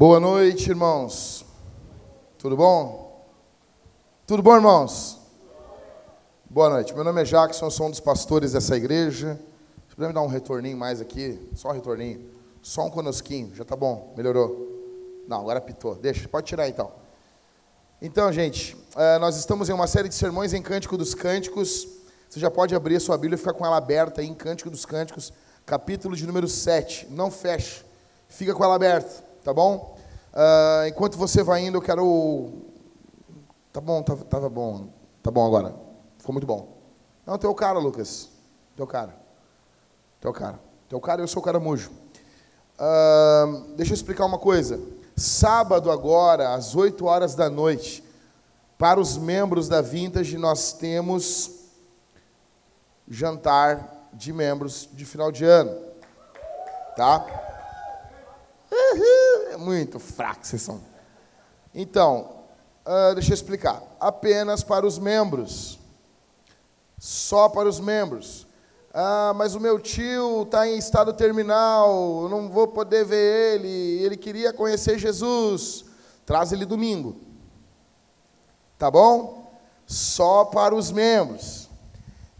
[0.00, 1.44] Boa noite, irmãos.
[2.38, 3.22] Tudo bom?
[4.26, 5.18] Tudo bom, irmãos?
[6.48, 6.94] Boa noite.
[6.94, 9.38] Meu nome é Jackson, sou um dos pastores dessa igreja.
[9.86, 11.38] Você puder me dar um retorninho mais aqui?
[11.54, 12.30] Só um retorninho.
[12.62, 13.54] Só um conosquinho.
[13.54, 14.14] Já tá bom?
[14.16, 15.22] Melhorou?
[15.28, 15.94] Não, agora pitou.
[15.96, 16.90] Deixa, pode tirar então.
[18.00, 21.86] Então, gente, eh, nós estamos em uma série de sermões em Cântico dos Cânticos.
[22.26, 24.70] Você já pode abrir a sua Bíblia e ficar com ela aberta aí em Cântico
[24.70, 25.30] dos Cânticos,
[25.66, 27.08] capítulo de número 7.
[27.10, 27.84] Não feche,
[28.28, 29.96] fica com ela aberta, tá bom?
[30.32, 32.52] Uh, enquanto você vai indo, eu quero.
[33.72, 34.88] Tá bom, tava, tava bom.
[35.22, 35.74] Tá bom agora.
[36.18, 36.76] Ficou muito bom.
[37.26, 38.28] Não, teu cara, Lucas.
[38.76, 39.14] Teu cara.
[40.20, 40.60] Teu cara.
[40.88, 41.90] Teu cara, eu sou o caramujo.
[42.78, 44.80] Uh, deixa eu explicar uma coisa.
[45.16, 48.02] Sábado agora, às 8 horas da noite,
[48.78, 51.50] para os membros da Vintage, nós temos
[53.06, 55.76] jantar de membros de final de ano.
[56.96, 57.49] Tá?
[58.72, 60.80] É muito fraco vocês são.
[61.74, 62.44] Então,
[62.86, 63.82] uh, deixa eu explicar.
[63.98, 65.78] Apenas para os membros.
[66.98, 68.46] Só para os membros.
[68.92, 74.02] Ah, mas o meu tio está em estado terminal, eu não vou poder ver ele,
[74.02, 75.84] ele queria conhecer Jesus.
[76.26, 77.16] Traz ele domingo.
[78.76, 79.52] Tá bom?
[79.86, 81.68] Só para os membros.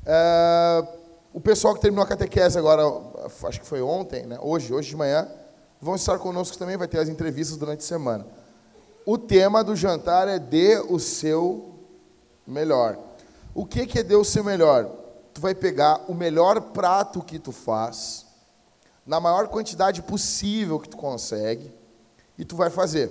[0.04, 0.86] Ah,
[1.32, 2.82] o pessoal que terminou a catequese agora,
[3.44, 4.36] acho que foi ontem, né?
[4.42, 5.28] hoje, hoje de manhã,
[5.80, 8.26] vão estar conosco também, vai ter as entrevistas durante a semana.
[9.06, 11.74] O tema do jantar é dê o seu
[12.46, 12.98] melhor.
[13.54, 14.90] O que, é dê o seu melhor?
[15.32, 18.26] Tu vai pegar o melhor prato que tu faz,
[19.06, 21.72] na maior quantidade possível que tu consegue,
[22.36, 23.10] e tu vai fazer.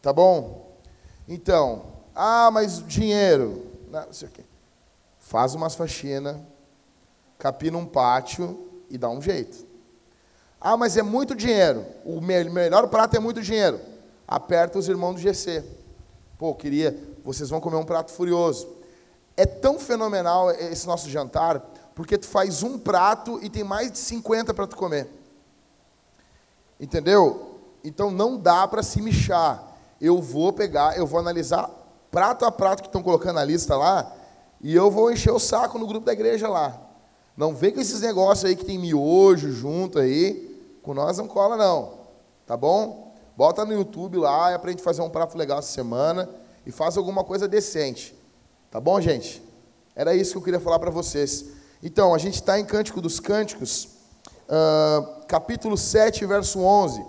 [0.00, 0.72] Tá bom?
[1.28, 1.84] Então,
[2.14, 4.44] ah, mas dinheiro, não sei o quê.
[5.18, 6.36] Faz umas faxinas,
[7.38, 9.71] capina um pátio e dá um jeito.
[10.64, 11.84] Ah, mas é muito dinheiro.
[12.04, 13.80] O melhor prato é muito dinheiro.
[14.28, 15.64] Aperta os irmãos do GC.
[16.38, 18.68] Pô, queria, vocês vão comer um prato furioso.
[19.36, 21.58] É tão fenomenal esse nosso jantar,
[21.96, 25.08] porque tu faz um prato e tem mais de 50 para tu comer.
[26.78, 27.58] Entendeu?
[27.82, 29.76] Então não dá para se michar.
[30.00, 31.68] Eu vou pegar, eu vou analisar
[32.08, 34.14] prato a prato que estão colocando na lista lá,
[34.60, 36.80] e eu vou encher o saco no grupo da igreja lá.
[37.36, 40.51] Não vem com esses negócios aí que tem miojo junto aí.
[40.82, 42.00] Com nós não cola, não.
[42.46, 43.14] Tá bom?
[43.36, 46.28] Bota no YouTube lá e aprende a fazer um prato legal essa semana
[46.66, 48.14] e faz alguma coisa decente.
[48.70, 49.42] Tá bom, gente?
[49.94, 51.46] Era isso que eu queria falar para vocês.
[51.82, 53.88] Então, a gente está em Cântico dos Cânticos,
[54.48, 57.04] uh, capítulo 7, verso 11.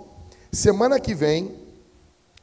[0.52, 1.54] Semana que vem,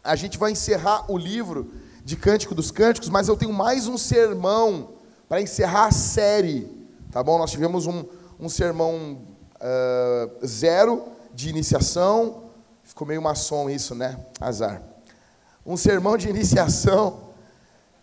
[0.03, 1.71] a gente vai encerrar o livro
[2.03, 4.89] de Cântico dos Cânticos, mas eu tenho mais um sermão
[5.29, 6.67] para encerrar a série.
[7.11, 7.37] Tá bom?
[7.37, 8.03] Nós tivemos um,
[8.39, 9.21] um sermão
[9.55, 11.03] uh, zero
[11.33, 12.43] de iniciação.
[12.83, 14.17] Ficou meio maçom isso, né?
[14.39, 14.81] Azar.
[15.65, 17.31] Um sermão de iniciação.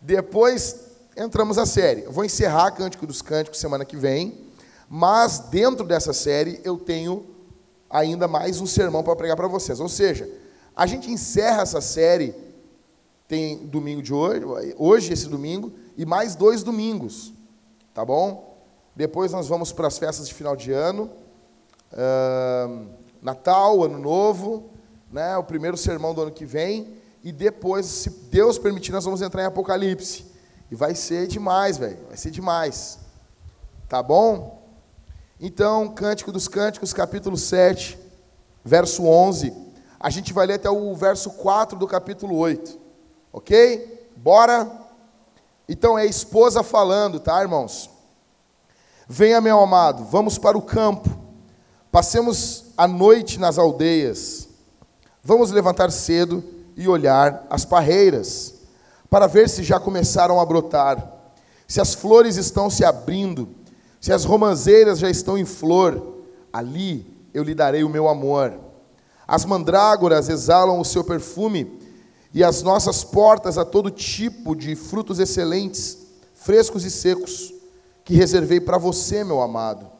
[0.00, 0.76] Depois
[1.16, 2.02] entramos a série.
[2.02, 4.46] Eu vou encerrar Cântico dos Cânticos semana que vem.
[4.88, 7.26] Mas dentro dessa série eu tenho
[7.90, 9.80] ainda mais um sermão para pregar para vocês.
[9.80, 10.28] Ou seja,
[10.74, 12.34] a gente encerra essa série,
[13.26, 17.32] tem domingo de hoje, hoje esse domingo, e mais dois domingos.
[17.92, 18.56] Tá bom?
[18.94, 21.10] Depois nós vamos para as festas de final de ano.
[21.92, 22.86] Uh,
[23.22, 24.70] Natal, Ano Novo,
[25.10, 29.22] né, o primeiro sermão do ano que vem, e depois, se Deus permitir, nós vamos
[29.22, 30.26] entrar em Apocalipse.
[30.70, 32.98] E vai ser demais, velho, vai ser demais.
[33.88, 34.62] Tá bom?
[35.40, 37.98] Então, Cântico dos Cânticos, capítulo 7,
[38.64, 39.52] verso 11.
[39.98, 42.78] A gente vai ler até o verso 4 do capítulo 8.
[43.32, 44.10] Ok?
[44.16, 44.70] Bora?
[45.68, 47.90] Então é a esposa falando, tá, irmãos?
[49.06, 51.08] Venha, meu amado, vamos para o campo.
[51.90, 54.48] Passemos a noite nas aldeias.
[55.20, 56.44] Vamos levantar cedo
[56.76, 58.54] e olhar as parreiras,
[59.10, 61.12] para ver se já começaram a brotar,
[61.66, 63.48] se as flores estão se abrindo,
[64.00, 66.18] se as romãzeiras já estão em flor.
[66.52, 67.04] Ali
[67.34, 68.54] eu lhe darei o meu amor.
[69.26, 71.80] As mandrágoras exalam o seu perfume,
[72.32, 75.98] e as nossas portas a todo tipo de frutos excelentes,
[76.32, 77.52] frescos e secos,
[78.04, 79.97] que reservei para você, meu amado.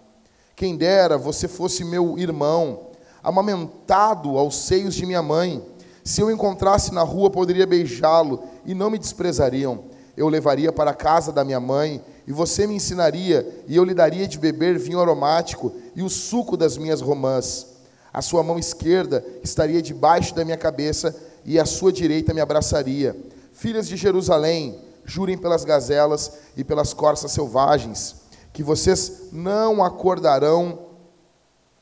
[0.59, 2.89] Quem dera você fosse meu irmão,
[3.23, 5.65] amamentado aos seios de minha mãe.
[6.03, 9.85] Se eu encontrasse na rua, poderia beijá-lo e não me desprezariam.
[10.17, 13.85] Eu o levaria para a casa da minha mãe e você me ensinaria, e eu
[13.85, 17.69] lhe daria de beber vinho aromático e o suco das minhas romãs.
[18.13, 21.15] A sua mão esquerda estaria debaixo da minha cabeça
[21.45, 23.17] e a sua direita me abraçaria.
[23.53, 28.27] Filhas de Jerusalém, jurem pelas gazelas e pelas corças selvagens
[28.59, 30.89] que vocês não acordarão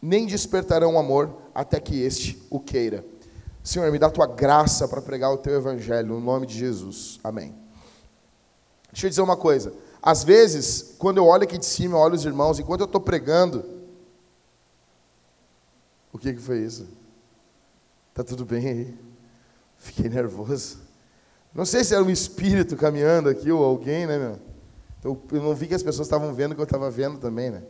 [0.02, 3.02] nem despertarão amor até que este o queira.
[3.64, 7.18] Senhor, me dá a tua graça para pregar o teu evangelho, no nome de Jesus.
[7.24, 7.54] Amém.
[8.92, 9.72] Deixa eu dizer uma coisa.
[10.02, 13.00] Às vezes, quando eu olho aqui de cima, eu olho os irmãos, enquanto eu estou
[13.00, 13.64] pregando.
[16.12, 16.86] O que, que foi isso?
[18.12, 18.98] Tá tudo bem aí?
[19.78, 20.78] Fiquei nervoso.
[21.54, 24.55] Não sei se era um espírito caminhando aqui ou alguém, né, meu?
[25.06, 27.48] Eu, eu não vi que as pessoas estavam vendo o que eu estava vendo também,
[27.48, 27.62] né?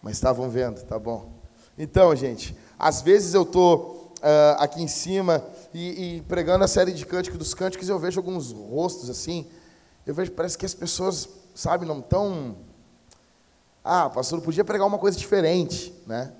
[0.00, 1.30] Mas estavam vendo, tá bom.
[1.76, 6.92] Então, gente, às vezes eu estou uh, aqui em cima e, e, pregando a série
[6.92, 9.46] de cânticos dos cânticos eu vejo alguns rostos assim.
[10.06, 12.56] Eu vejo, parece que as pessoas sabe, não tão.
[13.84, 16.32] Ah, pastor, podia pregar uma coisa diferente, né?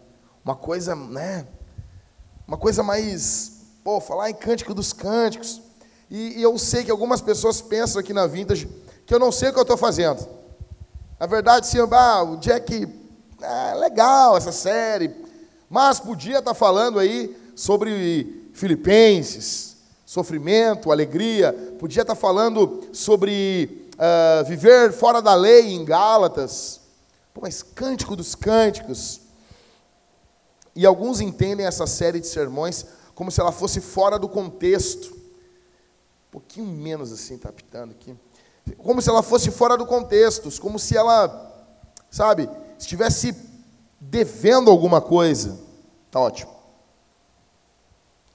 [0.43, 1.47] Uma coisa, né?
[2.49, 5.61] Uma coisa mais, pô, falar em cântico dos cânticos.
[6.11, 8.67] E, e eu sei que algumas pessoas pensam aqui na Vintage
[9.13, 10.27] que eu não sei o que eu estou fazendo.
[11.21, 12.89] Na verdade, sim, ah, o Jack,
[13.43, 15.15] é legal essa série,
[15.69, 19.77] mas podia estar tá falando aí sobre Filipenses,
[20.07, 26.81] sofrimento, alegria, podia estar tá falando sobre uh, viver fora da lei em Gálatas.
[27.35, 29.21] Pô, mas cântico dos cânticos.
[30.75, 35.13] E alguns entendem essa série de sermões como se ela fosse fora do contexto.
[35.13, 38.17] Um pouquinho menos assim, está pitando aqui.
[38.79, 41.53] Como se ela fosse fora do contexto, como se ela,
[42.11, 42.49] sabe,
[42.79, 43.35] estivesse
[44.01, 45.59] devendo alguma coisa.
[46.11, 46.53] Tá ótimo.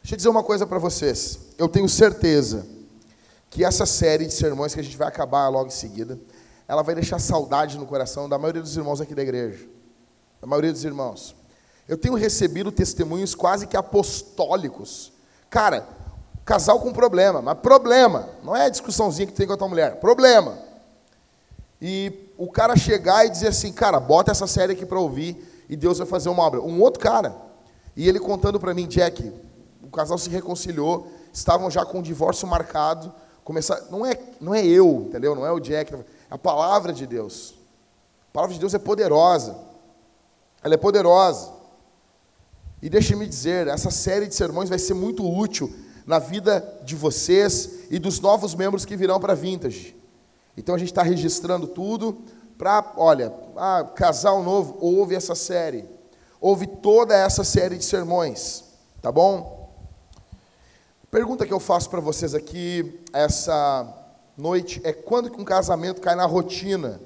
[0.01, 1.39] Deixa eu dizer uma coisa para vocês.
[1.57, 2.65] Eu tenho certeza
[3.49, 6.19] que essa série de sermões que a gente vai acabar logo em seguida,
[6.67, 9.67] ela vai deixar saudade no coração da maioria dos irmãos aqui da igreja.
[10.41, 11.35] Da maioria dos irmãos.
[11.87, 15.13] Eu tenho recebido testemunhos quase que apostólicos.
[15.49, 15.87] Cara,
[16.47, 20.57] casal com problema, mas problema, não é discussãozinha que tem com a tua mulher, problema.
[21.81, 25.75] E o cara chegar e dizer assim, cara, bota essa série aqui para ouvir e
[25.75, 26.61] Deus vai fazer uma obra.
[26.61, 27.35] Um outro cara,
[27.97, 29.29] e ele contando para mim, Jack,
[29.83, 33.13] o casal se reconciliou, estavam já com o divórcio marcado,
[33.43, 33.81] começar.
[33.91, 35.35] Não é, não é eu, entendeu?
[35.35, 35.93] Não é o Jack.
[35.93, 35.99] É
[36.31, 37.55] a palavra de Deus.
[38.29, 39.57] A palavra de Deus é poderosa.
[40.63, 41.51] Ela é poderosa.
[42.81, 47.81] E deixe-me dizer, essa série de sermões vai ser muito útil na vida de vocês
[47.91, 49.93] e dos novos membros que virão para a Vintage.
[50.55, 52.23] Então a gente está registrando tudo
[52.57, 55.85] para, olha, ah, casal novo, ouve essa série.
[56.39, 58.63] Ouve toda essa série de sermões,
[59.01, 59.69] tá bom?
[61.11, 63.93] Pergunta que eu faço para vocês aqui essa
[64.37, 67.01] noite é quando que um casamento cai na rotina?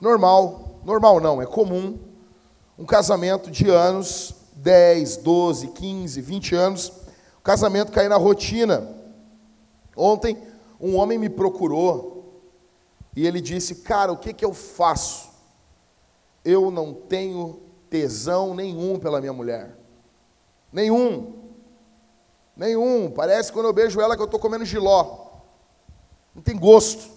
[0.00, 1.98] Normal, normal não, é comum.
[2.76, 6.92] Um casamento de anos, 10, 12, 15, 20 anos,
[7.48, 8.94] casamento cair na rotina.
[9.96, 10.36] Ontem
[10.78, 12.42] um homem me procurou
[13.16, 15.30] e ele disse: "Cara, o que que eu faço?
[16.44, 17.58] Eu não tenho
[17.88, 19.74] tesão nenhum pela minha mulher.
[20.70, 21.38] Nenhum.
[22.54, 23.10] Nenhum.
[23.10, 25.28] Parece quando eu beijo ela que eu estou comendo giló.
[26.34, 27.10] Não tem gosto.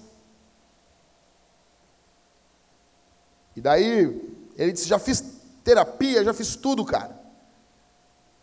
[3.53, 5.21] E daí, ele disse: já fiz
[5.61, 7.20] terapia, já fiz tudo, cara.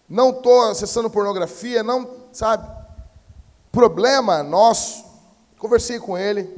[0.09, 2.69] Não estou acessando pornografia, não, sabe?
[3.71, 5.05] Problema nosso.
[5.59, 6.49] Conversei com ele,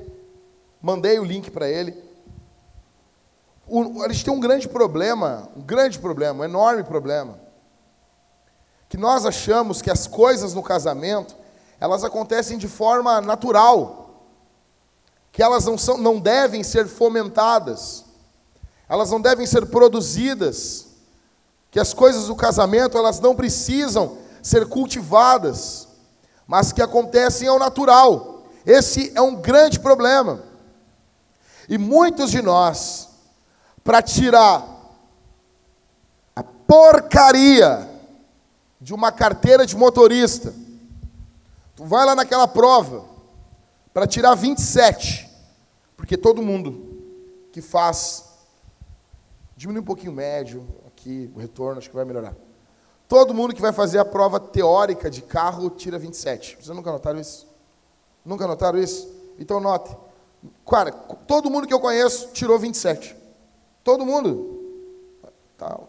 [0.81, 1.97] mandei o link para ele.
[3.67, 7.51] O, a gente tem um grande problema, um grande problema, um enorme problema
[8.91, 11.37] que nós achamos que as coisas no casamento,
[11.79, 14.27] elas acontecem de forma natural,
[15.31, 18.05] que elas não, são, não devem ser fomentadas,
[18.89, 20.89] elas não devem ser produzidas,
[21.71, 25.89] que as coisas do casamento, elas não precisam ser cultivadas,
[26.47, 28.45] mas que acontecem ao natural.
[28.67, 30.43] Esse é um grande problema.
[31.69, 33.09] E muitos de nós,
[33.85, 34.67] para tirar
[36.35, 37.89] a porcaria
[38.81, 40.55] de uma carteira de motorista.
[41.77, 43.05] Tu vai lá naquela prova
[43.93, 45.29] para tirar 27,
[45.97, 47.03] porque todo mundo
[47.53, 48.25] que faz
[49.57, 50.67] diminui um pouquinho o médio
[51.01, 52.35] aqui, o retorno acho que vai melhorar.
[53.09, 56.59] Todo mundo que vai fazer a prova teórica de carro tira 27.
[56.61, 57.49] Vocês nunca notaram isso?
[58.25, 59.11] Nunca notaram isso?
[59.39, 59.97] Então note.
[60.69, 63.17] Cara, todo mundo que eu conheço tirou 27.
[63.83, 64.61] Todo mundo.
[65.57, 65.81] Tá,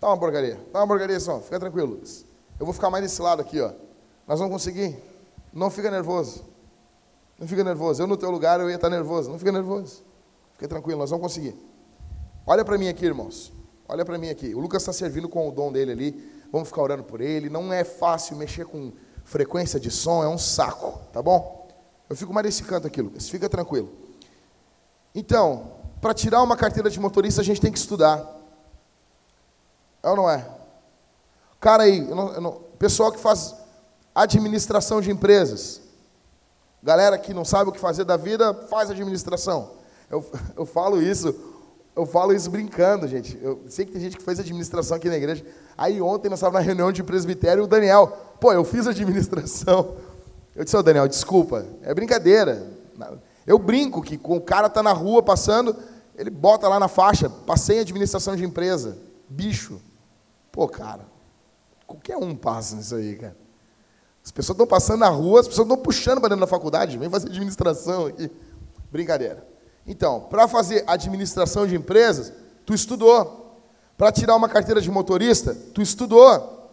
[0.00, 0.58] Tá uma porcaria.
[0.72, 1.40] Tá uma porcaria só.
[1.40, 2.00] Fica tranquilo.
[2.58, 3.70] Eu vou ficar mais desse lado aqui, ó.
[4.26, 4.96] Nós vamos conseguir.
[5.52, 6.42] Não fica nervoso.
[7.38, 8.02] Não fica nervoso.
[8.02, 9.30] Eu no teu lugar eu ia estar nervoso.
[9.30, 10.02] Não fica nervoso.
[10.54, 11.54] Fica tranquilo, nós vamos conseguir.
[12.46, 13.52] Olha para mim aqui, irmãos.
[13.90, 14.54] Olha para mim aqui.
[14.54, 16.32] O Lucas está servindo com o dom dele ali.
[16.52, 17.50] Vamos ficar orando por ele.
[17.50, 18.92] Não é fácil mexer com
[19.24, 21.68] frequência de som, é um saco, tá bom?
[22.08, 23.28] Eu fico mais desse canto aqui, Lucas.
[23.28, 23.92] Fica tranquilo.
[25.12, 28.24] Então, para tirar uma carteira de motorista, a gente tem que estudar.
[30.04, 30.48] É ou não é?
[31.58, 33.56] Cara aí, eu não, eu não, Pessoal que faz
[34.14, 35.80] administração de empresas.
[36.80, 39.72] Galera que não sabe o que fazer da vida, faz administração.
[40.08, 40.24] Eu,
[40.56, 41.49] eu falo isso,
[42.00, 43.38] eu falo isso brincando, gente.
[43.42, 45.44] Eu sei que tem gente que fez administração aqui na igreja.
[45.76, 48.08] Aí ontem nós estávamos na reunião de presbitério, o Daniel,
[48.40, 49.96] pô, eu fiz administração.
[50.54, 52.66] Eu disse, ô oh, Daniel, desculpa, é brincadeira.
[53.46, 55.76] Eu brinco que o cara tá na rua passando,
[56.16, 58.98] ele bota lá na faixa, passei em administração de empresa.
[59.28, 59.80] Bicho.
[60.52, 61.06] Pô, cara,
[61.86, 63.36] qualquer um passa nisso aí, cara.
[64.24, 67.08] As pessoas estão passando na rua, as pessoas estão puxando para dentro da faculdade, vem
[67.08, 68.30] fazer administração aqui.
[68.90, 69.49] Brincadeira.
[69.90, 72.32] Então, para fazer administração de empresas,
[72.64, 73.56] tu estudou.
[73.98, 76.70] Para tirar uma carteira de motorista, tu estudou.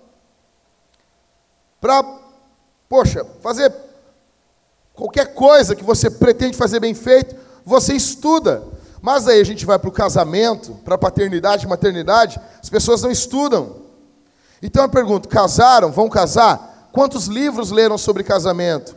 [1.82, 2.04] Para,
[2.88, 3.74] poxa, fazer
[4.94, 8.64] qualquer coisa que você pretende fazer bem feito, você estuda.
[9.02, 13.10] Mas aí a gente vai para o casamento, para a paternidade maternidade, as pessoas não
[13.10, 13.78] estudam.
[14.62, 15.92] Então eu pergunto: casaram?
[15.92, 16.90] Vão casar?
[16.92, 18.96] Quantos livros leram sobre casamento?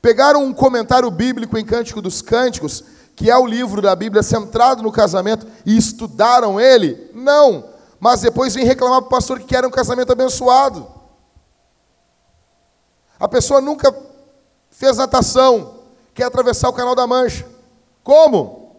[0.00, 2.82] Pegaram um comentário bíblico em Cântico dos Cânticos,
[3.20, 7.10] que é o livro da Bíblia centrado no casamento, e estudaram ele?
[7.12, 7.68] Não.
[7.98, 10.90] Mas depois vem reclamar para o pastor que quer um casamento abençoado.
[13.18, 13.94] A pessoa nunca
[14.70, 15.80] fez natação,
[16.14, 17.46] quer atravessar o canal da Mancha.
[18.02, 18.74] Como?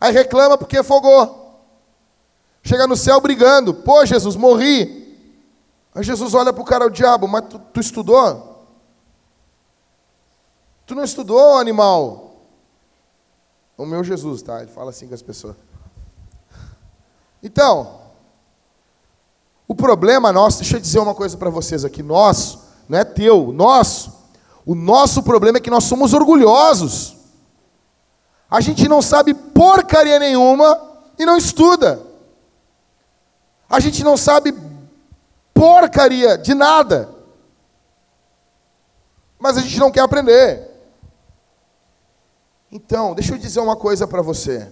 [0.00, 1.60] Aí reclama porque afogou.
[2.62, 3.74] Chega no céu brigando.
[3.74, 5.20] Pô, Jesus, morri.
[5.94, 8.64] Aí Jesus olha para o cara, o diabo, mas tu, tu estudou?
[10.86, 12.25] Tu não estudou, animal?
[13.76, 14.62] O meu Jesus, tá?
[14.62, 15.56] Ele fala assim com as pessoas.
[17.42, 18.00] Então,
[19.68, 23.52] o problema nosso, deixa eu dizer uma coisa para vocês aqui, nosso, não é teu,
[23.52, 24.14] nosso.
[24.64, 27.16] O nosso problema é que nós somos orgulhosos.
[28.50, 30.80] A gente não sabe porcaria nenhuma
[31.18, 32.00] e não estuda.
[33.68, 34.54] A gente não sabe
[35.52, 37.10] porcaria de nada.
[39.38, 40.65] Mas a gente não quer aprender.
[42.70, 44.70] Então, deixa eu dizer uma coisa para você.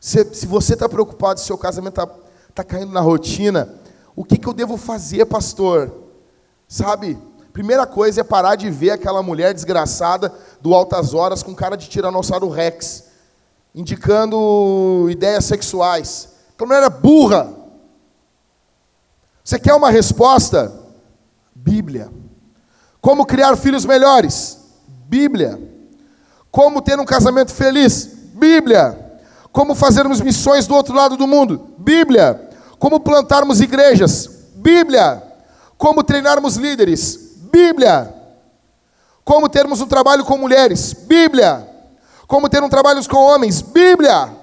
[0.00, 2.06] Se, se você está preocupado se seu casamento está
[2.54, 3.74] tá caindo na rotina,
[4.14, 5.92] o que, que eu devo fazer, pastor?
[6.66, 7.18] Sabe,
[7.52, 11.88] primeira coisa é parar de ver aquela mulher desgraçada do Altas Horas com cara de
[11.88, 13.04] Tiranossauro Rex,
[13.74, 16.30] indicando ideias sexuais.
[16.54, 17.52] Aquela mulher é burra.
[19.44, 20.72] Você quer uma resposta?
[21.54, 22.10] Bíblia.
[23.00, 24.58] Como criar filhos melhores?
[25.06, 25.77] Bíblia.
[26.50, 28.06] Como ter um casamento feliz?
[28.34, 29.20] Bíblia.
[29.52, 31.74] Como fazermos missões do outro lado do mundo?
[31.78, 32.48] Bíblia.
[32.78, 34.28] Como plantarmos igrejas?
[34.54, 35.22] Bíblia.
[35.76, 37.18] Como treinarmos líderes?
[37.52, 38.14] Bíblia.
[39.24, 40.92] Como termos um trabalho com mulheres?
[40.92, 41.68] Bíblia.
[42.26, 43.60] Como ter um trabalho com homens?
[43.60, 44.36] Bíblia.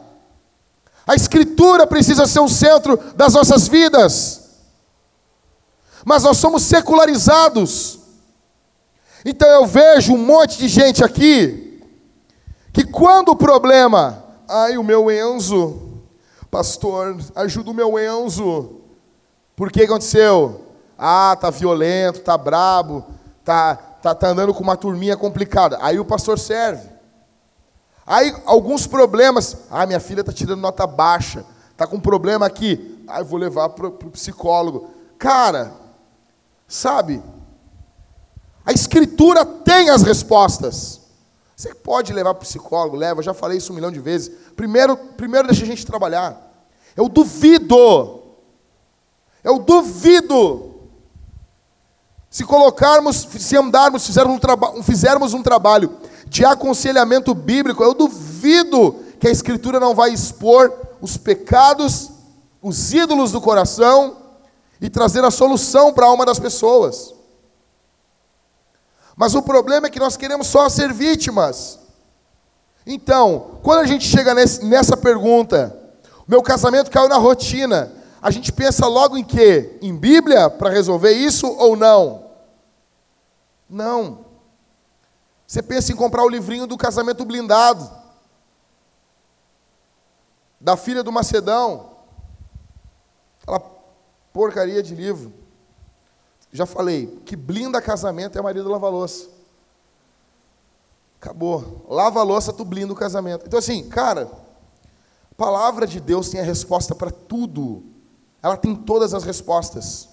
[1.07, 4.45] A Escritura precisa ser o centro das nossas vidas
[6.05, 7.99] mas nós somos secularizados.
[9.25, 11.64] Então eu vejo um monte de gente aqui
[12.75, 16.03] que quando o problema, ai o meu Enzo,
[16.51, 18.81] pastor, ajuda o meu Enzo.
[19.55, 20.61] Por que aconteceu?
[20.95, 23.03] Ah, tá violento, tá brabo,
[23.43, 25.79] tá tá, tá andando com uma turminha complicada.
[25.81, 26.87] Aí o pastor serve.
[28.05, 31.43] Aí alguns problemas, ah, minha filha tá tirando nota baixa,
[31.75, 34.91] tá com um problema aqui, ah, eu vou levar para o psicólogo.
[35.17, 35.71] Cara,
[36.67, 37.21] Sabe?
[38.65, 41.01] A Escritura tem as respostas.
[41.55, 44.29] Você pode levar para o psicólogo, leva, já falei isso um milhão de vezes.
[44.55, 46.45] Primeiro, primeiro deixa a gente trabalhar.
[46.95, 48.21] Eu duvido.
[49.41, 50.75] Eu duvido.
[52.29, 55.97] Se colocarmos, se andarmos, fizermos um, fizermos um trabalho
[56.27, 62.11] de aconselhamento bíblico, eu duvido que a Escritura não vai expor os pecados,
[62.61, 64.17] os ídolos do coração
[64.81, 67.14] e trazer a solução para a alma das pessoas.
[69.15, 71.79] Mas o problema é que nós queremos só ser vítimas.
[72.85, 75.75] Então, quando a gente chega nesse, nessa pergunta,
[76.27, 77.91] meu casamento caiu na rotina,
[78.21, 79.77] a gente pensa logo em quê?
[79.81, 82.25] Em Bíblia para resolver isso ou não?
[83.69, 84.25] Não.
[85.47, 87.89] Você pensa em comprar o livrinho do casamento blindado,
[90.59, 91.91] da filha do Macedão.
[93.47, 93.59] Ela
[94.33, 95.44] porcaria de livro.
[96.55, 99.27] Já falei, que blinda casamento é marido lava louça.
[101.19, 101.85] Acabou.
[101.89, 103.45] Lava louça, tu blinda o casamento.
[103.45, 104.31] Então, assim, cara,
[105.31, 107.83] a palavra de Deus tem a resposta para tudo.
[108.41, 110.07] Ela tem todas as respostas.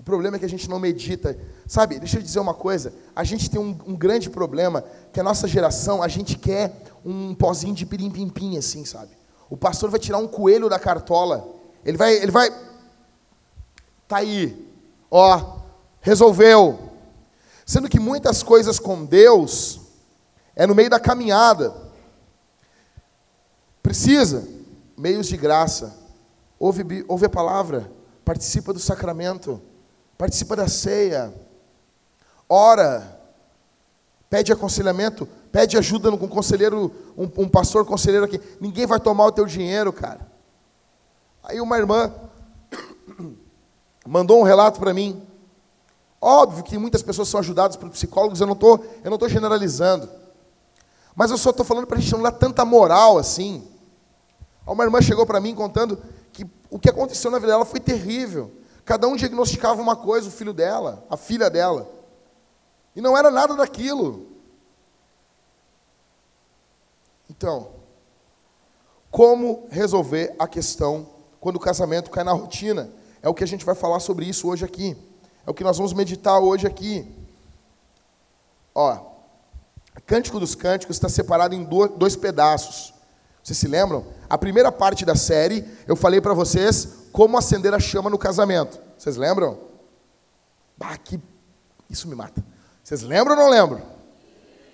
[0.00, 1.38] O problema é que a gente não medita.
[1.66, 2.94] Sabe, deixa eu dizer uma coisa.
[3.14, 7.34] A gente tem um, um grande problema, que a nossa geração, a gente quer um
[7.34, 9.10] pozinho de pirim-pim-pim, assim, sabe?
[9.50, 11.46] O pastor vai tirar um coelho da cartola.
[11.84, 12.50] Ele vai, ele vai
[14.06, 14.65] Está aí.
[15.10, 15.58] Ó,
[16.00, 16.92] resolveu.
[17.64, 19.80] Sendo que muitas coisas com Deus
[20.54, 21.74] é no meio da caminhada.
[23.82, 24.56] Precisa
[24.96, 25.96] meios de graça.
[26.58, 27.90] Ouve, ouve a palavra,
[28.24, 29.60] participa do sacramento,
[30.16, 31.32] participa da ceia,
[32.48, 33.20] ora,
[34.30, 38.40] pede aconselhamento, pede ajuda com um conselheiro, um, um pastor conselheiro aqui.
[38.58, 40.26] Ninguém vai tomar o teu dinheiro, cara.
[41.44, 42.12] Aí uma irmã
[44.06, 45.26] mandou um relato para mim.
[46.20, 50.08] Óbvio que muitas pessoas são ajudadas por psicólogos, eu não estou eu não tô generalizando.
[51.14, 53.66] Mas eu só estou falando para a gente não dar tanta moral assim.
[54.66, 58.52] Uma irmã chegou para mim contando que o que aconteceu na vida dela foi terrível.
[58.84, 61.90] Cada um diagnosticava uma coisa, o filho dela, a filha dela.
[62.94, 64.28] E não era nada daquilo.
[67.28, 67.70] Então,
[69.10, 71.08] como resolver a questão
[71.40, 72.90] quando o casamento cai na rotina?
[73.26, 74.96] É o que a gente vai falar sobre isso hoje aqui.
[75.44, 77.12] É o que nós vamos meditar hoje aqui.
[78.72, 79.00] Ó,
[80.06, 82.94] Cântico dos Cânticos está separado em dois pedaços.
[83.42, 84.06] Vocês se lembram?
[84.30, 88.78] A primeira parte da série, eu falei para vocês como acender a chama no casamento.
[88.96, 89.58] Vocês lembram?
[90.78, 91.20] Bah, que...
[91.90, 92.44] Isso me mata.
[92.84, 93.82] Vocês lembram ou não lembram?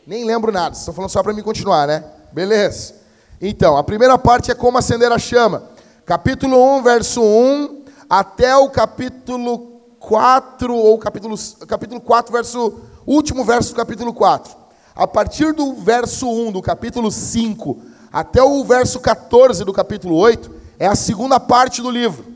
[0.07, 0.75] Nem lembro nada.
[0.75, 2.05] Vocês estão falando só para mim continuar, né?
[2.31, 2.97] Beleza.
[3.41, 5.71] Então, a primeira parte é como acender a chama.
[6.05, 7.82] Capítulo 1, verso 1,
[8.13, 11.35] até o capítulo 4, ou capítulo,
[11.67, 14.55] capítulo 4, verso, último verso do capítulo 4.
[14.95, 17.81] A partir do verso 1 do capítulo 5
[18.13, 22.27] até o verso 14 do capítulo 8 é a segunda parte do livro.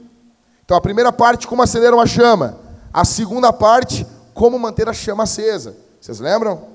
[0.64, 2.58] Então, a primeira parte, como acender uma chama.
[2.90, 5.76] A segunda parte, como manter a chama acesa.
[6.00, 6.68] Vocês lembram?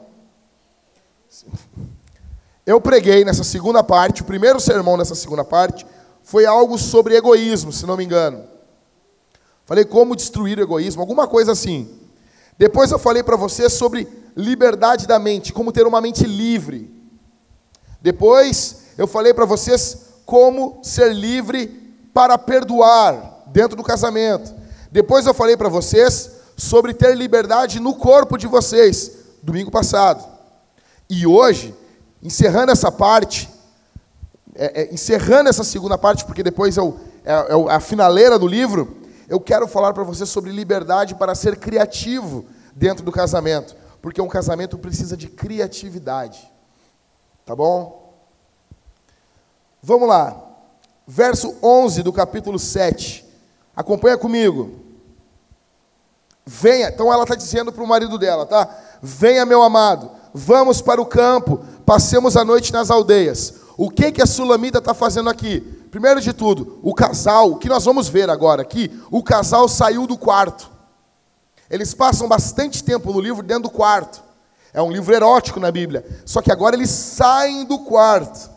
[2.67, 5.87] Eu preguei nessa segunda parte, o primeiro sermão nessa segunda parte
[6.21, 8.50] foi algo sobre egoísmo, se não me engano.
[9.71, 11.89] Falei como destruir o egoísmo, alguma coisa assim.
[12.57, 14.05] Depois eu falei para vocês sobre
[14.35, 16.93] liberdade da mente, como ter uma mente livre.
[18.01, 21.67] Depois eu falei para vocês como ser livre
[22.13, 24.53] para perdoar dentro do casamento.
[24.91, 29.09] Depois eu falei para vocês sobre ter liberdade no corpo de vocês,
[29.41, 30.21] domingo passado.
[31.09, 31.73] E hoje,
[32.21, 33.49] encerrando essa parte,
[34.53, 38.47] é, é, encerrando essa segunda parte, porque depois é, o, é, é a finaleira do
[38.47, 38.99] livro,
[39.31, 44.27] eu quero falar para vocês sobre liberdade para ser criativo dentro do casamento, porque um
[44.27, 46.51] casamento precisa de criatividade.
[47.45, 48.13] Tá bom?
[49.81, 50.35] Vamos lá.
[51.07, 53.25] Verso 11 do capítulo 7.
[53.73, 54.81] Acompanha comigo.
[56.45, 58.67] Venha, então ela está dizendo para o marido dela, tá?
[59.01, 63.53] Venha, meu amado, vamos para o campo, passemos a noite nas aldeias.
[63.77, 65.80] O que que a Sulamita está fazendo aqui?
[65.91, 70.07] Primeiro de tudo, o casal, o que nós vamos ver agora aqui, o casal saiu
[70.07, 70.71] do quarto.
[71.69, 74.23] Eles passam bastante tempo no livro dentro do quarto.
[74.73, 76.05] É um livro erótico na Bíblia.
[76.25, 78.49] Só que agora eles saem do quarto.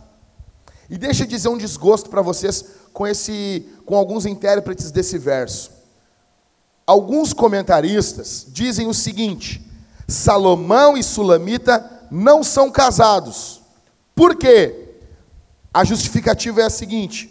[0.88, 5.72] E deixa eu dizer um desgosto para vocês com esse com alguns intérpretes desse verso.
[6.86, 9.68] Alguns comentaristas dizem o seguinte:
[10.06, 13.60] Salomão e Sulamita não são casados.
[14.14, 14.83] Por quê?
[15.74, 17.28] A justificativa é a seguinte: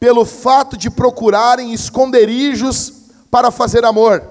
[0.00, 2.92] pelo fato de procurarem esconderijos
[3.30, 4.28] para fazer amor.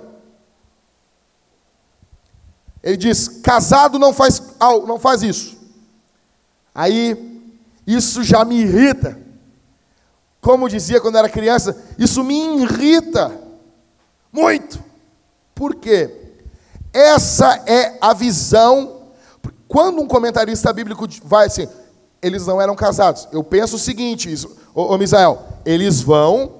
[2.84, 4.42] Ele diz: casado não faz,
[4.86, 5.58] não faz isso.
[6.74, 7.42] Aí
[7.88, 9.18] isso já me irrita.
[10.42, 13.32] Como dizia quando era criança, isso me irrita
[14.32, 14.84] muito.
[15.56, 16.34] Por quê?
[16.94, 19.08] Essa é a visão.
[19.68, 21.68] Quando um comentarista bíblico vai assim,
[22.26, 23.28] eles não eram casados.
[23.32, 26.54] Eu penso o seguinte, isso, ô, ô Misael, eles vão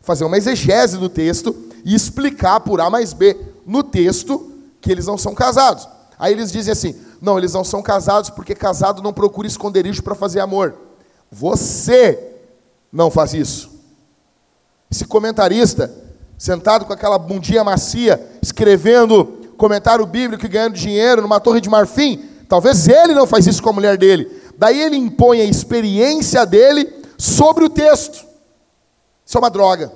[0.00, 1.54] fazer uma exegese do texto
[1.84, 5.86] e explicar por A mais B no texto que eles não são casados.
[6.18, 10.14] Aí eles dizem assim: não, eles não são casados porque casado não procura esconderijo para
[10.14, 10.74] fazer amor.
[11.30, 12.36] Você
[12.90, 13.70] não faz isso.
[14.90, 15.92] Esse comentarista,
[16.38, 22.24] sentado com aquela bundinha macia, escrevendo comentário bíblico e ganhando dinheiro numa torre de marfim,
[22.48, 24.39] talvez ele não faz isso com a mulher dele.
[24.60, 28.26] Daí ele impõe a experiência dele sobre o texto.
[29.24, 29.90] Isso é uma droga.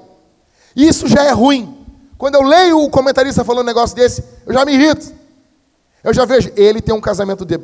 [0.75, 1.87] Isso já é ruim.
[2.17, 5.13] Quando eu leio o comentarista falando um negócio desse, eu já me irrito.
[6.03, 7.59] Eu já vejo, ele tem um casamento de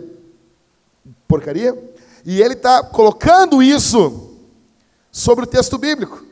[1.26, 1.74] porcaria,
[2.22, 4.36] e ele está colocando isso
[5.10, 6.22] sobre o texto bíblico.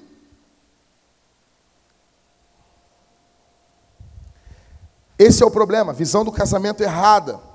[5.18, 7.47] Esse é o problema, visão do casamento errada.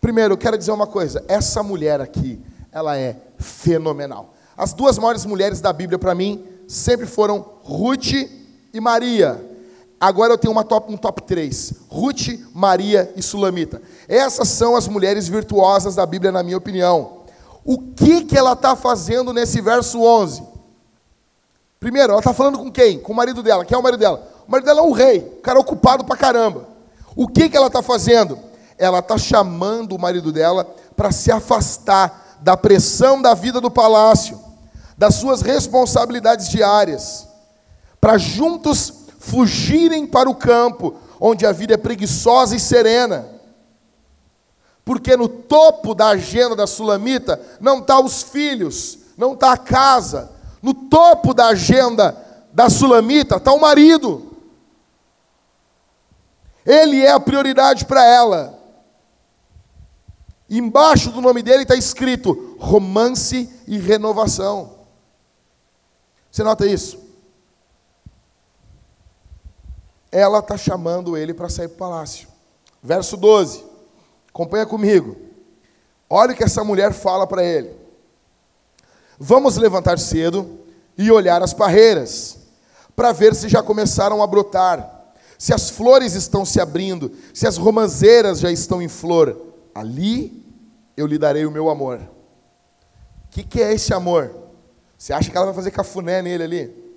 [0.00, 2.40] Primeiro, eu quero dizer uma coisa: essa mulher aqui,
[2.72, 4.34] ela é fenomenal.
[4.56, 8.12] As duas maiores mulheres da Bíblia para mim sempre foram Ruth
[8.72, 9.44] e Maria.
[10.00, 11.74] Agora eu tenho uma top, um top 3.
[11.88, 13.82] Ruth, Maria e Sulamita.
[14.08, 17.18] Essas são as mulheres virtuosas da Bíblia, na minha opinião.
[17.64, 20.42] O que, que ela está fazendo nesse verso 11?
[21.80, 22.98] Primeiro, ela está falando com quem?
[22.98, 23.64] Com o marido dela.
[23.64, 24.28] Quem é o marido dela?
[24.46, 26.66] O marido dela é um rei, o cara ocupado pra caramba.
[27.14, 28.38] O que, que ela está fazendo?
[28.78, 30.64] Ela está chamando o marido dela
[30.96, 34.40] para se afastar da pressão da vida do palácio,
[34.96, 37.26] das suas responsabilidades diárias,
[38.00, 43.26] para juntos fugirem para o campo, onde a vida é preguiçosa e serena.
[44.84, 50.30] Porque no topo da agenda da sulamita não está os filhos, não está a casa.
[50.62, 52.16] No topo da agenda
[52.52, 54.34] da sulamita está o marido.
[56.64, 58.57] Ele é a prioridade para ela.
[60.48, 64.78] Embaixo do nome dele está escrito romance e renovação.
[66.30, 67.08] Você nota isso?
[70.10, 72.28] ela está chamando ele para sair para o palácio.
[72.82, 73.64] Verso 12,
[74.28, 75.16] acompanha comigo.
[76.08, 77.76] Olha o que essa mulher fala para ele.
[79.18, 80.58] Vamos levantar cedo
[80.96, 82.38] e olhar as parreiras,
[82.96, 87.56] para ver se já começaram a brotar, se as flores estão se abrindo, se as
[87.56, 89.47] romãzeiras já estão em flor.
[89.78, 90.44] Ali
[90.96, 91.98] eu lhe darei o meu amor.
[91.98, 94.34] O que, que é esse amor?
[94.96, 96.94] Você acha que ela vai fazer cafuné nele ali?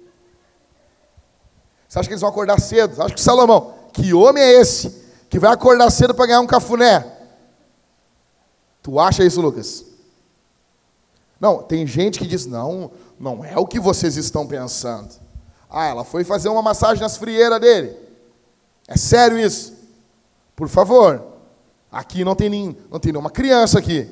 [1.87, 2.95] Você acha que eles vão acordar cedo?
[2.95, 6.47] Você acha que Salomão, que homem é esse que vai acordar cedo para ganhar um
[6.47, 7.05] cafuné?
[8.81, 9.85] Tu acha isso, Lucas?
[11.39, 15.13] Não, tem gente que diz: não, não é o que vocês estão pensando.
[15.69, 17.95] Ah, ela foi fazer uma massagem nas frieiras dele.
[18.87, 19.73] É sério isso?
[20.55, 21.30] Por favor.
[21.91, 24.09] Aqui não tem, nem, não tem nenhuma criança aqui.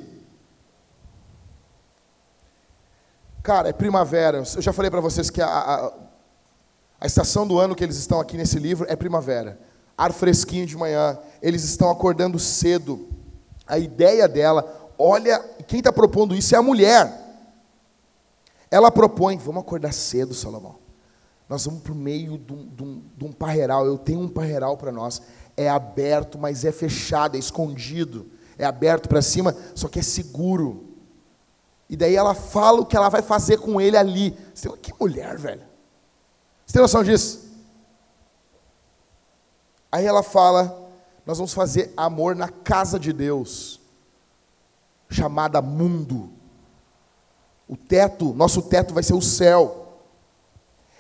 [3.41, 4.43] Cara, é primavera.
[4.55, 5.93] Eu já falei para vocês que a, a,
[6.99, 9.57] a estação do ano que eles estão aqui nesse livro é primavera.
[9.97, 13.07] Ar fresquinho de manhã, eles estão acordando cedo.
[13.65, 17.27] A ideia dela, olha, quem está propondo isso é a mulher.
[18.69, 20.75] Ela propõe, vamos acordar cedo, Salomão.
[21.49, 23.83] Nós vamos para o meio de um, de, um, de um parreiral.
[23.83, 25.19] Eu tenho um parreiral para nós.
[25.57, 28.27] É aberto, mas é fechado, é escondido.
[28.55, 30.89] É aberto para cima, só que é seguro.
[31.89, 34.37] E daí ela fala o que ela vai fazer com ele ali.
[34.53, 35.63] Você tem, que mulher, velho.
[36.65, 37.49] Você tem noção disso?
[39.91, 40.87] Aí ela fala:
[41.25, 43.79] Nós vamos fazer amor na casa de Deus,
[45.09, 46.29] chamada mundo.
[47.67, 49.88] O teto, nosso teto vai ser o céu.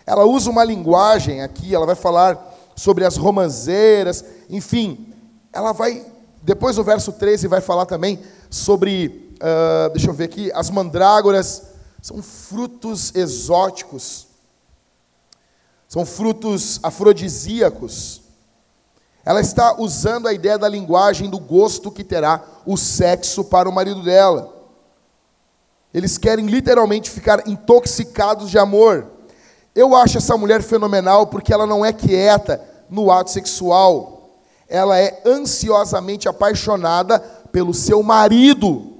[0.09, 2.37] Ela usa uma linguagem aqui, ela vai falar
[2.75, 5.13] sobre as romãzeiras, enfim,
[5.53, 6.05] ela vai,
[6.41, 8.19] depois do verso 13, vai falar também
[8.49, 11.63] sobre, uh, deixa eu ver aqui, as mandrágoras,
[12.01, 14.29] são frutos exóticos
[15.89, 18.21] são frutos afrodisíacos.
[19.25, 23.73] Ela está usando a ideia da linguagem do gosto que terá o sexo para o
[23.73, 24.55] marido dela.
[25.91, 29.07] Eles querem literalmente ficar intoxicados de amor.
[29.75, 34.37] Eu acho essa mulher fenomenal porque ela não é quieta no ato sexual.
[34.67, 37.19] Ela é ansiosamente apaixonada
[37.51, 38.97] pelo seu marido.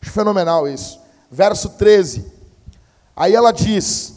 [0.00, 1.00] Acho fenomenal isso.
[1.30, 2.32] Verso 13.
[3.14, 4.14] Aí ela diz: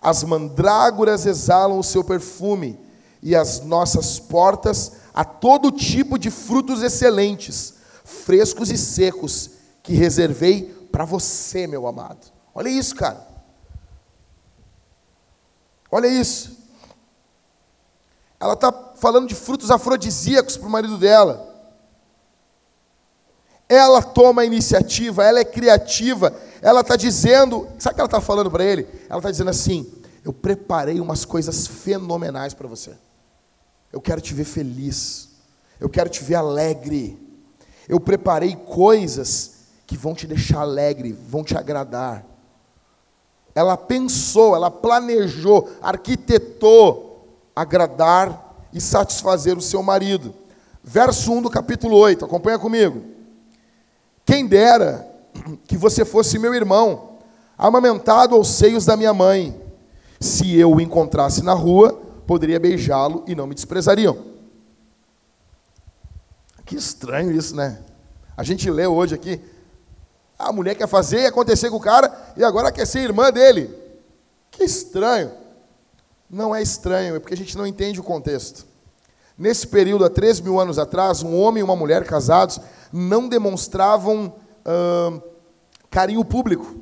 [0.00, 2.78] as mandrágoras exalam o seu perfume,
[3.22, 9.50] e as nossas portas a todo tipo de frutos excelentes, frescos e secos,
[9.82, 12.28] que reservei para você, meu amado.
[12.54, 13.27] Olha isso, cara.
[15.90, 16.58] Olha isso.
[18.40, 21.46] Ela está falando de frutos afrodisíacos para o marido dela.
[23.68, 28.20] Ela toma a iniciativa, ela é criativa, ela está dizendo, sabe o que ela está
[28.20, 28.86] falando para ele?
[29.08, 29.90] Ela está dizendo assim:
[30.24, 32.96] Eu preparei umas coisas fenomenais para você.
[33.92, 35.28] Eu quero te ver feliz.
[35.80, 37.18] Eu quero te ver alegre.
[37.88, 42.24] Eu preparei coisas que vão te deixar alegre, vão te agradar.
[43.58, 50.32] Ela pensou, ela planejou, arquitetou agradar e satisfazer o seu marido.
[50.80, 53.02] Verso 1 do capítulo 8, acompanha comigo.
[54.24, 55.12] Quem dera
[55.66, 57.18] que você fosse meu irmão,
[57.58, 59.60] amamentado aos seios da minha mãe.
[60.20, 64.18] Se eu o encontrasse na rua, poderia beijá-lo e não me desprezariam.
[66.64, 67.80] Que estranho isso, né?
[68.36, 69.40] A gente lê hoje aqui,
[70.38, 73.74] a mulher quer fazer e acontecer com o cara e agora quer ser irmã dele.
[74.50, 75.32] Que estranho.
[76.30, 78.66] Não é estranho, é porque a gente não entende o contexto.
[79.36, 82.60] Nesse período, há 3 mil anos atrás, um homem e uma mulher casados
[82.92, 84.34] não demonstravam
[85.90, 86.76] carinho público.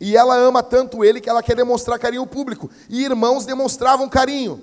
[0.00, 2.70] E ela ama tanto ele que ela quer demonstrar carinho público.
[2.88, 4.62] E irmãos demonstravam carinho.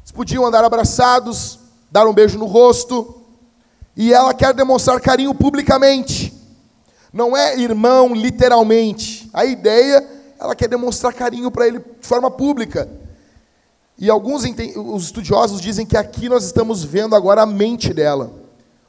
[0.00, 1.58] Eles podiam andar abraçados,
[1.90, 3.19] dar um beijo no rosto.
[4.00, 6.32] E ela quer demonstrar carinho publicamente.
[7.12, 9.28] Não é irmão literalmente.
[9.30, 10.08] A ideia,
[10.38, 12.88] ela quer demonstrar carinho para ele de forma pública.
[13.98, 14.42] E alguns
[14.74, 18.32] os estudiosos dizem que aqui nós estamos vendo agora a mente dela.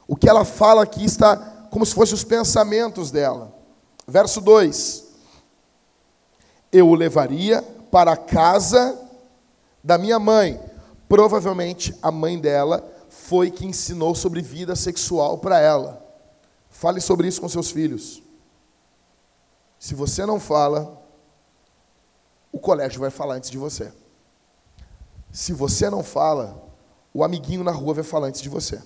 [0.08, 1.36] O que ela fala aqui está
[1.70, 3.52] como se fossem os pensamentos dela.
[4.08, 5.04] Verso 2:
[6.72, 8.98] Eu o levaria para a casa
[9.84, 10.58] da minha mãe.
[11.06, 12.91] Provavelmente a mãe dela
[13.26, 16.04] foi que ensinou sobre vida sexual para ela.
[16.68, 18.22] Fale sobre isso com seus filhos.
[19.78, 21.00] Se você não fala,
[22.50, 23.92] o colégio vai falar antes de você.
[25.30, 26.68] Se você não fala,
[27.14, 28.82] o amiguinho na rua vai falar antes de você.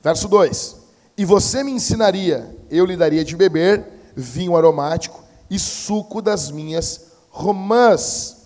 [0.00, 0.76] Verso 2:
[1.18, 7.12] E você me ensinaria, eu lhe daria de beber vinho aromático e suco das minhas
[7.30, 8.41] romãs.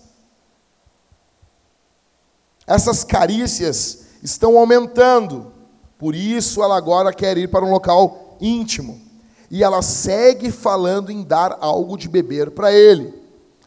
[2.67, 5.53] Essas carícias estão aumentando,
[5.97, 9.01] por isso ela agora quer ir para um local íntimo.
[9.49, 13.13] E ela segue falando em dar algo de beber para ele.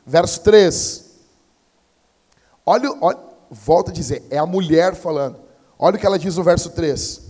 [0.05, 1.07] Verso 3.
[2.67, 3.19] Olha, olha,
[3.51, 5.39] volta a dizer, é a mulher falando.
[5.79, 7.23] Olha o que ela diz no verso 3.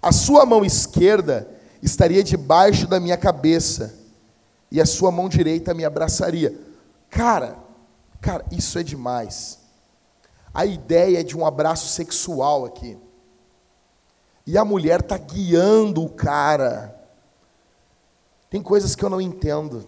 [0.00, 1.48] A sua mão esquerda
[1.82, 3.94] estaria debaixo da minha cabeça,
[4.70, 6.56] e a sua mão direita me abraçaria.
[7.10, 7.56] Cara,
[8.20, 9.65] cara, isso é demais.
[10.56, 12.96] A ideia é de um abraço sexual aqui.
[14.46, 16.98] E a mulher está guiando o cara.
[18.48, 19.86] Tem coisas que eu não entendo.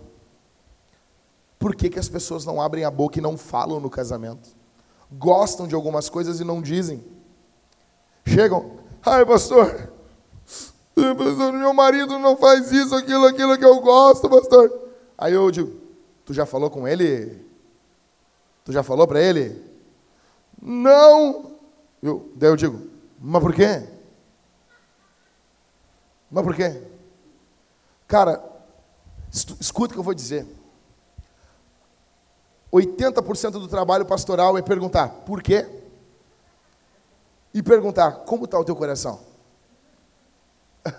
[1.58, 4.50] Por que, que as pessoas não abrem a boca e não falam no casamento?
[5.10, 7.02] Gostam de algumas coisas e não dizem.
[8.26, 9.90] Chegam, ai pastor,
[10.94, 14.70] pastor, meu marido não faz isso, aquilo, aquilo que eu gosto, pastor.
[15.16, 15.80] Aí eu digo,
[16.26, 17.42] tu já falou com ele?
[18.66, 19.67] Tu já falou para ele?
[20.60, 21.58] Não.
[22.02, 23.88] Eu, daí eu digo, mas por quê?
[26.30, 26.82] Mas por quê?
[28.06, 28.42] Cara,
[29.30, 30.46] escuta o que eu vou dizer.
[32.72, 35.66] 80% do trabalho pastoral é perguntar por quê?
[37.54, 39.20] E perguntar como está o teu coração.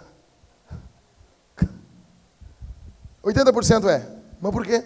[3.24, 4.84] 80% é, mas por quê?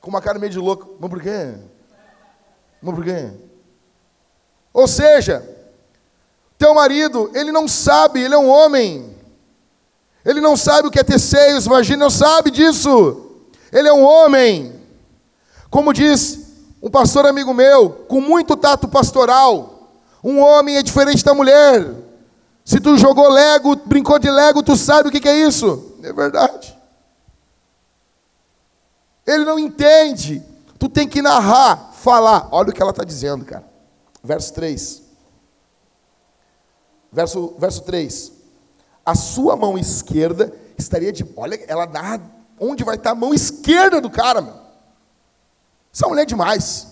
[0.00, 1.58] Com uma cara meio de louco, mas por quê?
[2.84, 3.04] Por?
[4.72, 5.48] Ou seja,
[6.58, 9.14] teu marido, ele não sabe, ele é um homem.
[10.24, 13.30] Ele não sabe o que é ter seios, vagina, não sabe disso.
[13.72, 14.72] Ele é um homem.
[15.70, 16.40] Como diz
[16.82, 19.90] um pastor amigo meu, com muito tato pastoral,
[20.22, 21.94] um homem é diferente da mulher.
[22.64, 25.94] Se tu jogou Lego, brincou de Lego, tu sabe o que é isso.
[26.02, 26.76] É verdade.
[29.26, 30.42] Ele não entende.
[30.78, 32.48] Tu tem que narrar, falar.
[32.52, 33.64] Olha o que ela está dizendo, cara.
[34.22, 35.02] Verso 3.
[37.10, 38.32] Verso, verso 3.
[39.04, 41.24] A sua mão esquerda estaria de.
[41.36, 42.20] Olha, ela narra
[42.60, 44.54] onde vai estar a mão esquerda do cara, meu.
[45.92, 46.88] Essa mulher é demais.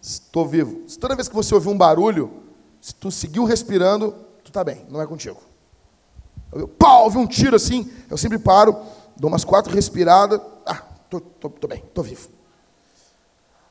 [0.00, 0.86] Estou vivo.
[0.98, 2.42] Toda vez que você ouvir um barulho,
[2.80, 4.12] se tu seguiu respirando,
[4.42, 5.40] tu está bem, não é contigo.
[6.52, 8.76] Eu, pau, ouvi um tiro assim, eu sempre paro,
[9.20, 12.30] dou umas quatro respiradas, ah, tô, tô, tô bem, tô vivo.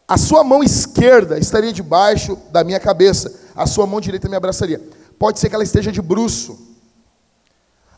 [0.08, 4.80] A sua mão esquerda estaria debaixo da minha cabeça, a sua mão direita me abraçaria.
[5.18, 6.78] Pode ser que ela esteja de bruço.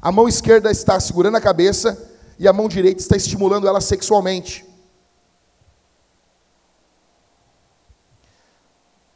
[0.01, 2.09] A mão esquerda está segurando a cabeça
[2.39, 4.65] e a mão direita está estimulando ela sexualmente.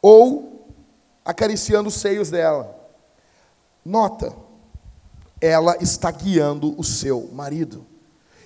[0.08, 0.70] ou
[1.24, 2.72] acariciando os seios dela.
[3.84, 4.32] Nota,
[5.40, 7.84] ela está guiando o seu marido.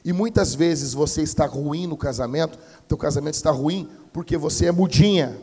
[0.05, 2.59] E muitas vezes você está ruim no casamento,
[2.89, 5.39] teu casamento está ruim porque você é mudinha.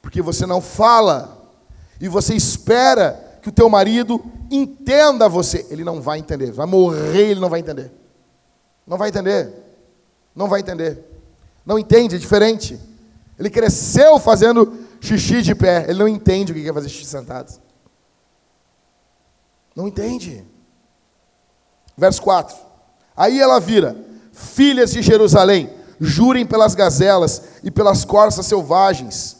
[0.00, 1.50] Porque você não fala
[2.00, 5.66] e você espera que o teu marido entenda você.
[5.70, 7.90] Ele não vai entender, vai morrer, ele não vai entender.
[8.86, 9.52] Não vai entender.
[10.34, 11.02] Não vai entender.
[11.64, 12.78] Não entende, é diferente.
[13.38, 15.86] Ele cresceu fazendo xixi de pé.
[15.88, 17.52] Ele não entende o que é fazer xixi sentado.
[19.74, 20.44] Não entende.
[21.96, 22.73] Verso 4.
[23.16, 23.96] Aí ela vira:
[24.32, 29.36] Filhas de Jerusalém, jurem pelas gazelas e pelas corças selvagens,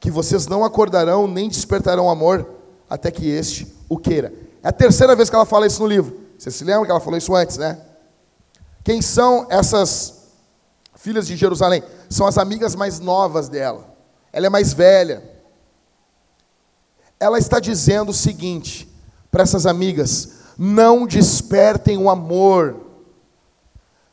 [0.00, 2.48] que vocês não acordarão nem despertarão amor,
[2.88, 4.32] até que este o queira.
[4.62, 6.18] É a terceira vez que ela fala isso no livro.
[6.38, 7.78] Você se lembra que ela falou isso antes, né?
[8.84, 10.28] Quem são essas
[10.94, 11.82] filhas de Jerusalém?
[12.08, 13.94] São as amigas mais novas dela.
[14.32, 15.22] Ela é mais velha.
[17.20, 18.88] ela está dizendo o seguinte
[19.30, 22.87] para essas amigas: não despertem o amor,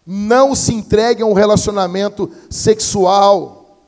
[0.05, 3.79] não se entreguem a um relacionamento sexual,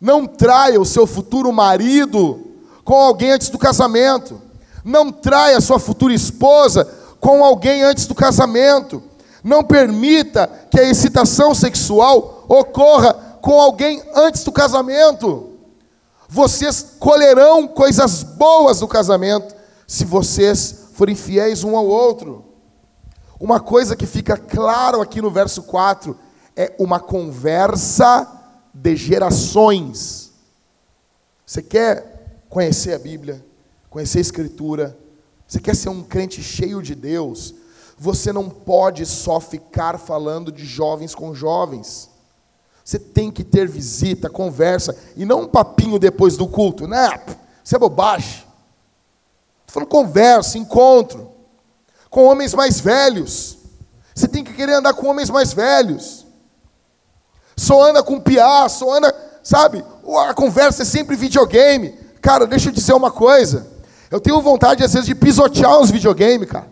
[0.00, 2.52] não traia o seu futuro marido
[2.84, 4.40] com alguém antes do casamento,
[4.84, 6.84] não traia sua futura esposa
[7.20, 9.02] com alguém antes do casamento,
[9.42, 15.50] não permita que a excitação sexual ocorra com alguém antes do casamento.
[16.28, 19.54] Vocês colherão coisas boas do casamento
[19.86, 22.44] se vocês forem fiéis um ao outro.
[23.38, 26.16] Uma coisa que fica claro aqui no verso 4
[26.56, 28.30] é uma conversa
[28.72, 30.32] de gerações.
[31.44, 33.44] Você quer conhecer a Bíblia,
[33.90, 34.96] conhecer a Escritura,
[35.46, 37.54] você quer ser um crente cheio de Deus,
[37.98, 42.10] você não pode só ficar falando de jovens com jovens.
[42.84, 47.08] Você tem que ter visita, conversa, e não um papinho depois do culto, né?
[47.62, 48.44] Isso é bobagem.
[49.66, 51.33] Estou falando conversa, encontro,
[52.14, 53.58] com homens mais velhos.
[54.14, 56.24] Você tem que querer andar com homens mais velhos.
[57.56, 59.84] Só anda com piá, só anda, sabe?
[60.28, 61.90] A conversa é sempre videogame.
[62.22, 63.66] Cara, deixa eu dizer uma coisa.
[64.12, 66.68] Eu tenho vontade, às vezes, de pisotear uns videogames, cara.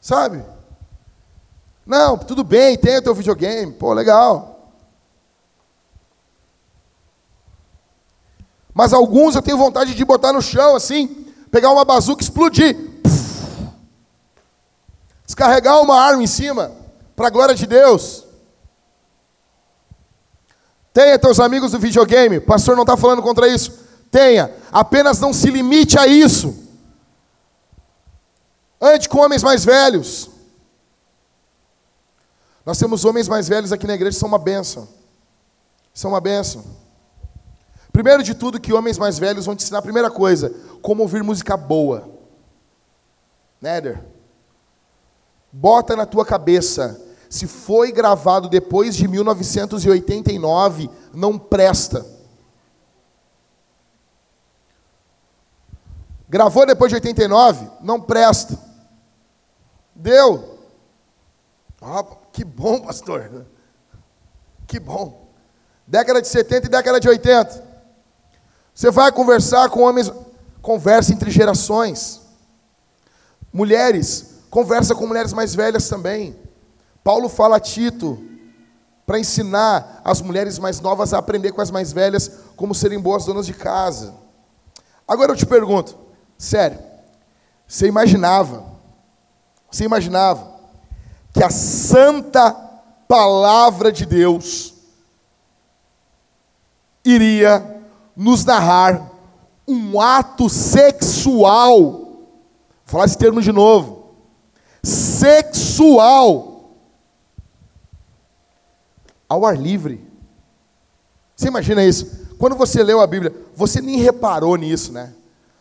[0.00, 0.42] Sabe?
[1.84, 3.70] Não, tudo bem, tem o teu videogame.
[3.74, 4.72] Pô, legal.
[8.72, 11.06] Mas alguns eu tenho vontade de botar no chão assim,
[11.50, 12.89] pegar uma bazuca e explodir.
[15.30, 16.72] Descarregar uma arma em cima,
[17.14, 18.24] para a glória de Deus.
[20.92, 23.78] Tenha teus amigos do videogame, o pastor não está falando contra isso.
[24.10, 26.52] Tenha, apenas não se limite a isso.
[28.80, 30.28] Ande com homens mais velhos.
[32.66, 34.88] Nós temos homens mais velhos aqui na igreja, são uma benção.
[35.94, 36.64] São uma benção.
[37.92, 41.22] Primeiro de tudo, que homens mais velhos vão te ensinar a primeira coisa, como ouvir
[41.22, 42.08] música boa.
[43.60, 44.02] Néder,
[45.52, 52.04] bota na tua cabeça, se foi gravado depois de 1989, não presta.
[56.28, 58.58] Gravou depois de 89, não presta.
[59.94, 60.58] Deu.
[61.80, 63.46] Ah, que bom, pastor.
[64.66, 65.28] Que bom.
[65.86, 67.70] Década de 70 e década de 80.
[68.72, 70.12] Você vai conversar com homens,
[70.62, 72.20] conversa entre gerações.
[73.52, 76.36] Mulheres, conversa com mulheres mais velhas também.
[77.02, 78.22] Paulo fala a Tito
[79.06, 83.24] para ensinar as mulheres mais novas a aprender com as mais velhas como serem boas
[83.24, 84.14] donas de casa.
[85.06, 85.96] Agora eu te pergunto,
[86.36, 86.78] sério,
[87.66, 88.64] você imaginava,
[89.70, 90.48] você imaginava
[91.32, 92.52] que a santa
[93.08, 94.74] palavra de Deus
[97.04, 97.82] iria
[98.14, 99.10] nos narrar
[99.66, 101.72] um ato sexual.
[101.72, 102.26] Vou
[102.84, 103.99] falar esse termo de novo.
[104.82, 106.70] Sexual.
[109.28, 110.04] Ao ar livre.
[111.36, 112.28] Você imagina isso?
[112.38, 115.12] Quando você leu a Bíblia, você nem reparou nisso, né?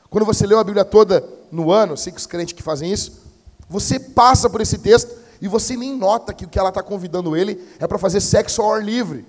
[0.09, 3.21] Quando você leu a Bíblia toda no ano, sei que os crentes que fazem isso,
[3.67, 7.35] você passa por esse texto e você nem nota que o que ela está convidando
[7.35, 9.25] ele é para fazer sexo ao ar livre.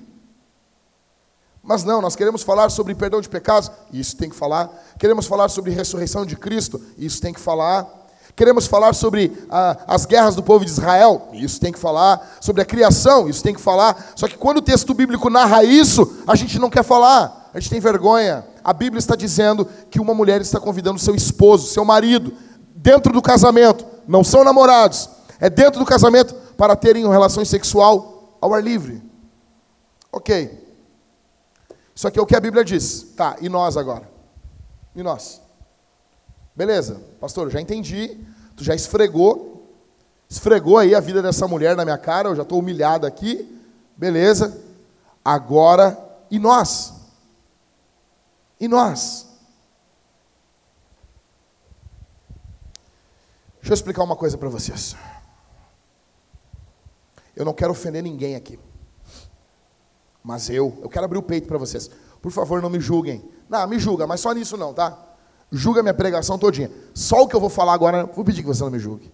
[1.62, 4.70] Mas não, nós queremos falar sobre perdão de pecados, isso tem que falar.
[4.98, 7.99] Queremos falar sobre ressurreição de Cristo, isso tem que falar.
[8.34, 12.38] Queremos falar sobre ah, as guerras do povo de Israel, isso tem que falar.
[12.40, 14.12] Sobre a criação, isso tem que falar.
[14.16, 17.70] Só que quando o texto bíblico narra isso, a gente não quer falar, a gente
[17.70, 18.44] tem vergonha.
[18.62, 22.32] A Bíblia está dizendo que uma mulher está convidando seu esposo, seu marido,
[22.74, 25.08] dentro do casamento, não são namorados,
[25.38, 29.02] é dentro do casamento para terem uma relação sexual ao ar livre.
[30.12, 30.58] Ok.
[31.94, 33.12] Isso aqui é o que a Bíblia diz.
[33.16, 34.08] Tá, e nós agora?
[34.94, 35.40] E nós?
[36.54, 38.18] Beleza, pastor, já entendi.
[38.56, 39.68] Tu já esfregou,
[40.28, 43.60] esfregou aí a vida dessa mulher na minha cara, eu já estou humilhado aqui.
[43.96, 44.60] Beleza.
[45.24, 45.98] Agora,
[46.30, 46.94] e nós?
[48.58, 49.26] E nós?
[53.60, 54.96] Deixa eu explicar uma coisa para vocês.
[57.36, 58.58] Eu não quero ofender ninguém aqui.
[60.22, 61.90] Mas eu, eu quero abrir o peito para vocês.
[62.20, 63.24] Por favor, não me julguem.
[63.48, 65.09] Não, me julga, mas só nisso não, tá?
[65.52, 66.70] Julga minha pregação todinha.
[66.94, 69.12] Só o que eu vou falar agora, vou pedir que você não me julgue.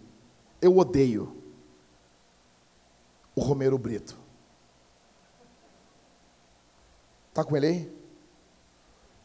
[0.60, 1.36] Eu odeio
[3.34, 4.18] o Romero Brito.
[7.32, 7.96] Tá com ele aí?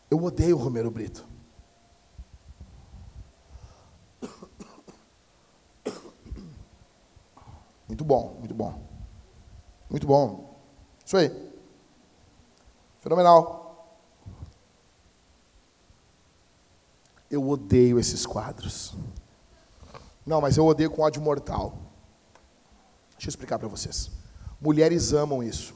[0.09, 1.25] Eu odeio o Romero Brito.
[7.87, 8.87] Muito bom, muito bom.
[9.89, 10.57] Muito bom.
[11.05, 11.29] Isso aí.
[13.01, 13.60] Fenomenal.
[17.31, 18.93] Eu odeio esses quadros.
[20.25, 21.77] Não, mas eu odeio com ódio mortal.
[23.13, 24.11] Deixa eu explicar para vocês.
[24.59, 25.73] Mulheres amam isso.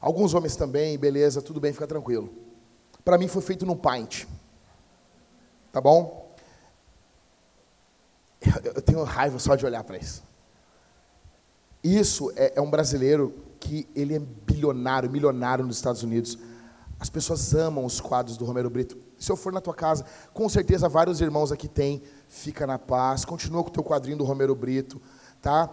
[0.00, 2.32] Alguns homens também, beleza, tudo bem, fica tranquilo.
[3.04, 4.26] Para mim foi feito no Paint.
[5.70, 6.34] Tá bom?
[8.64, 10.22] Eu tenho raiva só de olhar para isso.
[11.82, 16.38] Isso é, é, um brasileiro que ele é bilionário, milionário nos Estados Unidos.
[16.98, 18.96] As pessoas amam os quadros do Romero Brito.
[19.18, 22.02] Se eu for na tua casa, com certeza vários irmãos aqui têm.
[22.28, 25.00] Fica na paz, continua com o teu quadrinho do Romero Brito,
[25.42, 25.68] tá?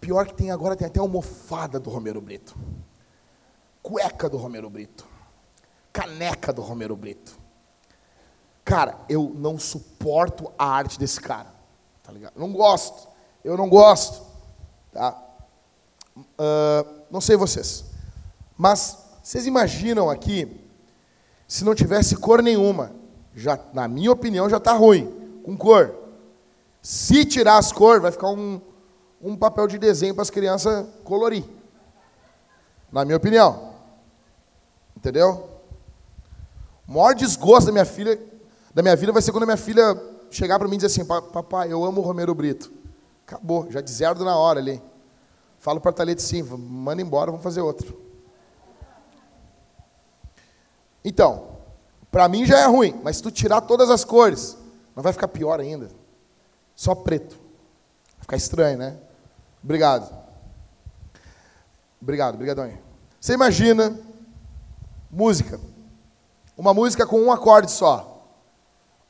[0.00, 2.56] Pior que tem agora, tem até almofada do Romero Brito.
[3.82, 5.06] Cueca do Romero Brito.
[5.92, 7.38] Caneca do Romero Brito.
[8.64, 11.52] Cara, eu não suporto a arte desse cara.
[12.02, 12.34] Tá ligado?
[12.36, 13.08] Não gosto.
[13.42, 14.24] Eu não gosto.
[14.92, 15.20] Tá?
[16.16, 17.84] Uh, não sei vocês.
[18.56, 20.60] Mas vocês imaginam aqui,
[21.50, 22.92] se não tivesse cor nenhuma,
[23.34, 25.92] já, na minha opinião, já está ruim, com cor.
[26.80, 28.60] Se tirar as cores, vai ficar um,
[29.20, 31.42] um papel de desenho para as crianças colorir.
[32.92, 33.72] Na minha opinião.
[34.96, 35.48] Entendeu?
[36.86, 38.16] O maior desgosto da minha filha,
[38.72, 41.04] da minha vida vai ser quando a minha filha chegar para mim e dizer assim,
[41.04, 42.70] papai, eu amo o Romero Brito.
[43.26, 44.80] Acabou, já de zero na hora ali.
[45.58, 48.09] Falo para a Thalita sim, manda embora, vamos fazer outro.
[51.04, 51.58] Então,
[52.10, 54.56] para mim já é ruim, mas se tu tirar todas as cores,
[54.94, 55.88] não vai ficar pior ainda.
[56.74, 57.36] Só preto.
[58.16, 58.96] Vai ficar estranho, né?
[59.62, 60.12] Obrigado.
[62.00, 62.70] Obrigado, obrigadão.
[63.20, 63.98] Você imagina
[65.10, 65.60] música.
[66.56, 68.26] Uma música com um acorde só.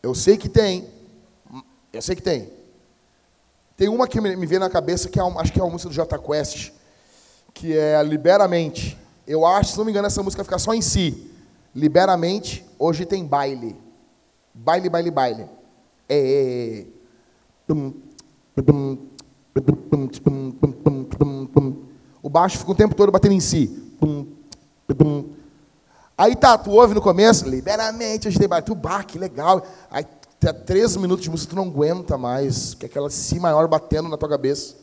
[0.02, 0.88] Eu sei que tem.
[1.92, 2.52] Eu sei que tem.
[3.76, 5.94] Tem uma que me vem na cabeça que é, acho que é a música do
[5.94, 6.72] J Quest,
[7.54, 8.98] que é Liberamente.
[9.26, 11.29] Eu acho, se não me engano, essa música fica só em si.
[11.74, 13.76] Liberamente, hoje tem baile.
[14.52, 15.46] Baile, baile, baile.
[16.08, 16.86] É.
[22.22, 23.94] O baixo fica o tempo todo batendo em si.
[26.18, 28.66] Aí tá, tu ouve no começo, liberamente, hoje tem baile.
[28.66, 29.64] Tu, bah, que legal.
[29.90, 30.04] Aí
[30.42, 34.08] até três minutos de música, tu não aguenta mais, que é aquela si maior batendo
[34.08, 34.74] na tua cabeça.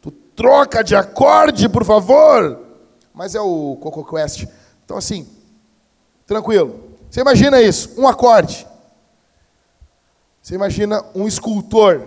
[0.00, 2.60] Tu troca de acorde, por favor.
[3.12, 4.46] Mas é o Coco Quest.
[4.84, 5.26] Então, assim,
[6.30, 6.78] tranquilo.
[7.10, 8.64] Você imagina isso, um acorde.
[10.40, 12.06] Você imagina um escultor.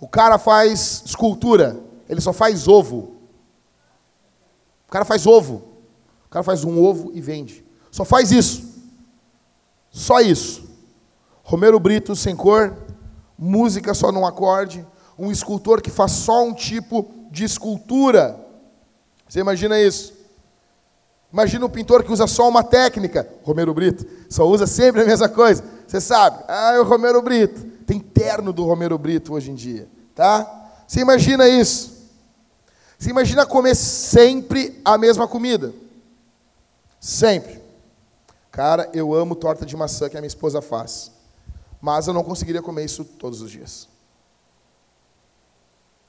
[0.00, 1.76] O cara faz escultura,
[2.08, 3.16] ele só faz ovo.
[4.86, 5.64] O cara faz ovo.
[6.26, 7.64] O cara faz um ovo e vende.
[7.90, 8.72] Só faz isso.
[9.90, 10.70] Só isso.
[11.42, 12.76] Romero Brito sem cor,
[13.36, 14.86] música só num acorde,
[15.18, 18.38] um escultor que faz só um tipo de escultura.
[19.28, 20.19] Você imagina isso?
[21.32, 25.28] Imagina um pintor que usa só uma técnica, Romero Brito, só usa sempre a mesma
[25.28, 25.62] coisa.
[25.86, 27.64] Você sabe, ah, é o Romero Brito.
[27.86, 30.68] Tem terno do Romero Brito hoje em dia, tá?
[30.86, 32.08] Você imagina isso?
[32.98, 35.72] Você imagina comer sempre a mesma comida?
[37.00, 37.60] Sempre.
[38.50, 41.12] Cara, eu amo torta de maçã que a minha esposa faz
[41.80, 43.88] mas eu não conseguiria comer isso todos os dias.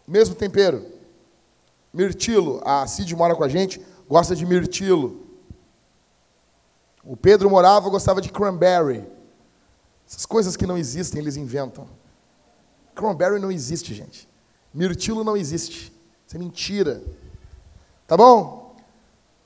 [0.07, 0.85] Mesmo tempero.
[1.93, 3.81] Mirtilo, a Cid mora com a gente,
[4.11, 5.25] gosta de mirtilo.
[7.01, 9.07] O Pedro morava, gostava de cranberry.
[10.05, 11.87] Essas coisas que não existem, eles inventam.
[12.93, 14.27] Cranberry não existe, gente.
[14.73, 15.93] Mirtilo não existe.
[16.27, 17.01] Isso é mentira.
[18.05, 18.75] Tá bom?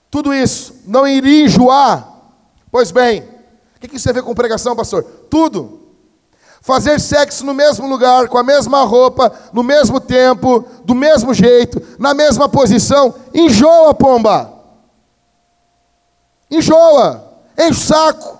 [0.10, 2.24] Tudo isso não iria enjoar.
[2.72, 5.04] Pois bem, o que isso tem a ver com pregação, pastor?
[5.30, 5.92] Tudo.
[6.60, 11.80] Fazer sexo no mesmo lugar, com a mesma roupa, no mesmo tempo, do mesmo jeito,
[12.00, 14.55] na mesma posição, enjoa, pomba.
[16.56, 18.40] Enjoa, enche o saco.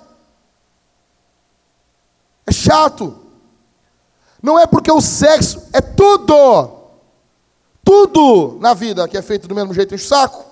[2.46, 3.18] É chato.
[4.42, 6.74] Não é porque o sexo é tudo.
[7.84, 10.44] Tudo na vida que é feito do mesmo jeito, enche o saco.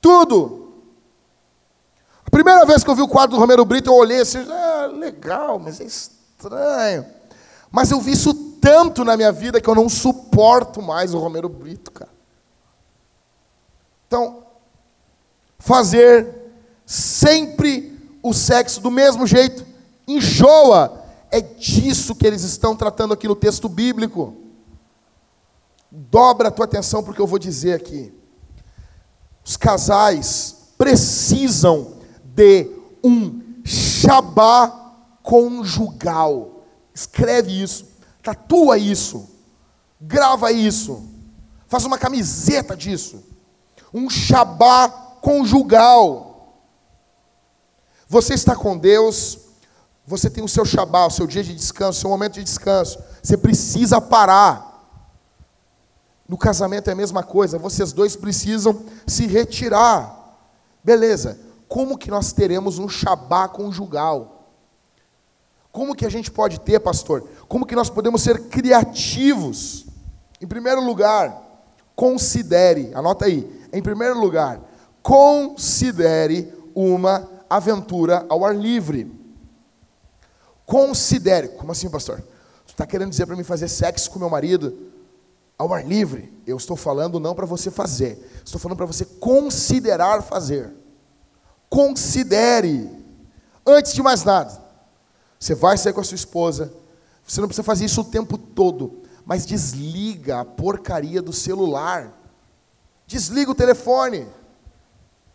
[0.00, 0.72] Tudo.
[2.26, 4.86] A primeira vez que eu vi o quadro do Romero Brito, eu olhei assim, ah,
[4.92, 7.06] legal, mas é estranho.
[7.70, 11.48] Mas eu vi isso tanto na minha vida que eu não suporto mais o Romero
[11.48, 12.10] Brito, cara.
[14.06, 14.47] Então,
[15.58, 16.52] fazer
[16.86, 19.64] sempre o sexo do mesmo jeito
[20.06, 21.04] enjoa.
[21.30, 24.36] É disso que eles estão tratando aqui no texto bíblico.
[25.90, 28.12] Dobra a tua atenção porque eu vou dizer aqui.
[29.44, 32.70] Os casais precisam de
[33.02, 36.64] um Shabá conjugal.
[36.94, 37.86] Escreve isso,
[38.22, 39.28] tatua isso,
[40.00, 41.06] grava isso,
[41.66, 43.22] faz uma camiseta disso.
[43.92, 46.56] Um Shabá conjugal.
[48.08, 49.40] Você está com Deus,
[50.06, 52.98] Você tem o seu Shabá, o seu dia de descanso, o seu momento de descanso.
[53.22, 54.66] Você precisa parar.
[56.26, 60.40] No casamento é a mesma coisa, vocês dois precisam se retirar.
[60.82, 64.48] Beleza, como que nós teremos um Shabá conjugal?
[65.70, 67.28] Como que a gente pode ter, pastor?
[67.46, 69.84] Como que nós podemos ser criativos?
[70.40, 71.38] Em primeiro lugar,
[71.94, 74.58] considere, anota aí, em primeiro lugar,
[75.08, 79.10] considere uma aventura ao ar livre.
[80.66, 82.16] Considere, como assim, pastor?
[82.66, 84.76] Você está querendo dizer para mim fazer sexo com meu marido
[85.56, 86.30] ao ar livre?
[86.46, 90.74] Eu estou falando não para você fazer, estou falando para você considerar fazer.
[91.70, 92.90] Considere,
[93.66, 94.60] antes de mais nada,
[95.40, 96.70] você vai sair com a sua esposa,
[97.26, 102.12] você não precisa fazer isso o tempo todo, mas desliga a porcaria do celular.
[103.06, 104.26] Desliga o telefone.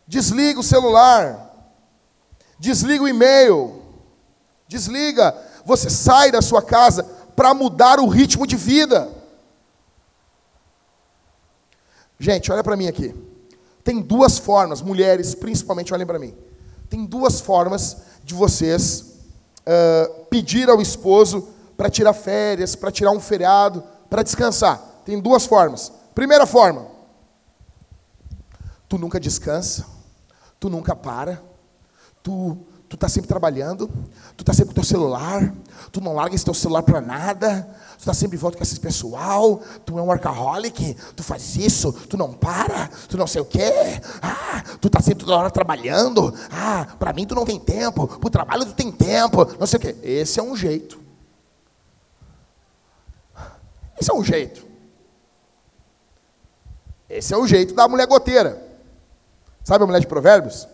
[0.08, 1.52] Desliga o celular.
[2.60, 3.82] Desliga o e-mail.
[4.68, 5.36] Desliga.
[5.66, 7.04] Você sai da sua casa
[7.36, 9.10] para mudar o ritmo de vida.
[12.20, 13.14] Gente, olha para mim aqui.
[13.84, 16.34] Tem duas formas, mulheres principalmente, olhem para mim.
[16.90, 19.14] Tem duas formas de vocês
[19.62, 24.80] uh, pedir ao esposo para tirar férias, para tirar um feriado, para descansar.
[25.04, 25.92] Tem duas formas.
[26.16, 26.88] Primeira forma,
[28.88, 29.86] tu nunca descansa,
[30.64, 31.44] tu nunca para,
[32.24, 32.58] tu
[32.88, 33.88] tu está sempre trabalhando,
[34.38, 35.52] tu está sempre com teu celular,
[35.92, 38.80] tu não larga esse teu celular para nada, tu está sempre em volta com esse
[38.80, 43.46] pessoal, tu é um workaholic, tu faz isso, tu não para, tu não sei o
[43.46, 48.08] quê, ah, tu está sempre toda hora trabalhando, ah, para mim tu não tem tempo,
[48.08, 49.96] para o trabalho tu tem tempo, não sei o quê.
[50.04, 51.00] Esse é um jeito.
[54.00, 54.68] Esse é um jeito.
[57.10, 58.63] Esse é o jeito da mulher goteira.
[59.64, 60.68] Sabe a mulher de provérbios?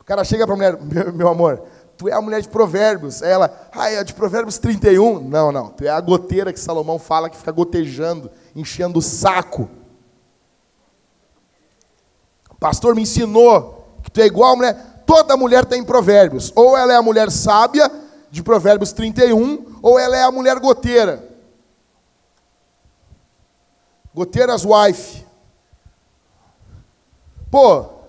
[0.00, 1.62] O cara chega para a mulher, meu, meu, amor,
[1.96, 3.22] tu é a mulher de provérbios.
[3.22, 5.20] Aí ela, ah, é de provérbios 31.
[5.20, 9.68] Não, não, tu é a goteira que Salomão fala que fica gotejando, enchendo o saco.
[12.50, 15.02] O pastor me ensinou que tu é igual a mulher.
[15.04, 16.52] Toda mulher tem provérbios.
[16.54, 17.90] Ou ela é a mulher sábia,
[18.30, 21.28] de provérbios 31, ou ela é a mulher goteira.
[24.14, 25.26] Goteiras wife.
[27.50, 27.99] Pô,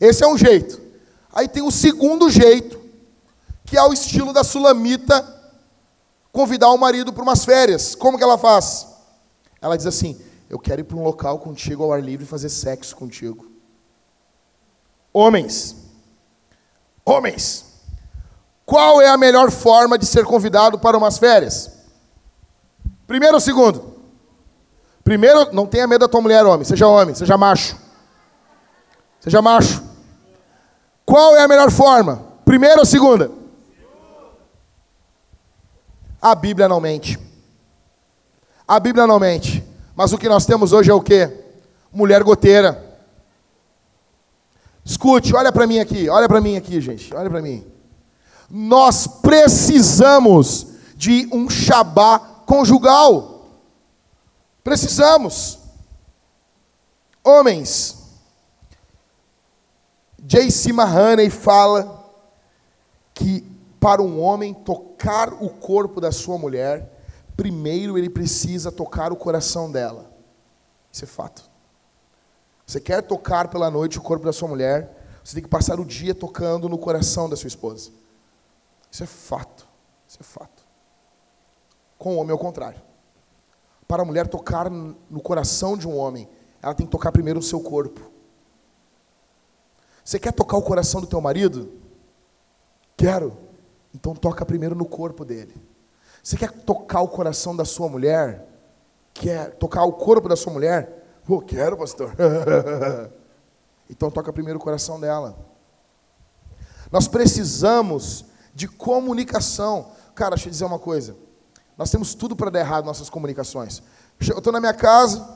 [0.00, 0.80] esse é um jeito.
[1.32, 2.80] Aí tem o segundo jeito,
[3.64, 5.34] que é o estilo da sulamita
[6.32, 7.94] convidar o marido para umas férias.
[7.94, 8.86] Como que ela faz?
[9.60, 12.48] Ela diz assim: Eu quero ir para um local contigo ao ar livre e fazer
[12.48, 13.50] sexo contigo.
[15.12, 15.76] Homens,
[17.04, 17.64] homens,
[18.66, 21.70] qual é a melhor forma de ser convidado para umas férias?
[23.06, 23.94] Primeiro ou segundo?
[25.04, 26.64] Primeiro, não tenha medo da tua mulher, homem.
[26.64, 27.76] Seja homem, seja macho.
[29.20, 29.85] Seja macho.
[31.06, 32.22] Qual é a melhor forma?
[32.44, 33.30] Primeira ou segunda?
[36.20, 37.16] A Bíblia não mente.
[38.66, 39.64] A Bíblia não mente.
[39.94, 41.32] Mas o que nós temos hoje é o quê?
[41.92, 42.84] Mulher goteira.
[44.84, 47.64] Escute, olha para mim aqui, olha para mim aqui, gente, olha para mim.
[48.50, 53.48] Nós precisamos de um Shabá conjugal.
[54.62, 55.58] Precisamos.
[57.24, 58.05] Homens,
[60.26, 60.72] J.C.
[60.72, 62.04] Mahoney fala
[63.14, 63.42] que
[63.78, 66.92] para um homem tocar o corpo da sua mulher,
[67.36, 70.10] primeiro ele precisa tocar o coração dela.
[70.90, 71.48] Isso é fato.
[72.66, 75.84] Você quer tocar pela noite o corpo da sua mulher, você tem que passar o
[75.84, 77.92] dia tocando no coração da sua esposa.
[78.90, 79.64] Isso é fato.
[80.08, 80.66] Isso é fato.
[81.96, 82.82] Com o homem é o contrário.
[83.86, 86.28] Para a mulher tocar no coração de um homem,
[86.60, 88.15] ela tem que tocar primeiro o seu corpo.
[90.06, 91.68] Você quer tocar o coração do teu marido?
[92.96, 93.36] Quero.
[93.92, 95.60] Então toca primeiro no corpo dele.
[96.22, 98.46] Você quer tocar o coração da sua mulher?
[99.12, 101.20] Quer tocar o corpo da sua mulher?
[101.28, 102.14] Oh, quero, pastor.
[103.90, 105.36] então toca primeiro o coração dela.
[106.92, 109.90] Nós precisamos de comunicação.
[110.14, 111.16] Cara, deixa eu dizer uma coisa.
[111.76, 113.82] Nós temos tudo para dar errado nossas comunicações.
[114.20, 115.28] Eu estou na minha casa,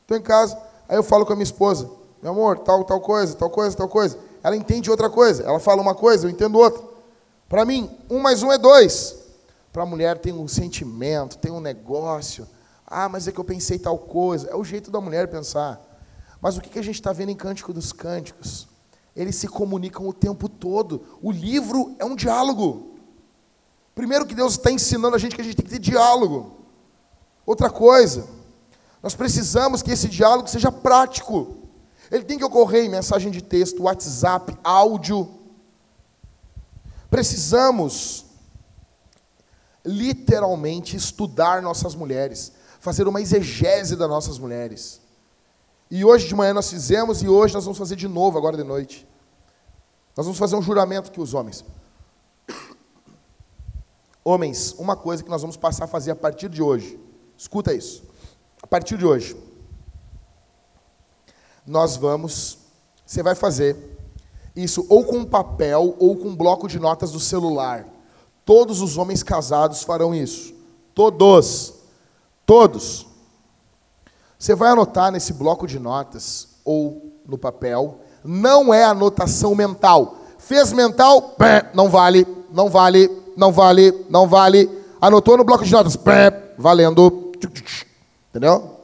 [0.00, 3.34] estou em casa, aí eu falo com a minha esposa meu amor, tal, tal coisa,
[3.36, 4.18] tal coisa, tal coisa.
[4.42, 5.42] Ela entende outra coisa.
[5.42, 6.82] Ela fala uma coisa, eu entendo outra.
[7.48, 9.16] Para mim, um mais um é dois.
[9.72, 12.46] Para a mulher tem um sentimento, tem um negócio.
[12.86, 14.48] Ah, mas é que eu pensei tal coisa.
[14.48, 15.80] É o jeito da mulher pensar.
[16.40, 18.68] Mas o que a gente está vendo em Cântico dos Cânticos?
[19.14, 21.02] Eles se comunicam o tempo todo.
[21.20, 22.94] O livro é um diálogo.
[23.94, 26.56] Primeiro que Deus está ensinando a gente que a gente tem que ter diálogo.
[27.44, 28.28] Outra coisa,
[29.02, 31.57] nós precisamos que esse diálogo seja prático.
[32.10, 35.28] Ele tem que ocorrer em mensagem de texto, WhatsApp, áudio.
[37.10, 38.26] Precisamos
[39.84, 45.00] literalmente estudar nossas mulheres, fazer uma exegese das nossas mulheres.
[45.90, 48.64] E hoje de manhã nós fizemos e hoje nós vamos fazer de novo agora de
[48.64, 49.08] noite.
[50.16, 51.64] Nós vamos fazer um juramento que os homens.
[54.24, 57.00] Homens, uma coisa que nós vamos passar a fazer a partir de hoje.
[57.36, 58.02] Escuta isso.
[58.62, 59.34] A partir de hoje,
[61.68, 62.58] nós vamos,
[63.04, 63.76] você vai fazer
[64.56, 67.86] isso ou com papel ou com bloco de notas do celular.
[68.44, 70.54] Todos os homens casados farão isso.
[70.94, 71.74] Todos.
[72.46, 73.06] Todos.
[74.38, 78.00] Você vai anotar nesse bloco de notas ou no papel.
[78.24, 80.16] Não é anotação mental.
[80.38, 81.36] Fez mental,
[81.74, 84.70] não vale, não vale, não vale, não vale.
[85.00, 85.98] Anotou no bloco de notas,
[86.56, 87.32] valendo.
[88.30, 88.77] Entendeu?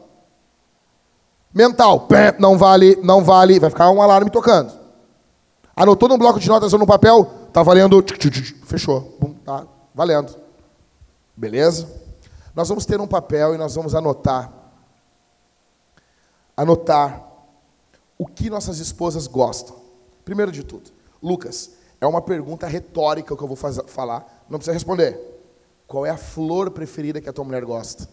[1.54, 2.08] Mental,
[2.40, 3.60] não vale, não vale.
[3.60, 4.72] Vai ficar um alarme tocando.
[5.76, 8.04] Anotou no bloco de notas ou no papel, tá valendo.
[8.64, 9.16] Fechou.
[9.44, 10.34] Tá valendo.
[11.36, 11.88] Beleza?
[12.54, 14.52] Nós vamos ter um papel e nós vamos anotar.
[16.56, 17.22] Anotar
[18.18, 19.76] o que nossas esposas gostam.
[20.24, 20.90] Primeiro de tudo,
[21.22, 24.44] Lucas, é uma pergunta retórica que eu vou fazer, falar.
[24.48, 25.20] Não precisa responder.
[25.86, 28.08] Qual é a flor preferida que a tua mulher gosta?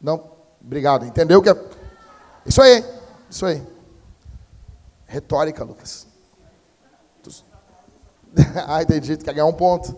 [0.00, 0.22] Não?
[0.60, 1.06] Obrigado.
[1.06, 1.81] Entendeu que é?
[2.46, 2.84] Isso aí.
[3.30, 3.66] Isso aí.
[5.06, 6.06] Retórica, Lucas.
[8.66, 9.16] ah, entendi.
[9.16, 9.94] Tu quer ganhar um ponto.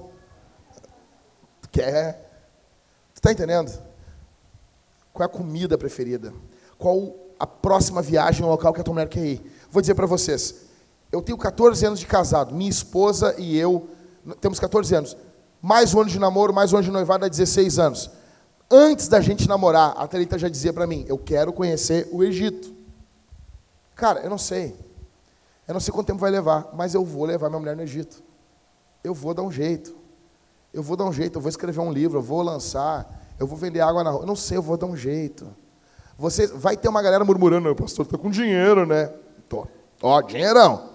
[1.62, 2.14] Tu quer.
[3.14, 3.70] Tu está entendendo?
[5.12, 6.32] Qual é a comida preferida?
[6.76, 9.56] Qual a próxima viagem, o local que a tua mulher quer ir?
[9.70, 10.62] Vou dizer para vocês.
[11.12, 12.54] Eu tenho 14 anos de casado.
[12.54, 13.88] Minha esposa e eu
[14.40, 15.16] temos 14 anos.
[15.60, 18.10] Mais um ano de namoro, mais um ano de noivado, dá 16 anos.
[18.76, 22.74] Antes da gente namorar, a Thalita já dizia para mim: Eu quero conhecer o Egito.
[23.94, 24.74] Cara, eu não sei.
[25.68, 28.20] Eu não sei quanto tempo vai levar, mas eu vou levar minha mulher no Egito.
[29.04, 29.94] Eu vou dar um jeito.
[30.72, 33.08] Eu vou dar um jeito, eu vou escrever um livro, eu vou lançar,
[33.38, 34.22] eu vou vender água na rua.
[34.22, 35.46] Eu não sei, eu vou dar um jeito.
[36.18, 39.08] Você vai ter uma galera murmurando, o pastor está com dinheiro, né?
[39.48, 39.68] Tô.
[40.02, 40.90] Ó, dinheirão.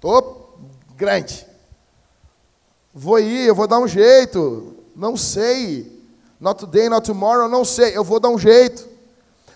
[0.00, 0.54] Tô
[0.96, 1.44] grande.
[2.94, 4.76] Vou ir, eu vou dar um jeito.
[4.94, 5.91] Não sei.
[6.42, 7.96] Not today, not tomorrow, não sei.
[7.96, 8.88] Eu vou dar um jeito.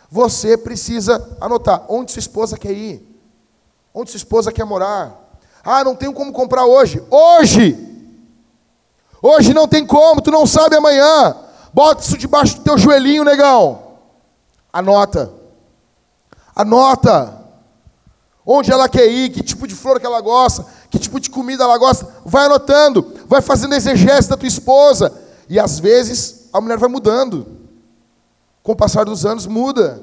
[0.09, 3.05] Você precisa anotar onde sua esposa quer ir.
[3.93, 5.13] Onde sua esposa quer morar?
[5.65, 7.03] Ah, não tenho como comprar hoje.
[7.11, 7.77] Hoje!
[9.21, 11.35] Hoje não tem como, tu não sabe amanhã.
[11.75, 13.83] Bota isso debaixo do teu joelhinho, negão.
[14.73, 15.33] Anota.
[16.55, 17.37] Anota.
[18.47, 21.65] Onde ela quer ir, que tipo de flor que ela gosta, que tipo de comida
[21.65, 22.07] ela gosta.
[22.25, 25.13] Vai anotando, vai fazendo exegese da tua esposa.
[25.49, 27.47] E às vezes a mulher vai mudando.
[28.63, 30.03] Com o passar dos anos, muda.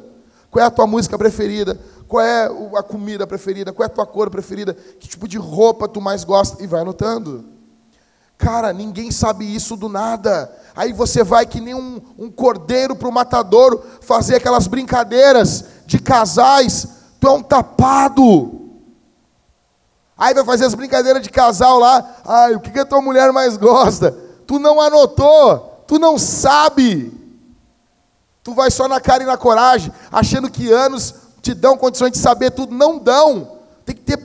[0.50, 1.80] Qual é a tua música preferida?
[2.08, 2.46] Qual é
[2.76, 3.74] a comida preferida?
[3.74, 4.74] Qual é a tua cor preferida?
[4.74, 6.64] Que tipo de roupa tu mais gosta?
[6.64, 7.46] E vai anotando.
[8.38, 10.52] Cara, ninguém sabe isso do nada.
[10.76, 15.98] Aí você vai que nem um, um cordeiro para o matadouro fazer aquelas brincadeiras de
[15.98, 16.88] casais.
[17.20, 18.62] Tu é um tapado.
[20.16, 22.18] Aí vai fazer as brincadeiras de casal lá.
[22.26, 24.12] Ai, o que, que a tua mulher mais gosta?
[24.46, 25.73] Tu não anotou.
[25.88, 27.12] Tu não sabe.
[28.44, 32.18] Tu vai só na cara e na coragem, achando que anos te dão condições de
[32.18, 32.76] saber tudo.
[32.76, 33.60] Não dão.
[33.86, 34.20] Tem que ter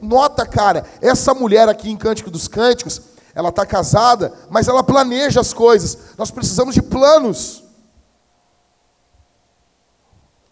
[0.00, 0.84] nota, cara.
[1.00, 3.00] Essa mulher aqui em Cântico dos Cânticos,
[3.34, 5.96] ela está casada, mas ela planeja as coisas.
[6.18, 7.62] Nós precisamos de planos.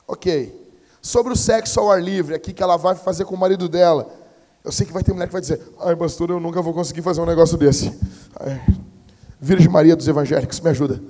[0.06, 0.58] Ok.
[1.02, 4.08] Sobre o sexo ao ar livre, aqui que ela vai fazer com o marido dela.
[4.62, 7.02] Eu sei que vai ter mulher que vai dizer: Ai, pastor, eu nunca vou conseguir
[7.02, 7.98] fazer um negócio desse.
[8.38, 8.60] Ai,
[9.40, 11.00] Virgem Maria dos Evangélicos, me ajuda.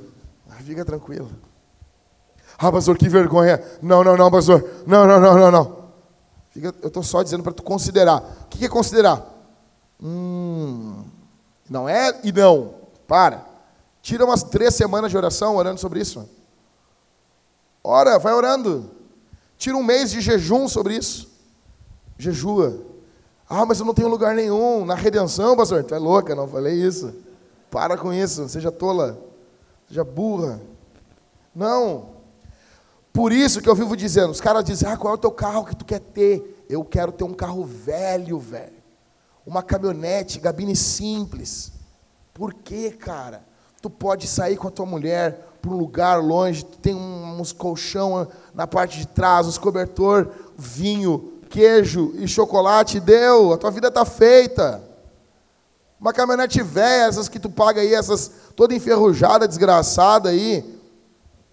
[0.70, 1.28] Fica tranquila.
[2.56, 3.60] Ah, pastor, que vergonha.
[3.82, 4.64] Não, não, não, pastor.
[4.86, 5.80] Não, não, não, não, não.
[6.50, 8.22] Fica, eu estou só dizendo para tu considerar.
[8.44, 9.26] O que é considerar?
[10.00, 11.02] Hum,
[11.68, 12.74] não é e não.
[13.08, 13.44] Para.
[14.00, 16.28] Tira umas três semanas de oração orando sobre isso.
[17.82, 18.90] Ora, vai orando.
[19.58, 21.28] Tira um mês de jejum sobre isso.
[22.16, 22.80] Jejua.
[23.48, 25.82] Ah, mas eu não tenho lugar nenhum na redenção, pastor.
[25.82, 27.12] Tu é louca, não falei isso.
[27.70, 29.18] Para com isso, seja tola,
[29.88, 30.60] seja burra.
[31.54, 32.20] Não.
[33.12, 35.64] Por isso que eu vivo dizendo, os caras dizem, ah, qual é o teu carro
[35.64, 36.64] que tu quer ter?
[36.68, 38.80] Eu quero ter um carro velho, velho.
[39.44, 41.72] Uma caminhonete, gabine simples.
[42.32, 43.44] Por quê, cara?
[43.82, 48.26] Tu pode sair com a tua mulher para um lugar longe, tu tem uns colchão
[48.54, 54.04] na parte de trás, uns cobertor, vinho, queijo e chocolate, deu, a tua vida está
[54.04, 54.89] feita.
[56.00, 60.80] Uma caminhonete velha, essas que tu paga aí, essas toda enferrujada, desgraçada aí,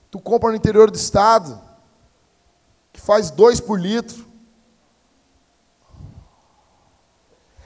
[0.09, 1.61] Tu compra no interior do estado,
[2.93, 4.25] que faz dois por litro.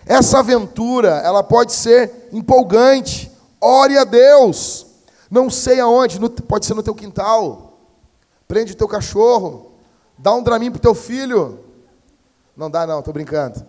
[0.06, 3.32] Essa aventura, ela pode ser empolgante.
[3.60, 4.88] Ore a Deus.
[5.30, 7.80] Não sei aonde, no, pode ser no teu quintal.
[8.48, 9.72] Prende o teu cachorro.
[10.18, 11.64] Dá um draminho pro teu filho.
[12.58, 13.66] Não dá não, tô brincando.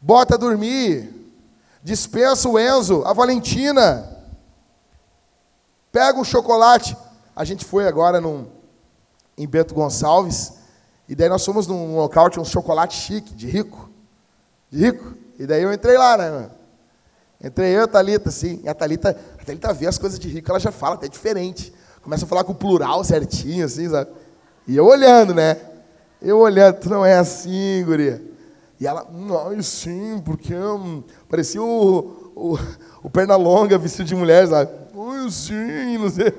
[0.00, 1.23] Bota a dormir.
[1.84, 4.10] Dispensa o Enzo, a Valentina.
[5.92, 6.96] Pega um chocolate.
[7.36, 8.46] A gente foi agora num,
[9.36, 10.54] em Bento Gonçalves.
[11.06, 13.90] E daí nós fomos num local, tinha um chocolate chique, de rico.
[14.70, 15.12] De rico.
[15.38, 16.50] E daí eu entrei lá, né?
[17.38, 18.62] Entrei eu e a Thalita, assim.
[18.64, 21.70] E a Thalita, a Thalita vê as coisas de rico, ela já fala, até diferente.
[22.00, 24.10] Começa a falar com o plural certinho, assim, sabe?
[24.66, 25.60] E eu olhando, né?
[26.22, 28.33] Eu olhando, tu não é assim, guria.
[28.84, 32.58] E ela, não, sim, porque hum, parecia o, o,
[33.02, 34.70] o Pernalonga vestido de mulher, sabe?
[34.94, 36.30] Ai, sim, não sei.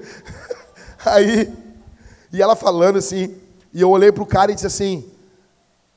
[1.03, 1.51] Aí,
[2.31, 3.35] e ela falando assim,
[3.73, 5.09] e eu olhei pro cara e disse assim,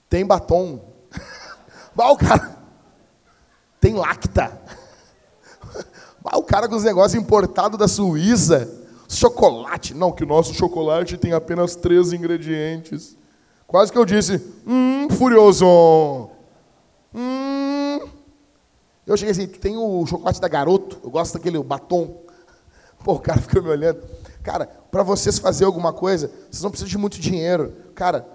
[0.09, 0.81] tem batom.
[1.95, 2.57] Bah, o cara,
[3.79, 4.59] tem lacta.
[6.25, 8.67] Bah, o cara com os negócios importados da Suíça.
[9.07, 9.93] Chocolate.
[9.93, 13.19] Não, que o nosso chocolate tem apenas três ingredientes.
[13.67, 16.38] Quase que eu disse, hum, furioso.
[17.15, 18.09] Hum.
[19.07, 22.23] Eu cheguei assim, tem o chocolate da garoto, eu gosto daquele batom.
[23.03, 24.03] Pô, o cara ficou me olhando.
[24.43, 27.75] Cara, para vocês fazer alguma coisa, vocês não precisam de muito dinheiro.
[27.95, 28.27] Cara,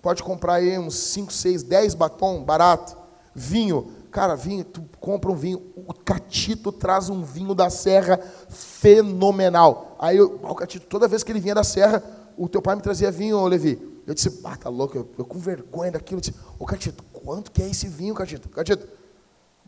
[0.00, 2.96] pode comprar aí uns 5, 6, 10 batom barato.
[3.34, 5.62] Vinho, cara, vinho, tu compra um vinho.
[5.76, 9.96] O Catito traz um vinho da Serra fenomenal.
[9.98, 12.02] Aí eu, o Catito, toda vez que ele vinha da Serra,
[12.36, 14.02] o teu pai me trazia vinho, Levi.
[14.06, 16.18] Eu disse, ah, tá louco, eu, eu com vergonha daquilo.
[16.18, 18.48] Eu disse, ô Catito, quanto que é esse vinho, Catito?
[18.48, 18.88] Catito,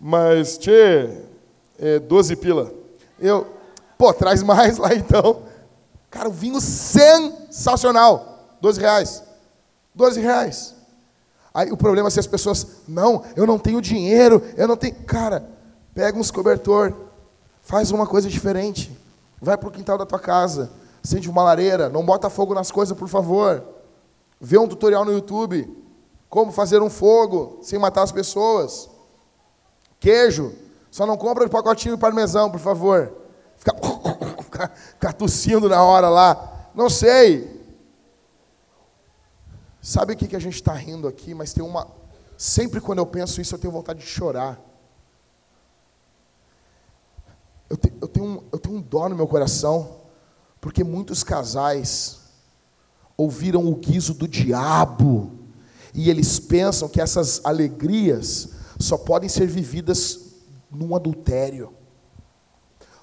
[0.04, 1.22] mas, tchê,
[1.78, 2.72] é 12 pila.
[3.20, 3.46] Eu,
[3.96, 5.42] pô, traz mais lá então.
[6.10, 8.56] Cara, o vinho sensacional.
[8.60, 9.22] 12 reais.
[9.94, 10.74] 12 reais.
[11.54, 14.94] Aí o problema é se as pessoas, não, eu não tenho dinheiro, eu não tenho.
[15.04, 15.48] Cara,
[15.94, 16.94] pega uns cobertor,
[17.60, 18.90] faz uma coisa diferente.
[19.40, 20.70] Vai para o quintal da tua casa,
[21.04, 23.62] acende uma lareira, não bota fogo nas coisas, por favor.
[24.40, 25.68] Vê um tutorial no YouTube,
[26.32, 28.88] como fazer um fogo sem matar as pessoas.
[30.00, 30.54] Queijo,
[30.90, 33.12] só não compra de pacotinho de parmesão, por favor.
[33.58, 36.70] Fica, fica, tossindo na hora lá.
[36.74, 37.60] Não sei.
[39.82, 41.34] Sabe o que, que a gente está rindo aqui?
[41.34, 41.86] Mas tem uma.
[42.38, 44.58] Sempre quando eu penso isso, eu tenho vontade de chorar.
[47.68, 50.00] Eu, te, eu, tenho, um, eu tenho um dó no meu coração,
[50.62, 52.20] porque muitos casais
[53.18, 55.41] ouviram o guizo do diabo,
[55.94, 60.20] e eles pensam que essas alegrias só podem ser vividas
[60.70, 61.72] num adultério.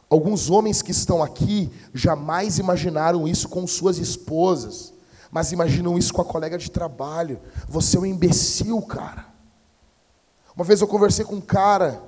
[0.10, 4.94] Alguns homens que estão aqui jamais imaginaram isso com suas esposas
[5.32, 7.40] mas imaginam isso com a colega de trabalho.
[7.68, 9.26] Você é um imbecil, cara.
[10.56, 12.02] Uma vez eu conversei com um cara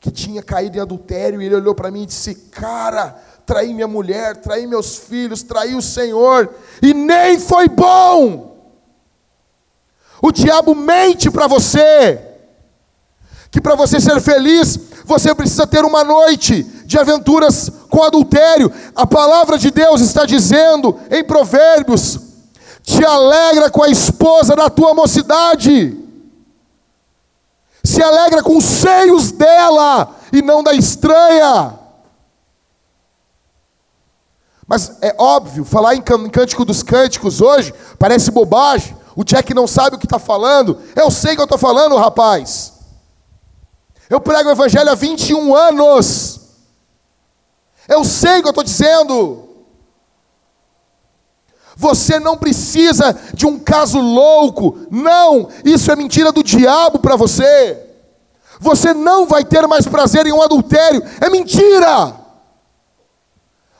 [0.00, 3.10] que tinha caído em adultério e ele olhou para mim e disse: Cara,
[3.46, 6.52] traí minha mulher, traí meus filhos, traí o Senhor
[6.82, 8.55] e nem foi bom.
[10.26, 12.20] O diabo mente para você.
[13.50, 18.72] Que para você ser feliz, você precisa ter uma noite de aventuras com adultério.
[18.94, 22.26] A palavra de Deus está dizendo em Provérbios
[22.86, 25.98] te alegra com a esposa da tua mocidade,
[27.82, 31.76] se alegra com os seios dela e não da estranha.
[34.68, 38.96] Mas é óbvio, falar em Cântico dos Cânticos hoje parece bobagem.
[39.16, 40.78] O Jack não sabe o que está falando.
[40.94, 42.74] Eu sei que eu estou falando, rapaz.
[44.10, 46.40] Eu prego o Evangelho há 21 anos.
[47.88, 49.48] Eu sei o que eu estou dizendo.
[51.74, 54.86] Você não precisa de um caso louco.
[54.90, 57.82] Não, isso é mentira do diabo para você.
[58.60, 61.02] Você não vai ter mais prazer em um adultério.
[61.20, 62.25] É mentira.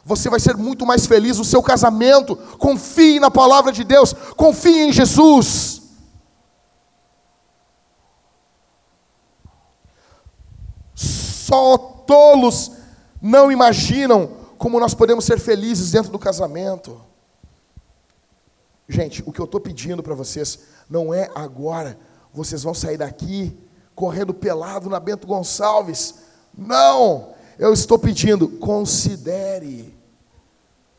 [0.07, 2.37] Você vai ser muito mais feliz no seu casamento.
[2.59, 4.13] Confie na palavra de Deus.
[4.37, 5.83] Confie em Jesus.
[10.95, 12.71] Só tolos
[13.21, 17.01] não imaginam como nós podemos ser felizes dentro do casamento.
[18.89, 21.99] Gente, o que eu estou pedindo para vocês não é agora,
[22.33, 23.59] vocês vão sair daqui
[23.93, 26.15] correndo pelado na Bento Gonçalves.
[26.57, 27.35] Não!
[27.59, 29.96] Eu estou pedindo, considere.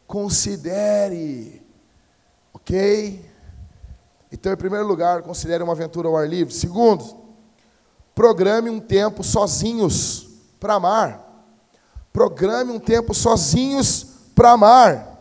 [0.07, 1.61] Considere.
[2.53, 3.23] Ok?
[4.31, 6.53] Então, em primeiro lugar, considere uma aventura ao ar livre.
[6.53, 7.17] Segundo,
[8.15, 10.27] programe um tempo sozinhos
[10.59, 11.23] para amar.
[12.11, 15.17] Programe um tempo sozinhos para amar.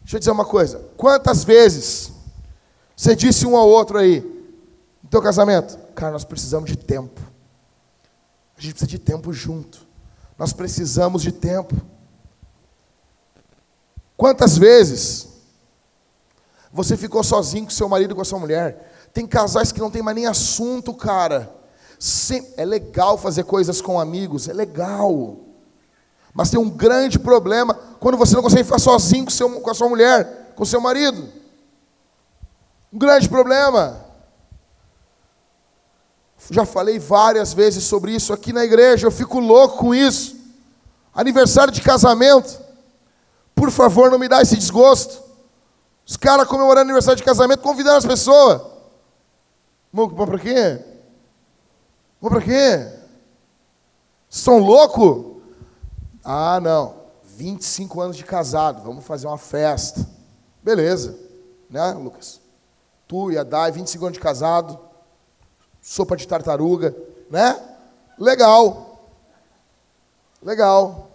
[0.00, 0.78] Deixa eu dizer uma coisa.
[0.96, 2.12] Quantas vezes
[2.96, 4.20] você disse um ao outro aí,
[5.02, 7.20] no teu casamento, cara, nós precisamos de tempo.
[8.56, 9.86] A gente precisa de tempo junto.
[10.38, 11.74] Nós precisamos de tempo.
[14.16, 15.28] Quantas vezes
[16.72, 19.08] você ficou sozinho com seu marido e com a sua mulher?
[19.12, 21.54] Tem casais que não tem mais nem assunto, cara.
[22.56, 25.38] É legal fazer coisas com amigos, é legal.
[26.32, 29.74] Mas tem um grande problema quando você não consegue ficar sozinho com, seu, com a
[29.74, 31.28] sua mulher, com seu marido.
[32.92, 34.04] Um grande problema.
[36.50, 40.36] Já falei várias vezes sobre isso aqui na igreja, eu fico louco com isso.
[41.14, 42.65] Aniversário de casamento.
[43.56, 45.24] Por favor, não me dá esse desgosto.
[46.06, 48.62] Os caras comemorando aniversário de casamento, convidando as pessoas.
[49.92, 50.84] Vamos para quê?
[52.20, 52.92] Vamos para quê?
[54.28, 55.42] São loucos?
[56.22, 56.94] Ah, não.
[57.24, 60.06] 25 anos de casado, vamos fazer uma festa.
[60.62, 61.18] Beleza,
[61.68, 62.40] né, Lucas?
[63.08, 64.78] Tu e a Dai, 25 anos de casado,
[65.80, 66.94] sopa de tartaruga,
[67.30, 67.58] né?
[68.18, 69.00] Legal.
[70.42, 71.10] Legal.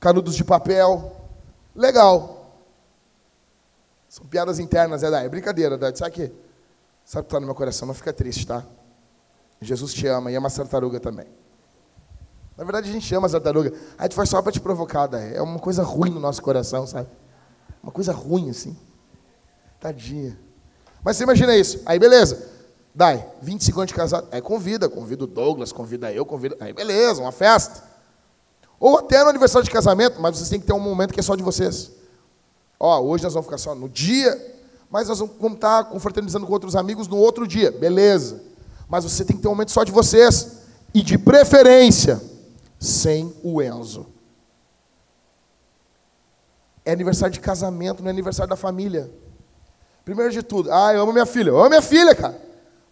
[0.00, 1.16] Canudos de papel.
[1.74, 2.38] Legal.
[4.08, 5.26] São piadas internas, é Dai.
[5.26, 5.94] É brincadeira, Dai.
[5.94, 6.32] Sabe que?
[7.04, 8.64] Sabe que está no meu coração, não fica triste, tá?
[9.60, 11.26] Jesus te ama e ama a tartaruga também.
[12.56, 13.72] Na verdade, a gente ama as tartarugas.
[13.96, 15.34] A gente faz só para te provocar, daí.
[15.34, 17.08] É uma coisa ruim no nosso coração, sabe?
[17.82, 18.76] Uma coisa ruim, assim.
[19.80, 20.38] Tadinha.
[21.02, 21.80] Mas você imagina isso.
[21.86, 22.48] Aí, beleza.
[22.94, 24.28] Dai, 25 anos de casado.
[24.32, 26.56] Aí convida, convida o Douglas, convida eu, convida.
[26.60, 27.82] Aí, beleza, uma festa.
[28.80, 31.22] Ou até no aniversário de casamento, mas vocês têm que ter um momento que é
[31.22, 31.90] só de vocês.
[32.78, 34.56] Ó, hoje nós vamos ficar só no dia,
[34.90, 37.72] mas nós vamos estar confraternizando com outros amigos no outro dia.
[37.72, 38.40] Beleza.
[38.88, 40.58] Mas você tem que ter um momento só de vocês.
[40.94, 42.20] E de preferência,
[42.78, 44.06] sem o Enzo.
[46.84, 49.10] É aniversário de casamento, não é aniversário da família.
[50.04, 51.50] Primeiro de tudo, ah, eu amo minha filha.
[51.50, 52.40] Eu amo minha filha, cara.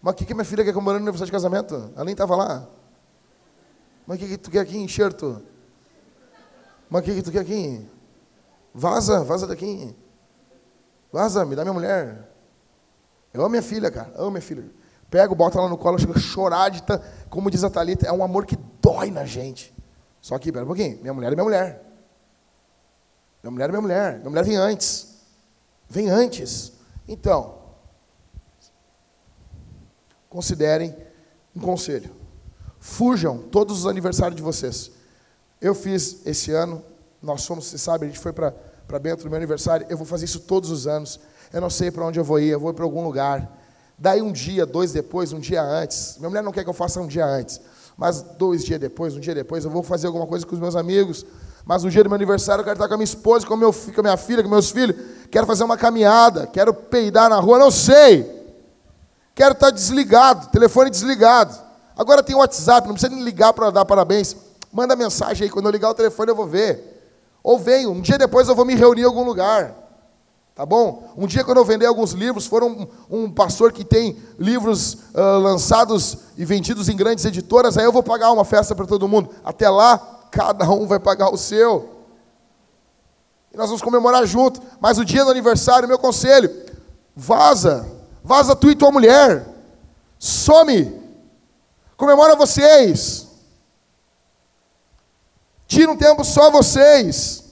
[0.02, 1.90] Mas o que, que minha filha quer comemorando no aniversário de casamento?
[1.94, 2.68] Ela nem estava lá.
[4.06, 5.42] Mas o que, que tu quer aqui, enxerto?
[6.88, 7.86] Mas o que, que tu quer aqui?
[8.72, 9.94] Vaza, vaza daqui.
[11.12, 12.28] Vaza, me dá minha mulher.
[13.32, 14.12] Eu amo minha filha, cara.
[14.14, 14.64] Eu amo minha filha.
[15.10, 16.82] Pego, bota ela no colo, chega a chorar de.
[17.30, 19.74] Como diz a Thalita, é um amor que dói na gente.
[20.20, 21.82] Só que, pera um pouquinho, minha mulher é minha mulher.
[23.42, 24.18] Minha mulher é minha mulher.
[24.18, 25.16] Minha mulher vem antes.
[25.88, 26.72] Vem antes.
[27.06, 27.58] Então,
[30.28, 30.96] considerem
[31.54, 32.14] um conselho.
[32.78, 34.90] Fujam todos os aniversários de vocês.
[35.60, 36.82] Eu fiz esse ano,
[37.22, 38.52] nós fomos, você sabe, a gente foi para
[39.00, 39.86] Bento no meu aniversário.
[39.88, 41.18] Eu vou fazer isso todos os anos.
[41.52, 43.50] Eu não sei para onde eu vou ir, eu vou para algum lugar.
[43.98, 46.16] Daí um dia, dois depois, um dia antes.
[46.18, 47.60] Minha mulher não quer que eu faça um dia antes.
[47.96, 50.76] Mas dois dias depois, um dia depois, eu vou fazer alguma coisa com os meus
[50.76, 51.24] amigos.
[51.64, 53.72] Mas no dia do meu aniversário eu quero estar com a minha esposa, com, meu,
[53.72, 54.96] com a minha filha, com meus filhos.
[55.30, 58.36] Quero fazer uma caminhada, quero peidar na rua, não sei.
[59.34, 61.58] Quero estar desligado, telefone desligado.
[61.96, 64.36] Agora tem WhatsApp, não precisa nem ligar para dar parabéns.
[64.76, 67.16] Manda mensagem aí, quando eu ligar o telefone eu vou ver.
[67.42, 69.74] Ou venho, um dia depois eu vou me reunir em algum lugar.
[70.54, 71.14] Tá bom?
[71.16, 75.38] Um dia, quando eu vender alguns livros, for um, um pastor que tem livros uh,
[75.40, 79.30] lançados e vendidos em grandes editoras, aí eu vou pagar uma festa para todo mundo.
[79.42, 82.04] Até lá, cada um vai pagar o seu.
[83.54, 84.60] E nós vamos comemorar junto.
[84.78, 86.54] Mas o dia do aniversário, meu conselho,
[87.14, 87.90] vaza.
[88.22, 89.46] Vaza tu e tua mulher.
[90.18, 91.00] Some.
[91.96, 93.25] Comemora vocês.
[95.66, 97.44] Tira um tempo só vocês.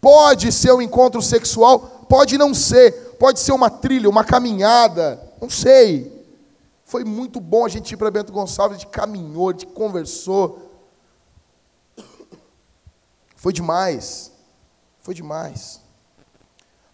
[0.00, 5.50] Pode ser um encontro sexual Pode não ser, pode ser uma trilha, uma caminhada, não
[5.50, 6.26] sei.
[6.84, 10.72] Foi muito bom a gente ir para Bento Gonçalves, a gente caminhou, a gente conversou.
[13.36, 14.32] Foi demais.
[15.00, 15.82] Foi demais.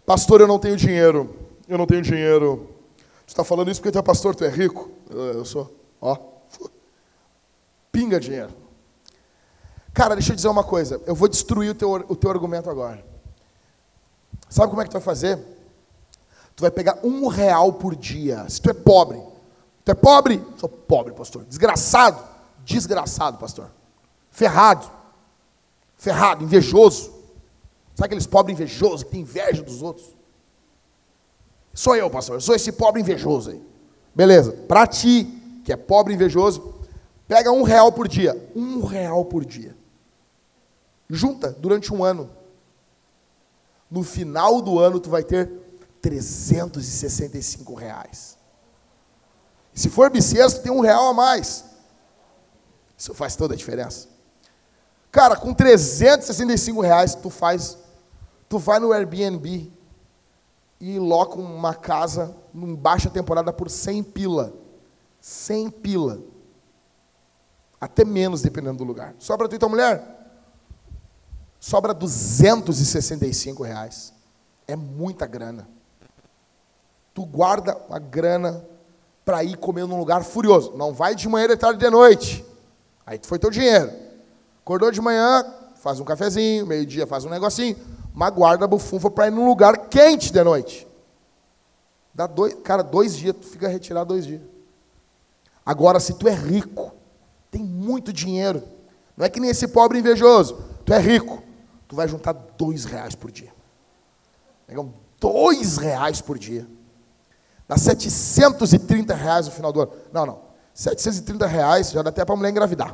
[0.05, 1.33] Pastor, eu não tenho dinheiro.
[1.67, 2.69] Eu não tenho dinheiro.
[3.25, 4.91] Você está falando isso porque tu é pastor, tu é rico?
[5.09, 5.73] Eu sou.
[6.01, 6.17] Ó.
[7.89, 8.53] Pinga dinheiro.
[9.95, 11.01] Cara, deixa eu dizer uma coisa.
[11.05, 13.01] Eu vou destruir o teu, o teu argumento agora.
[14.49, 15.39] Sabe como é que tu vai fazer?
[16.53, 18.45] Tu vai pegar um real por dia.
[18.49, 19.23] Se tu é pobre,
[19.85, 20.43] tu é pobre?
[20.57, 21.45] Sou pobre, pastor.
[21.45, 22.21] Desgraçado,
[22.65, 23.71] desgraçado, pastor.
[24.29, 24.85] Ferrado,
[25.95, 27.13] ferrado, invejoso.
[27.95, 30.13] Sabe aqueles pobres invejosos que tem inveja dos outros?
[31.73, 32.35] Sou eu, pastor.
[32.35, 33.63] Eu sou esse pobre invejoso aí.
[34.13, 34.51] Beleza.
[34.67, 35.23] Para ti,
[35.63, 36.75] que é pobre invejoso,
[37.29, 38.51] pega um real por dia.
[38.53, 39.84] Um real por dia.
[41.09, 42.29] Junta durante um ano
[43.89, 45.49] no final do ano tu vai ter
[46.01, 48.37] 365 reais.
[49.73, 51.65] Se for bissexto, tem um real a mais.
[52.97, 54.07] Isso faz toda a diferença.
[55.11, 57.77] Cara, com 365 reais, tu faz,
[58.49, 59.71] tu vai no Airbnb
[60.79, 64.53] e loca uma casa num baixa temporada por 100 pila.
[65.19, 66.19] 100 pila.
[67.79, 69.15] Até menos, dependendo do lugar.
[69.19, 70.14] Só para tu e tua mulher?
[71.65, 74.13] Sobra 265 reais.
[74.67, 75.67] É muita grana.
[77.11, 78.63] Tu guarda a grana
[79.25, 80.73] para ir comer num lugar furioso.
[80.77, 82.45] Não vai de manhã, de tarde, de noite.
[83.03, 83.91] Aí tu foi teu dinheiro.
[84.61, 85.43] Acordou de manhã,
[85.77, 87.75] faz um cafezinho, meio-dia faz um negocinho,
[88.13, 90.87] mas guarda a bufunfa para ir num lugar quente de noite.
[92.13, 94.41] Dá dois, cara, dois dias, tu fica retirado dois dias.
[95.65, 96.93] Agora, se tu é rico,
[97.49, 98.61] tem muito dinheiro,
[99.17, 101.43] não é que nem esse pobre invejoso, tu é rico,
[101.95, 103.53] tu vai juntar dois reais por dia.
[104.67, 106.67] Pegam dois reais por dia.
[107.67, 109.91] Dá 730 reais no final do ano.
[110.11, 110.41] Não, não.
[110.73, 112.93] 730 reais já dá até para mulher engravidar.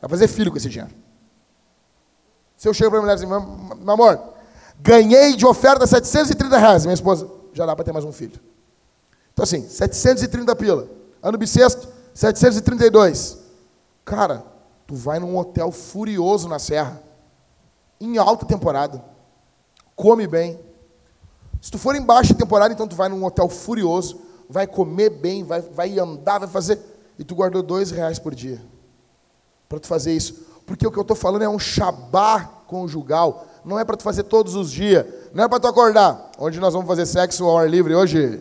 [0.00, 0.92] Vai fazer filho com esse dinheiro.
[2.56, 4.34] Se eu chego para a mulher e assim, meu amor,
[4.80, 6.86] ganhei de oferta 730 reais.
[6.86, 8.40] Minha esposa, já dá para ter mais um filho.
[9.34, 10.88] Então assim, 730 pila.
[11.22, 13.38] Ano bissexto, 732.
[14.04, 14.44] Cara,
[14.86, 17.02] tu vai num hotel furioso na serra,
[18.04, 19.04] em alta temporada,
[19.94, 20.58] come bem.
[21.60, 25.44] Se tu for em baixa temporada, então tu vai num hotel furioso, vai comer bem,
[25.44, 26.78] vai, vai andar, vai fazer.
[27.18, 28.60] E tu guardou dois reais por dia
[29.68, 30.46] para tu fazer isso.
[30.66, 33.46] Porque o que eu estou falando é um shabá conjugal.
[33.64, 35.06] Não é para tu fazer todos os dias.
[35.32, 36.30] Não é para tu acordar.
[36.38, 38.40] Onde nós vamos fazer sexo ao ar livre hoje?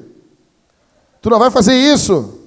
[1.21, 2.39] Tu não vai fazer isso.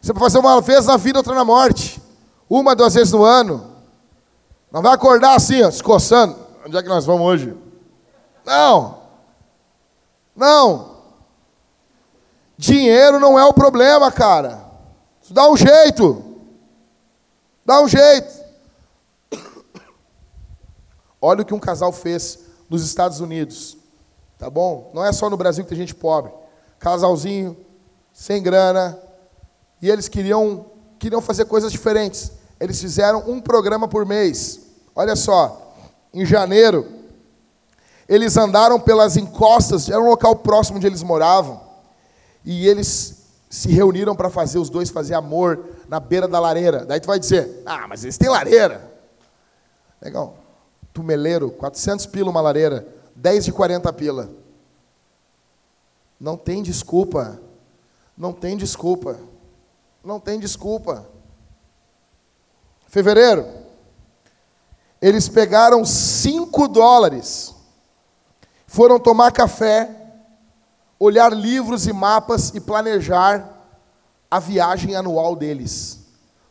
[0.00, 2.02] Isso é para fazer uma vez na vida, outra na morte.
[2.50, 3.71] Uma, duas vezes no ano.
[4.72, 6.34] Não vai acordar assim, ó, se coçando.
[6.64, 7.54] Onde é que nós vamos hoje?
[8.44, 9.02] Não.
[10.34, 10.96] Não.
[12.56, 14.64] Dinheiro não é o problema, cara.
[15.28, 16.24] Dá um jeito.
[17.66, 18.42] Dá um jeito.
[21.20, 23.76] Olha o que um casal fez nos Estados Unidos.
[24.38, 24.90] Tá bom?
[24.94, 26.32] Não é só no Brasil que tem gente pobre.
[26.78, 27.56] Casalzinho,
[28.12, 28.98] sem grana.
[29.80, 30.66] E eles queriam,
[30.98, 32.32] queriam fazer coisas diferentes.
[32.62, 34.60] Eles fizeram um programa por mês.
[34.94, 35.74] Olha só.
[36.14, 36.86] Em janeiro,
[38.08, 41.60] eles andaram pelas encostas, era um local próximo onde eles moravam.
[42.44, 46.84] E eles se reuniram para fazer, os dois fazer amor na beira da lareira.
[46.84, 48.88] Daí tu vai dizer, ah, mas eles têm lareira.
[50.00, 50.36] Legal.
[50.92, 52.86] Tumeleiro, 400 pila uma lareira,
[53.16, 54.30] 10 de 40 pila.
[56.20, 57.40] Não tem desculpa.
[58.16, 59.18] Não tem desculpa.
[60.04, 61.10] Não tem desculpa.
[62.92, 63.46] Fevereiro,
[65.00, 67.54] eles pegaram 5 dólares,
[68.66, 70.12] foram tomar café,
[70.98, 73.50] olhar livros e mapas e planejar
[74.30, 76.00] a viagem anual deles.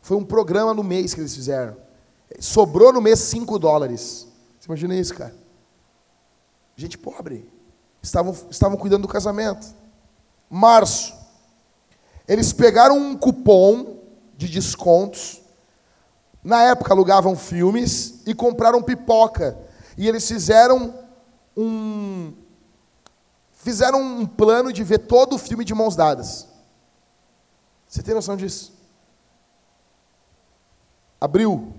[0.01, 1.77] Foi um programa no mês que eles fizeram.
[2.39, 4.27] Sobrou no mês 5 dólares.
[4.59, 5.35] Você imagina isso, cara?
[6.75, 7.47] Gente pobre.
[8.01, 9.67] Estavam, estavam cuidando do casamento.
[10.49, 11.13] Março.
[12.27, 13.99] Eles pegaram um cupom
[14.35, 15.40] de descontos.
[16.43, 19.57] Na época alugavam filmes e compraram pipoca.
[19.97, 20.93] E eles fizeram
[21.55, 22.33] um,
[23.53, 26.47] fizeram um plano de ver todo o filme de mãos dadas.
[27.87, 28.73] Você tem noção disso?
[31.19, 31.73] Abril.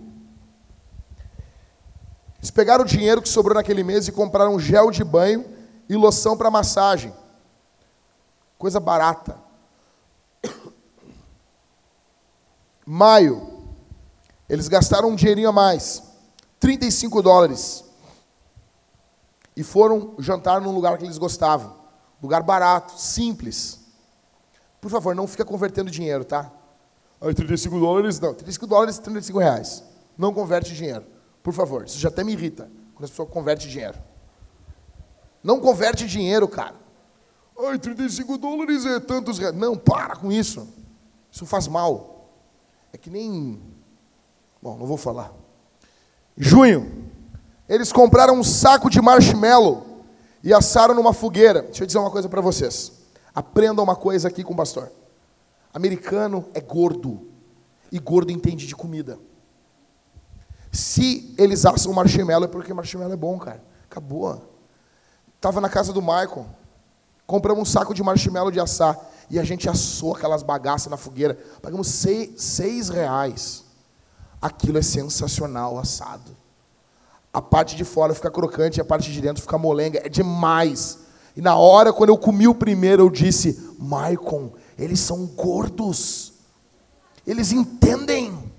[2.39, 5.45] Eles pegaram o dinheiro que sobrou naquele mês e compraram gel de banho
[5.89, 7.13] e loção para massagem.
[8.59, 9.37] Coisa barata.
[12.87, 13.52] Maio.
[14.53, 16.03] Eles gastaram um dinheirinho a mais.
[16.61, 17.83] 35 dólares
[19.57, 21.75] e foram jantar num lugar que eles gostavam.
[22.23, 23.81] Lugar barato, simples.
[24.79, 26.53] Por favor, não fica convertendo dinheiro, tá?
[27.19, 28.21] Ai, 35 dólares?
[28.21, 29.83] Não, 35 dólares, 35 reais.
[30.19, 31.07] Não converte dinheiro.
[31.43, 33.99] Por favor, isso já até me irrita quando a pessoa converte dinheiro.
[35.43, 36.75] Não converte dinheiro, cara.
[37.59, 39.57] Ai, 35 dólares é tantos reais.
[39.57, 40.69] Não, para com isso.
[41.31, 42.29] Isso faz mal.
[42.93, 43.72] É que nem.
[44.63, 45.33] Bom, não vou falar.
[46.37, 47.11] Junho,
[47.69, 50.05] eles compraram um saco de marshmallow
[50.43, 51.63] e assaram numa fogueira.
[51.63, 52.93] Deixa eu dizer uma coisa para vocês.
[53.35, 54.91] Aprendam uma coisa aqui com o pastor.
[55.75, 57.29] Americano é gordo.
[57.91, 59.19] E gordo entende de comida.
[60.71, 63.63] Se eles assam marshmallow, é porque marshmallow é bom, cara.
[63.91, 64.41] Acabou.
[65.35, 66.47] Estava na casa do Michael.
[67.27, 68.99] Compramos um saco de marshmallow de assar.
[69.29, 71.35] E a gente assou aquelas bagaças na fogueira.
[71.61, 73.65] Pagamos seis, seis reais.
[74.43, 76.37] Aquilo é sensacional assado.
[77.33, 80.01] A parte de fora fica crocante, a parte de dentro fica molenga.
[80.05, 80.99] É demais.
[81.37, 86.33] E na hora, quando eu comi o primeiro, eu disse: Maicon, eles são gordos.
[87.25, 88.53] Eles entendem.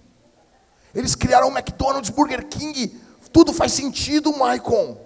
[0.95, 2.99] Eles criaram o McDonald's, Burger King.
[3.31, 4.97] Tudo faz sentido, Maicon.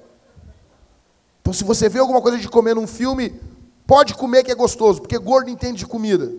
[1.42, 3.40] Então, se você vê alguma coisa de comer num filme,
[3.86, 6.32] pode comer que é gostoso, porque gordo entende de comida.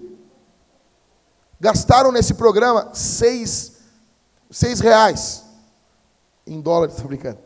[1.59, 3.78] Gastaram nesse programa seis,
[4.51, 5.45] seis reais
[6.47, 7.39] em dólares, estou brincando.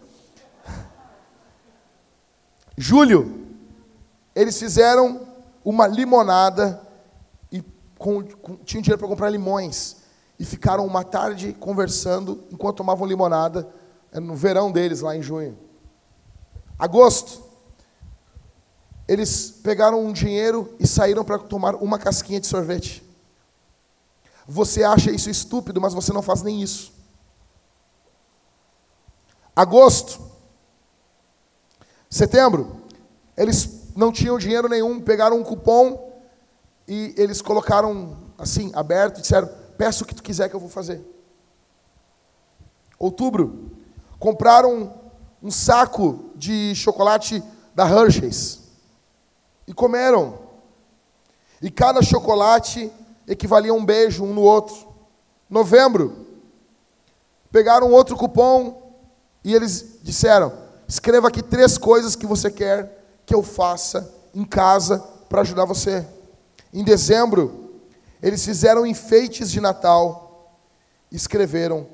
[2.77, 3.47] Julho,
[4.35, 5.27] eles fizeram
[5.65, 6.81] uma limonada
[7.51, 7.63] e
[7.99, 9.97] com, com, tinham dinheiro para comprar limões.
[10.39, 13.69] E ficaram uma tarde conversando enquanto tomavam limonada,
[14.13, 15.57] no verão deles, lá em junho.
[16.79, 17.43] Agosto,
[19.07, 23.05] eles pegaram um dinheiro e saíram para tomar uma casquinha de sorvete.
[24.47, 26.93] Você acha isso estúpido, mas você não faz nem isso.
[29.55, 30.21] Agosto,
[32.09, 32.83] setembro,
[33.37, 36.13] eles não tinham dinheiro nenhum, pegaram um cupom
[36.89, 40.69] e eles colocaram assim, aberto, e disseram: Peça o que tu quiser que eu vou
[40.69, 41.05] fazer.
[42.99, 43.71] Outubro,
[44.19, 44.95] compraram
[45.43, 47.43] um saco de chocolate
[47.75, 48.61] da Hershey's
[49.67, 50.39] e comeram.
[51.61, 52.93] E cada chocolate
[53.27, 54.89] equivalia a um beijo um no outro.
[55.49, 56.27] Novembro,
[57.51, 58.95] pegaram outro cupom
[59.45, 60.53] e eles disseram:
[60.89, 64.99] escreva aqui três coisas que você quer que eu faça em casa
[65.29, 66.07] para ajudar você.
[66.73, 67.81] Em dezembro,
[68.23, 70.59] eles fizeram enfeites de Natal,
[71.11, 71.87] escreveram: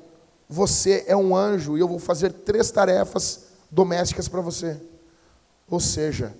[0.47, 4.79] Você é um anjo e eu vou fazer três tarefas domésticas para você.
[5.69, 6.33] Ou seja,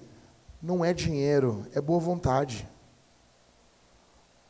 [0.62, 2.68] não é dinheiro, é boa vontade.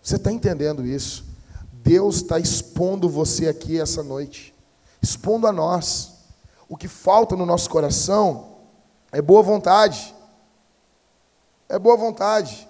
[0.01, 1.25] Você está entendendo isso?
[1.71, 4.53] Deus está expondo você aqui essa noite,
[5.01, 6.13] expondo a nós.
[6.67, 8.57] O que falta no nosso coração
[9.11, 10.13] é boa vontade.
[11.67, 12.67] É boa vontade.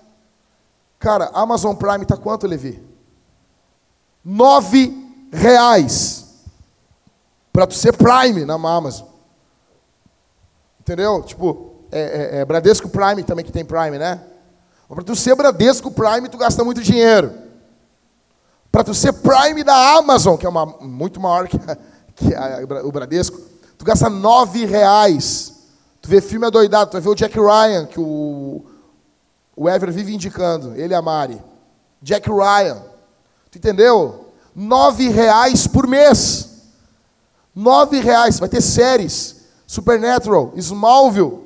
[0.97, 2.83] Cara, Amazon Prime está quanto, Levi?
[4.23, 4.93] Nove
[5.31, 6.25] reais.
[7.51, 9.07] Para tu ser Prime na Amazon.
[10.79, 11.23] Entendeu?
[11.23, 14.23] Tipo, é, é, é, Bradesco Prime também que tem Prime, né?
[14.89, 17.31] Para tu ser Bradesco Prime, tu gasta muito dinheiro.
[18.71, 21.77] Para tu ser Prime da Amazon, que é uma, muito maior que, a,
[22.15, 23.39] que a, o Bradesco,
[23.77, 25.53] tu gasta nove reais.
[26.01, 28.65] Tu vê filme adoidado, tu vai ver o Jack Ryan, que o,
[29.55, 31.39] o Ever vive indicando, ele e a Mari.
[32.01, 32.81] Jack Ryan.
[33.51, 34.25] Tu entendeu?
[34.55, 36.49] Nove reais por mês.
[37.53, 38.39] Nove reais.
[38.39, 39.35] Vai ter séries.
[39.67, 41.43] Supernatural, Smallville.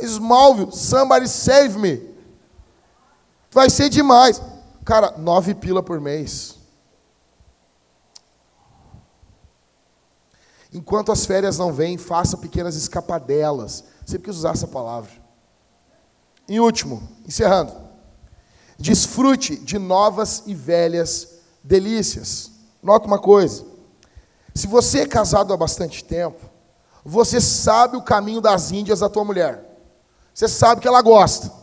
[0.00, 2.08] Smallville, Somebody Save Me.
[3.50, 4.40] Vai ser demais.
[4.84, 6.56] Cara, nove pila por mês.
[10.72, 13.84] Enquanto as férias não vêm, faça pequenas escapadelas.
[14.04, 15.10] Sempre quis usar essa palavra.
[16.48, 17.72] Em último, encerrando.
[18.78, 22.50] Desfrute de novas e velhas delícias.
[22.82, 23.64] Nota uma coisa.
[24.54, 26.48] Se você é casado há bastante tempo,
[27.04, 29.64] você sabe o caminho das Índias da tua mulher.
[30.34, 31.57] Você sabe que ela gosta.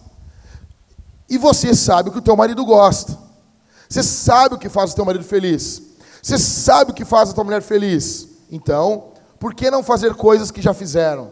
[1.30, 3.18] E você sabe o que o teu marido gosta.
[3.90, 5.82] Você sabe o que faz o teu marido feliz.
[6.22, 8.28] Você sabe o que faz a tua mulher feliz.
[8.52, 11.32] Então, por que não fazer coisas que já fizeram?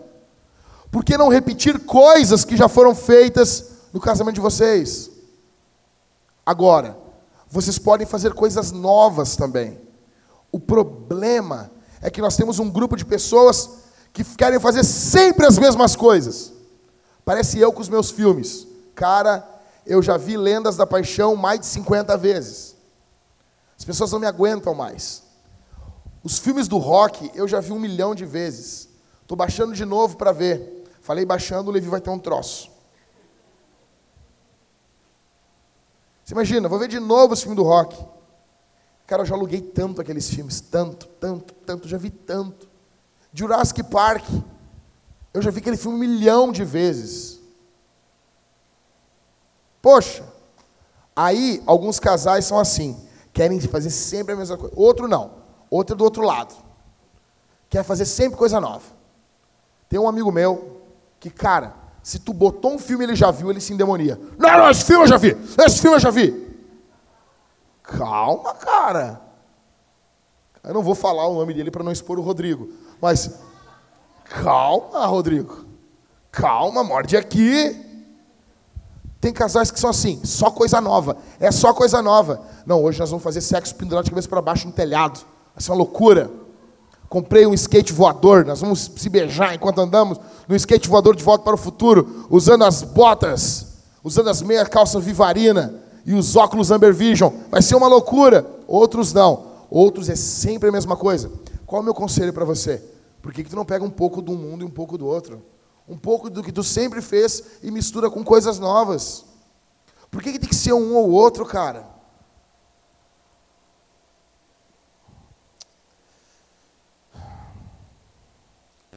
[0.91, 5.09] Por que não repetir coisas que já foram feitas no casamento de vocês?
[6.45, 6.97] Agora,
[7.49, 9.79] vocês podem fazer coisas novas também.
[10.51, 11.71] O problema
[12.01, 13.69] é que nós temos um grupo de pessoas
[14.11, 16.53] que querem fazer sempre as mesmas coisas.
[17.25, 18.67] Parece eu com os meus filmes.
[18.93, 19.47] Cara,
[19.85, 22.75] eu já vi Lendas da Paixão mais de 50 vezes.
[23.77, 25.23] As pessoas não me aguentam mais.
[26.23, 28.87] Os filmes do rock eu já vi um milhão de vezes.
[29.21, 30.85] Estou baixando de novo para ver.
[31.01, 32.71] Falei baixando, o Levi vai ter um troço.
[36.23, 38.01] Você imagina, vou ver de novo os filmes do rock.
[39.05, 42.69] Cara, eu já aluguei tanto aqueles filmes, tanto, tanto, tanto, já vi tanto.
[43.33, 44.23] Jurassic Park.
[45.33, 47.42] Eu já vi aquele filme um milhão de vezes.
[49.83, 50.23] Poxa,
[51.13, 52.97] aí alguns casais são assim,
[53.33, 54.73] querem fazer sempre a mesma coisa.
[54.77, 55.31] Outro não,
[55.69, 56.55] outro é do outro lado.
[57.69, 58.85] Quer fazer sempre coisa nova.
[59.89, 60.81] Tem um amigo meu
[61.19, 64.17] que, cara, se tu botou um filme ele já viu, ele se endemonia.
[64.37, 65.35] Não, não, esse filme eu já vi,
[65.65, 66.55] esse filme eu já vi.
[67.83, 69.21] Calma, cara.
[70.63, 72.69] Eu não vou falar o nome dele para não expor o Rodrigo.
[73.01, 73.37] Mas,
[74.23, 75.65] calma, Rodrigo.
[76.31, 77.82] Calma, morde aqui.
[79.23, 81.15] Tem casais que são assim, só coisa nova.
[81.39, 82.41] É só coisa nova.
[82.65, 85.21] Não, hoje nós vamos fazer sexo pendurado de cabeça para baixo no telhado.
[85.55, 86.29] Vai ser uma loucura.
[87.07, 88.43] Comprei um skate voador.
[88.43, 92.65] Nós vamos se beijar enquanto andamos no skate voador de volta para o futuro, usando
[92.65, 93.67] as botas,
[94.03, 95.73] usando as meias calças Vivarina
[96.05, 97.31] e os óculos Amber Vision.
[97.49, 98.45] Vai ser uma loucura.
[98.67, 99.45] Outros não.
[99.69, 101.31] Outros é sempre a mesma coisa.
[101.65, 102.83] Qual é o meu conselho para você?
[103.21, 105.07] Por que, que tu não pega um pouco de um mundo e um pouco do
[105.07, 105.41] outro?
[105.87, 109.25] Um pouco do que tu sempre fez e mistura com coisas novas.
[110.09, 111.87] Por que, que tem que ser um ou outro, cara?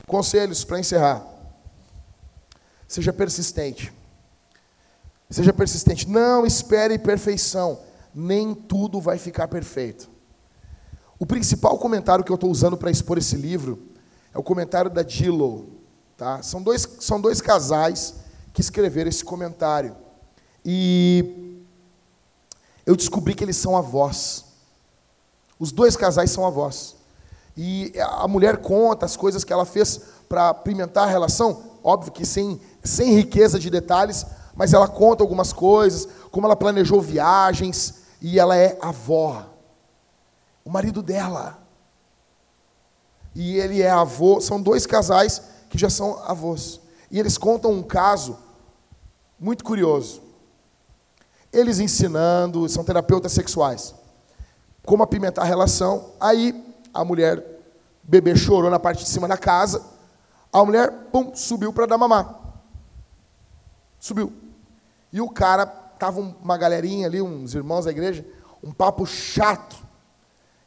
[0.07, 1.27] Conselhos para encerrar.
[2.87, 3.93] Seja persistente.
[5.29, 6.09] Seja persistente.
[6.09, 7.81] Não espere perfeição.
[8.15, 10.09] Nem tudo vai ficar perfeito.
[11.19, 13.91] O principal comentário que eu estou usando para expor esse livro
[14.33, 15.76] é o comentário da Dillow.
[16.17, 16.43] Tá?
[16.43, 18.15] São, dois, são dois casais
[18.55, 19.95] que escreveram esse comentário.
[20.65, 21.63] E
[22.87, 24.45] eu descobri que eles são avós.
[25.59, 26.97] Os dois casais são avós.
[27.57, 32.27] E a mulher conta as coisas que ela fez para pimentar a relação, óbvio que
[32.27, 38.39] sem, sem riqueza de detalhes, mas ela conta algumas coisas, como ela planejou viagens, e
[38.39, 39.47] ela é avó.
[40.65, 41.59] O marido dela.
[43.35, 46.81] E ele é avô, são dois casais que já são avós.
[47.11, 48.39] E eles contam um caso
[49.39, 50.23] muito curioso.
[51.53, 53.95] Eles ensinando, são terapeutas sexuais,
[54.85, 56.13] como apimentar a relação.
[56.21, 57.45] Aí a mulher,
[58.03, 59.83] bebê chorou na parte de cima da casa.
[60.53, 62.35] A mulher, pum, subiu para dar mamar.
[63.99, 64.33] Subiu.
[65.13, 68.25] E o cara, tava uma galerinha ali, uns irmãos da igreja,
[68.63, 69.77] um papo chato.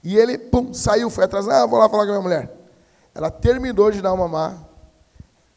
[0.04, 1.48] E ele, pum, saiu, foi atrás.
[1.48, 2.58] Ah, vou lá falar com a minha mulher.
[3.14, 4.69] Ela terminou de dar mamar.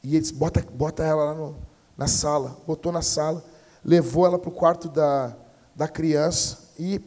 [0.03, 1.57] E ele disse, bota, bota ela lá no,
[1.97, 2.57] na sala.
[2.67, 3.45] Botou na sala.
[3.85, 5.37] Levou ela para o quarto da,
[5.75, 6.71] da criança.
[6.79, 7.01] E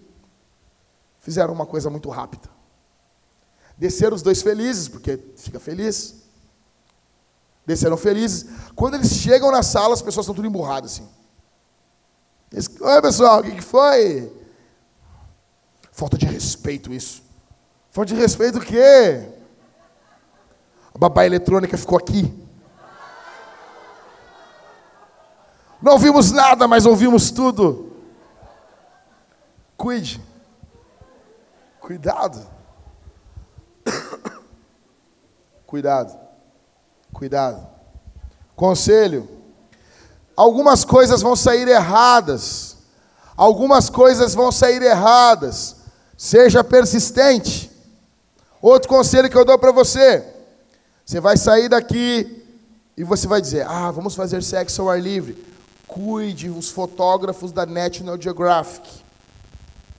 [1.19, 2.49] fizeram uma coisa muito rápida.
[3.77, 6.23] Desceram os dois felizes, porque fica feliz.
[7.65, 8.45] Desceram felizes.
[8.75, 11.09] Quando eles chegam na sala, as pessoas estão tudo emburradas assim.
[12.51, 14.31] Eles, Oi, pessoal, o que, que foi?
[15.91, 17.23] Falta de respeito isso.
[17.91, 19.29] Falta de respeito o quê?
[20.93, 22.44] A babá eletrônica ficou aqui.
[25.85, 27.91] Não ouvimos nada, mas ouvimos tudo.
[29.77, 30.19] Cuide.
[31.79, 32.43] Cuidado.
[35.67, 36.19] Cuidado.
[37.13, 37.67] Cuidado.
[38.55, 39.29] Conselho.
[40.35, 42.77] Algumas coisas vão sair erradas.
[43.37, 45.75] Algumas coisas vão sair erradas.
[46.17, 47.71] Seja persistente.
[48.59, 50.25] Outro conselho que eu dou para você.
[51.05, 52.43] Você vai sair daqui
[52.97, 55.53] e você vai dizer: "Ah, vamos fazer sexo ao ar livre".
[55.87, 58.89] Cuide os fotógrafos da National Geographic.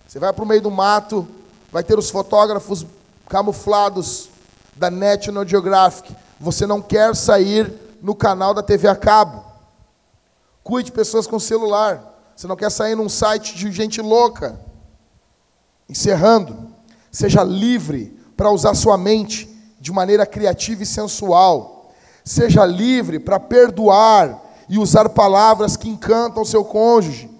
[0.06, 1.26] Você vai para o meio do mato,
[1.70, 2.86] vai ter os fotógrafos
[3.28, 4.28] camuflados
[4.74, 6.14] da National Geographic.
[6.40, 7.72] Você não quer sair
[8.02, 9.44] no canal da TV a cabo.
[10.62, 12.14] Cuide de pessoas com celular.
[12.34, 14.60] Você não quer sair num site de gente louca.
[15.88, 16.70] Encerrando,
[17.10, 19.48] seja livre para usar sua mente
[19.80, 21.92] de maneira criativa e sensual.
[22.24, 27.30] Seja livre para perdoar e usar palavras que encantam o seu cônjuge.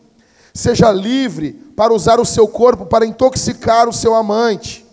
[0.55, 4.87] Seja livre para usar o seu corpo para intoxicar o seu amante.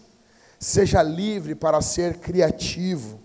[0.59, 3.19] Seja livre para ser criativo.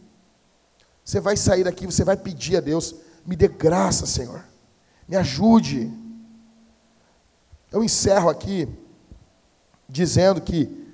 [1.04, 2.94] Você vai sair daqui, você vai pedir a Deus:
[3.26, 4.44] me dê graça, Senhor.
[5.08, 5.92] Me ajude.
[7.72, 8.68] Eu encerro aqui
[9.88, 10.86] dizendo que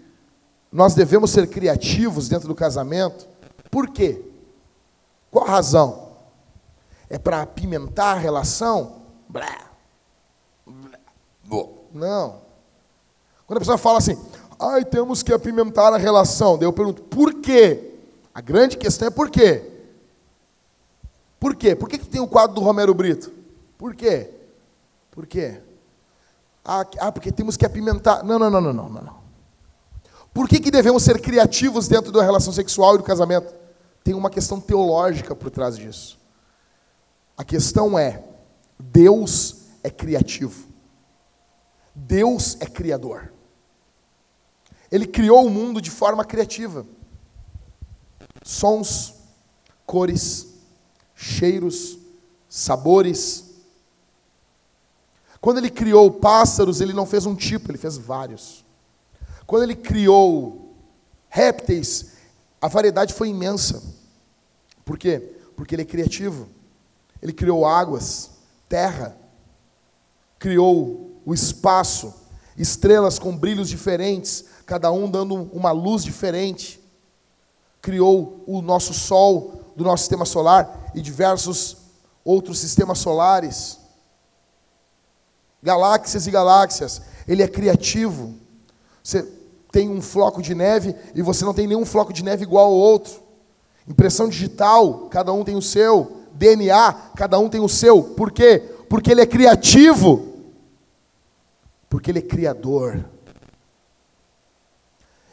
[0.71, 3.29] nós devemos ser criativos dentro do casamento.
[3.71, 4.23] Por quê?
[5.31, 6.04] Qual a razão?
[7.09, 9.03] É para apimentar a relação?
[9.29, 9.71] Blá.
[10.67, 11.69] Blá.
[11.93, 12.43] Não.
[13.47, 14.19] Quando a pessoa fala assim,
[14.59, 17.93] ai, temos que apimentar a relação, daí eu pergunto, por quê?
[18.35, 19.71] A grande questão é por quê?
[21.39, 21.77] Por quê?
[21.77, 23.31] Por que, que tem o quadro do Romero Brito?
[23.79, 24.31] Por quê?
[25.11, 25.61] Por quê?
[26.65, 28.25] Ah, ah, porque temos que apimentar.
[28.25, 29.25] Não, não, não, não, não, não.
[30.33, 33.55] Por que, que devemos ser criativos dentro da relação sexual e do casamento?
[34.03, 36.19] Tem uma questão teológica por trás disso.
[37.37, 38.23] A questão é:
[38.79, 40.69] Deus é criativo.
[41.95, 43.33] Deus é criador.
[44.91, 46.87] Ele criou o mundo de forma criativa.
[48.43, 49.15] Sons,
[49.87, 50.55] cores,
[51.15, 51.99] cheiros,
[52.49, 53.45] sabores.
[55.41, 58.65] Quando ele criou pássaros, ele não fez um tipo, ele fez vários.
[59.47, 60.75] Quando ele criou
[61.29, 62.13] répteis,
[62.61, 63.83] a variedade foi imensa.
[64.85, 65.35] Por quê?
[65.57, 66.49] Porque ele é criativo.
[67.25, 68.33] Ele criou águas,
[68.69, 69.17] terra,
[70.39, 72.13] criou o espaço,
[72.55, 76.79] estrelas com brilhos diferentes, cada um dando uma luz diferente.
[77.81, 81.79] Criou o nosso sol do nosso sistema solar e diversos
[82.23, 83.79] outros sistemas solares.
[85.63, 87.01] Galáxias e galáxias.
[87.27, 88.35] Ele é criativo.
[89.03, 89.23] Você
[89.73, 92.75] tem um floco de neve e você não tem nenhum floco de neve igual ao
[92.75, 93.23] outro.
[93.89, 96.24] Impressão digital, cada um tem o seu.
[96.35, 98.03] DNA, cada um tem o seu.
[98.03, 98.59] Por quê?
[98.89, 100.35] Porque ele é criativo.
[101.89, 103.05] Porque ele é criador.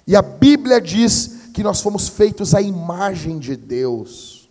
[0.05, 4.49] E a Bíblia diz que nós fomos feitos à imagem de Deus.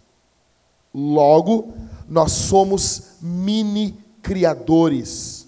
[0.93, 1.74] Logo,
[2.09, 5.47] nós somos mini criadores.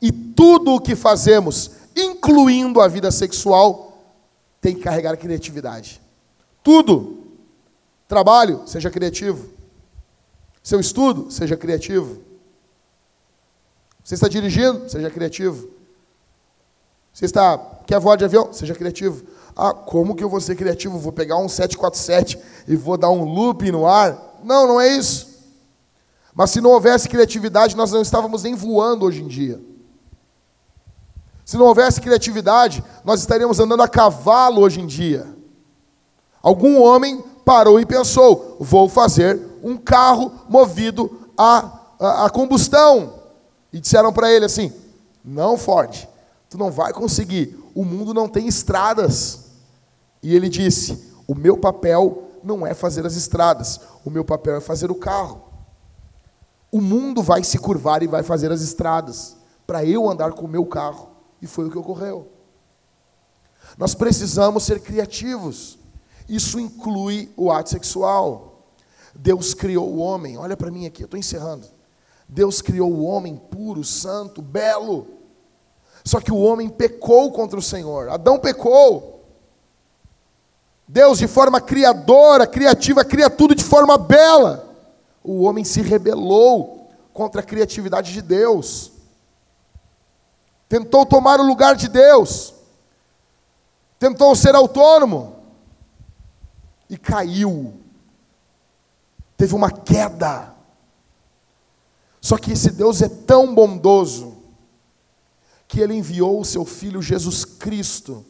[0.00, 3.88] E tudo o que fazemos, incluindo a vida sexual,
[4.60, 6.00] tem que carregar criatividade.
[6.62, 7.18] Tudo.
[8.06, 9.57] Trabalho, seja criativo.
[10.68, 12.18] Seu estudo, seja criativo.
[14.04, 15.70] Você está dirigindo, seja criativo.
[17.10, 19.24] Você está quer voar de avião, seja criativo.
[19.56, 20.98] Ah, como que eu vou ser criativo?
[20.98, 22.38] Vou pegar um 747
[22.68, 24.38] e vou dar um loop no ar?
[24.44, 25.42] Não, não é isso.
[26.34, 29.58] Mas se não houvesse criatividade, nós não estávamos nem voando hoje em dia.
[31.46, 35.26] Se não houvesse criatividade, nós estaríamos andando a cavalo hoje em dia.
[36.42, 43.14] Algum homem parou e pensou: vou fazer um carro movido a, a, a combustão.
[43.72, 44.72] E disseram para ele assim:
[45.24, 46.08] não, Ford,
[46.48, 49.46] tu não vai conseguir, o mundo não tem estradas.
[50.22, 54.60] E ele disse: o meu papel não é fazer as estradas, o meu papel é
[54.60, 55.42] fazer o carro.
[56.70, 59.36] O mundo vai se curvar e vai fazer as estradas
[59.66, 61.10] para eu andar com o meu carro.
[61.40, 62.28] E foi o que ocorreu.
[63.76, 65.78] Nós precisamos ser criativos.
[66.28, 68.47] Isso inclui o ato sexual.
[69.18, 70.38] Deus criou o homem.
[70.38, 71.66] Olha para mim aqui, eu estou encerrando.
[72.26, 75.06] Deus criou o homem puro, santo, belo.
[76.02, 78.08] Só que o homem pecou contra o Senhor.
[78.08, 79.26] Adão pecou.
[80.86, 84.68] Deus, de forma criadora, criativa, cria tudo de forma bela
[85.30, 88.92] o homem se rebelou contra a criatividade de Deus.
[90.66, 92.54] Tentou tomar o lugar de Deus.
[93.98, 95.36] Tentou ser autônomo.
[96.88, 97.74] E caiu.
[99.38, 100.52] Teve uma queda.
[102.20, 104.36] Só que esse Deus é tão bondoso
[105.66, 108.26] que ele enviou o seu filho Jesus Cristo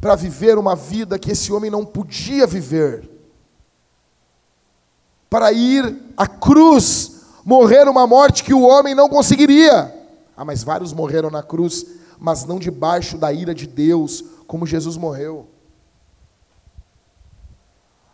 [0.00, 3.10] para viver uma vida que esse homem não podia viver
[5.30, 9.92] para ir à cruz, morrer uma morte que o homem não conseguiria.
[10.36, 11.84] Ah, mas vários morreram na cruz,
[12.18, 15.48] mas não debaixo da ira de Deus, como Jesus morreu.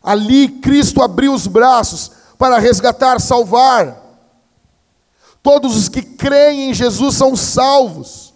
[0.03, 4.01] Ali Cristo abriu os braços para resgatar, salvar.
[5.43, 8.35] Todos os que creem em Jesus são salvos.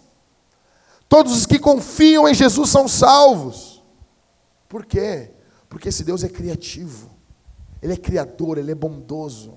[1.09, 3.81] Todos os que confiam em Jesus são salvos.
[4.67, 5.31] Por quê?
[5.69, 7.09] Porque esse Deus é criativo.
[7.81, 9.55] Ele é criador, ele é bondoso.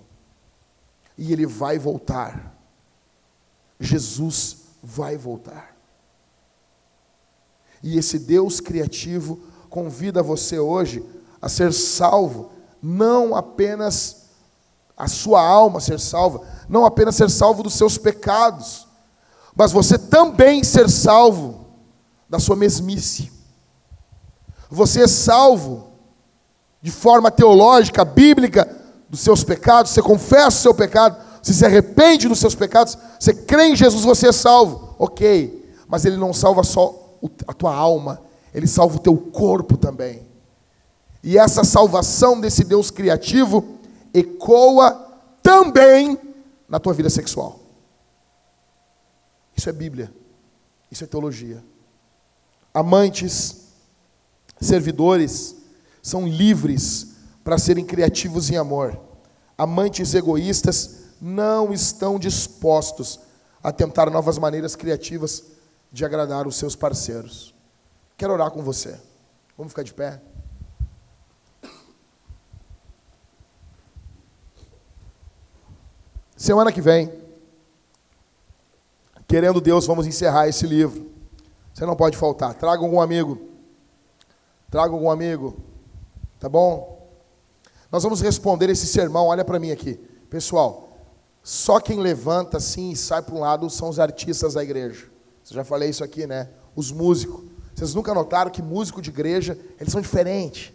[1.16, 2.56] E ele vai voltar.
[3.78, 5.76] Jesus vai voltar.
[7.82, 11.04] E esse Deus criativo convida você hoje
[11.40, 12.50] a ser salvo,
[12.82, 14.26] não apenas
[14.96, 18.86] a sua alma ser salva, não apenas ser salvo dos seus pecados,
[19.56, 21.66] mas você também ser salvo
[22.28, 23.32] da sua mesmice.
[24.70, 25.88] Você é salvo
[26.80, 28.76] de forma teológica, bíblica,
[29.08, 33.34] dos seus pecados, você confessa o seu pecado, você se arrepende dos seus pecados, você
[33.34, 34.94] crê em Jesus, você é salvo.
[34.98, 38.20] Ok, mas Ele não salva só a tua alma,
[38.54, 40.29] Ele salva o teu corpo também.
[41.22, 43.78] E essa salvação desse Deus criativo
[44.12, 44.92] ecoa
[45.42, 46.18] também
[46.68, 47.60] na tua vida sexual.
[49.56, 50.12] Isso é Bíblia,
[50.90, 51.62] isso é teologia.
[52.72, 53.66] Amantes,
[54.60, 55.56] servidores,
[56.02, 57.08] são livres
[57.44, 58.98] para serem criativos em amor.
[59.58, 63.20] Amantes egoístas não estão dispostos
[63.62, 65.44] a tentar novas maneiras criativas
[65.92, 67.54] de agradar os seus parceiros.
[68.16, 68.98] Quero orar com você.
[69.56, 70.22] Vamos ficar de pé?
[76.40, 77.12] Semana que vem,
[79.28, 81.10] querendo Deus, vamos encerrar esse livro.
[81.70, 82.54] Você não pode faltar.
[82.54, 83.38] Traga algum amigo.
[84.70, 85.58] Traga algum amigo.
[86.38, 87.06] Tá bom?
[87.92, 90.00] Nós vamos responder esse sermão, olha para mim aqui.
[90.30, 90.88] Pessoal,
[91.42, 95.10] só quem levanta assim e sai para um lado são os artistas da igreja.
[95.44, 96.48] Você já falei isso aqui, né?
[96.74, 97.44] Os músicos.
[97.74, 100.72] Vocês nunca notaram que músico de igreja, eles são diferentes.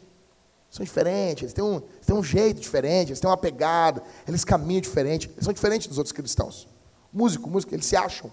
[0.76, 4.44] São diferentes, eles têm, um, eles têm um jeito diferente, eles têm uma pegada, eles
[4.44, 5.30] caminham diferente.
[5.30, 6.68] Eles são diferentes dos outros cristãos.
[7.14, 8.30] Músico, músico, eles se acham.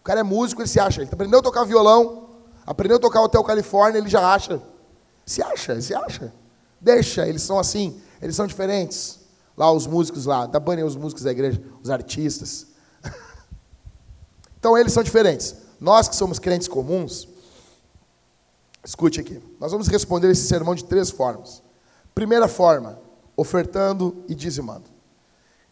[0.00, 1.02] O cara é músico, ele se acha.
[1.02, 2.30] Ele aprendeu a tocar violão,
[2.64, 4.58] aprendeu a tocar Hotel Califórnia, ele já acha.
[5.26, 6.32] Se acha, se acha.
[6.80, 9.20] Deixa, eles são assim, eles são diferentes.
[9.54, 12.68] Lá os músicos lá, da banda os músicos da igreja, os artistas.
[14.58, 15.54] então eles são diferentes.
[15.78, 17.28] Nós que somos crentes comuns,
[18.84, 19.42] escute aqui.
[19.58, 21.62] Nós vamos responder esse sermão de três formas.
[22.14, 22.98] Primeira forma,
[23.36, 24.84] ofertando e dizimando.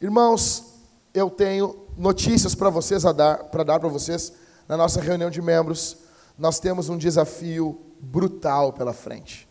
[0.01, 0.75] Irmãos,
[1.13, 4.33] eu tenho notícias para vocês a dar, para dar para vocês
[4.69, 5.97] na nossa reunião de membros.
[6.39, 9.49] Nós temos um desafio brutal pela frente.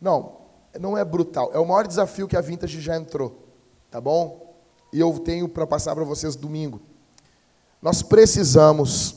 [0.00, 0.38] Não,
[0.78, 3.46] não é brutal, é o maior desafio que a Vintage já entrou,
[3.90, 4.50] tá bom?
[4.92, 6.80] e eu tenho para passar para vocês domingo.
[7.80, 9.16] Nós precisamos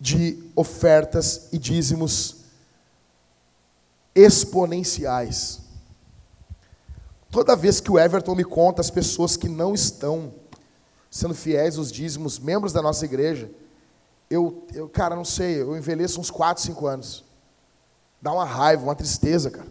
[0.00, 2.37] de ofertas e dízimos
[4.18, 5.60] exponenciais.
[7.30, 10.34] Toda vez que o Everton me conta as pessoas que não estão
[11.10, 13.50] sendo fiéis aos dízimos, membros da nossa igreja,
[14.28, 17.24] eu, eu cara, não sei, eu envelheço uns 4, 5 anos.
[18.20, 19.68] Dá uma raiva, uma tristeza, cara.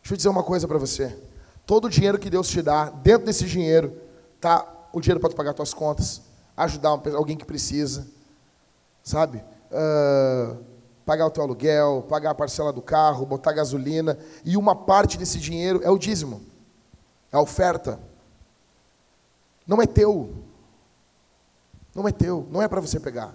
[0.00, 1.16] Deixa eu dizer uma coisa para você.
[1.66, 4.00] Todo o dinheiro que Deus te dá, dentro desse dinheiro,
[4.40, 6.22] tá o dinheiro para pagar suas contas,
[6.56, 8.06] ajudar alguém que precisa,
[9.02, 9.44] sabe?
[9.70, 10.75] Uh,
[11.06, 15.38] pagar o teu aluguel, pagar a parcela do carro, botar gasolina, e uma parte desse
[15.38, 16.42] dinheiro é o dízimo,
[17.32, 18.00] é a oferta.
[19.64, 20.34] Não é teu.
[21.94, 23.34] Não é teu, não é para você pegar.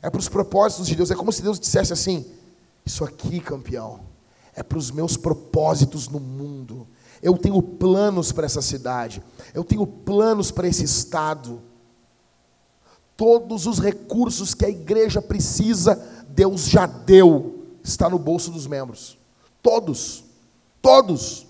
[0.00, 1.10] É para os propósitos de Deus.
[1.10, 2.26] É como se Deus dissesse assim:
[2.84, 4.00] Isso aqui, campeão,
[4.56, 6.88] é para os meus propósitos no mundo.
[7.22, 9.22] Eu tenho planos para essa cidade.
[9.54, 11.62] Eu tenho planos para esse estado.
[13.16, 17.66] Todos os recursos que a igreja precisa, Deus já deu.
[17.82, 19.18] Está no bolso dos membros.
[19.62, 20.24] Todos.
[20.80, 21.46] Todos.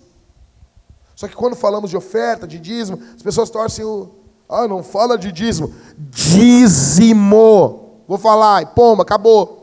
[1.15, 4.11] Só que quando falamos de oferta, de dízimo, as pessoas torcem o.
[4.49, 5.73] Ah, não fala de dízimo.
[5.97, 7.83] Dízimo.
[8.09, 9.63] Vou falar, e pomba, acabou.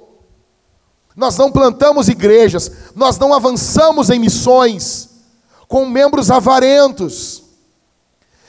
[1.16, 5.10] Nós não plantamos igrejas, nós não avançamos em missões
[5.68, 7.44] com membros avarentos.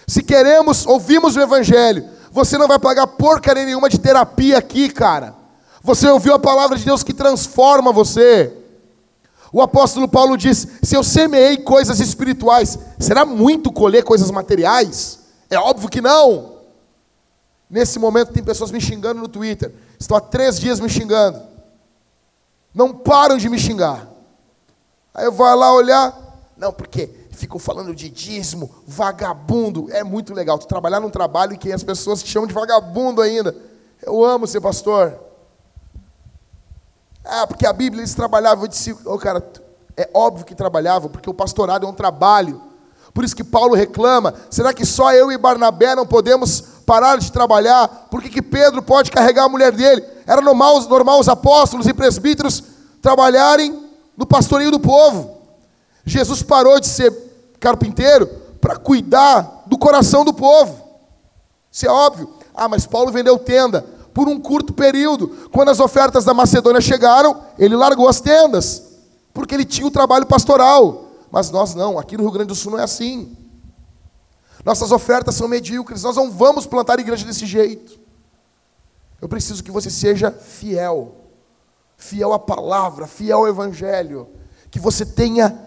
[0.06, 5.39] Se queremos, ouvimos o Evangelho, você não vai pagar porcaria nenhuma de terapia aqui, cara.
[5.82, 8.56] Você ouviu a palavra de Deus que transforma você.
[9.52, 15.20] O apóstolo Paulo diz: se eu semeei coisas espirituais, será muito colher coisas materiais?
[15.48, 16.60] É óbvio que não.
[17.68, 19.72] Nesse momento tem pessoas me xingando no Twitter.
[19.98, 21.40] Estou há três dias me xingando.
[22.74, 24.08] Não param de me xingar.
[25.14, 26.16] Aí eu vou lá olhar,
[26.56, 29.88] não, porque ficam falando de dízimo, vagabundo.
[29.90, 30.58] É muito legal.
[30.58, 33.56] Tu trabalhar num trabalho que as pessoas te chamam de vagabundo ainda.
[34.02, 35.29] Eu amo ser pastor.
[37.32, 38.64] Ah, porque a Bíblia eles trabalhavam.
[38.64, 39.40] Eu disse, oh, cara,
[39.96, 42.60] é óbvio que trabalhavam, porque o pastorado é um trabalho.
[43.14, 47.30] Por isso que Paulo reclama: será que só eu e Barnabé não podemos parar de
[47.30, 48.08] trabalhar?
[48.10, 50.04] Por que, que Pedro pode carregar a mulher dele?
[50.26, 52.64] Era normal, normal os apóstolos e presbíteros
[53.00, 55.38] trabalharem no pastoreio do povo.
[56.04, 57.12] Jesus parou de ser
[57.60, 58.26] carpinteiro
[58.60, 60.84] para cuidar do coração do povo.
[61.70, 62.28] Isso é óbvio.
[62.52, 65.28] Ah, mas Paulo vendeu tenda por um curto período.
[65.52, 68.82] Quando as ofertas da Macedônia chegaram, ele largou as tendas,
[69.32, 71.06] porque ele tinha o trabalho pastoral.
[71.30, 73.36] Mas nós não, aqui no Rio Grande do Sul não é assim.
[74.64, 77.98] Nossas ofertas são medíocres, nós não vamos plantar igreja desse jeito.
[79.20, 81.14] Eu preciso que você seja fiel,
[81.96, 84.28] fiel à palavra, fiel ao Evangelho,
[84.70, 85.58] que você tenha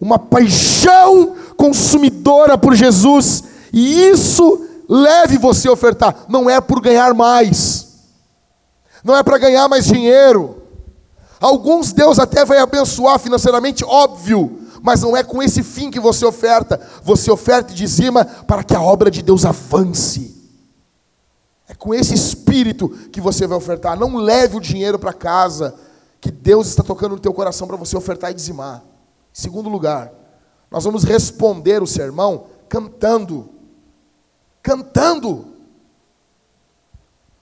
[0.00, 6.26] uma paixão consumidora por Jesus, e isso leve você a ofertar.
[6.28, 7.88] Não é por ganhar mais,
[9.04, 10.62] não é para ganhar mais dinheiro.
[11.40, 16.26] Alguns Deus até vai abençoar financeiramente, óbvio, mas não é com esse fim que você
[16.26, 16.80] oferta.
[17.02, 20.38] Você oferta e dizima para que a obra de Deus avance.
[21.68, 23.98] É com esse espírito que você vai ofertar.
[23.98, 25.74] Não leve o dinheiro para casa,
[26.20, 28.82] que Deus está tocando no teu coração para você ofertar e dizimar.
[29.32, 30.12] Segundo lugar,
[30.70, 33.48] nós vamos responder o sermão cantando.
[34.62, 35.54] Cantando.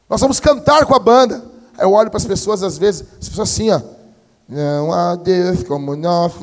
[0.08, 1.44] Nós vamos cantar com a banda.
[1.76, 3.80] Aí eu olho para as pessoas às vezes, as pessoas assim, ó.
[4.48, 6.38] Não há Deus como nosso.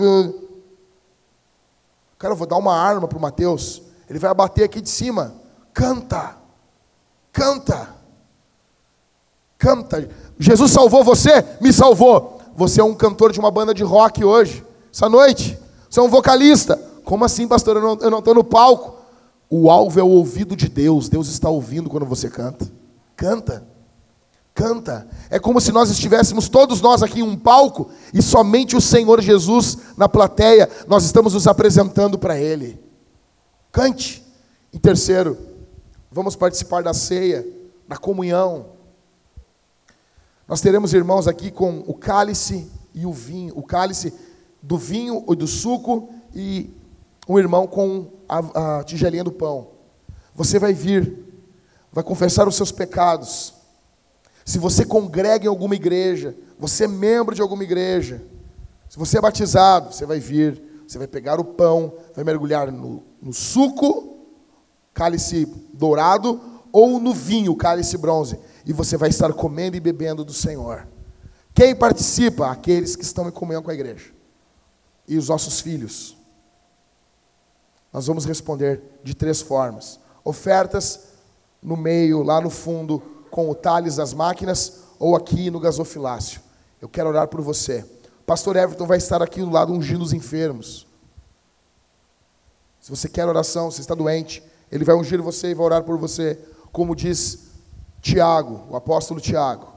[2.17, 3.81] Cara, eu vou dar uma arma para o Mateus.
[4.09, 5.33] Ele vai abater aqui de cima.
[5.73, 6.37] Canta.
[7.33, 7.89] Canta.
[9.57, 10.09] Canta.
[10.37, 11.43] Jesus salvou você?
[11.59, 12.39] Me salvou.
[12.55, 14.63] Você é um cantor de uma banda de rock hoje
[14.95, 15.59] essa noite.
[15.89, 16.79] Você é um vocalista.
[17.03, 17.77] Como assim, pastor?
[17.77, 18.95] Eu não estou no palco.
[19.49, 21.09] O alvo é o ouvido de Deus.
[21.09, 22.69] Deus está ouvindo quando você canta.
[23.15, 23.65] Canta.
[24.53, 25.07] Canta.
[25.29, 29.21] É como se nós estivéssemos todos nós aqui em um palco e somente o Senhor
[29.21, 30.69] Jesus na plateia.
[30.87, 32.79] Nós estamos nos apresentando para Ele.
[33.71, 34.25] Cante.
[34.73, 35.37] Em terceiro,
[36.11, 37.45] vamos participar da ceia,
[37.87, 38.67] da comunhão.
[40.47, 43.53] Nós teremos irmãos aqui com o cálice e o vinho.
[43.57, 44.13] O cálice
[44.61, 46.69] do vinho ou do suco e
[47.27, 49.69] um irmão com a, a tigelinha do pão.
[50.33, 51.17] Você vai vir,
[51.91, 53.53] vai confessar os seus pecados.
[54.43, 58.21] Se você congrega em alguma igreja, você é membro de alguma igreja,
[58.89, 63.03] se você é batizado, você vai vir, você vai pegar o pão, vai mergulhar no,
[63.21, 64.19] no suco,
[64.93, 66.39] cálice dourado,
[66.71, 70.87] ou no vinho, cálice bronze, e você vai estar comendo e bebendo do Senhor.
[71.53, 72.51] Quem participa?
[72.51, 74.11] Aqueles que estão em comunhão com a igreja
[75.07, 76.14] e os nossos filhos.
[77.95, 80.99] Nós vamos responder de três formas: ofertas
[81.63, 83.01] no meio, lá no fundo,
[83.31, 86.41] com o Thales das máquinas, ou aqui no gasofilácio.
[86.81, 87.85] Eu quero orar por você.
[88.25, 90.85] Pastor Everton vai estar aqui do lado ungindo os enfermos.
[92.81, 95.97] Se você quer oração, se está doente, ele vai ungir você e vai orar por
[95.97, 96.37] você,
[96.73, 97.45] como diz
[98.01, 99.69] Tiago, o apóstolo Tiago.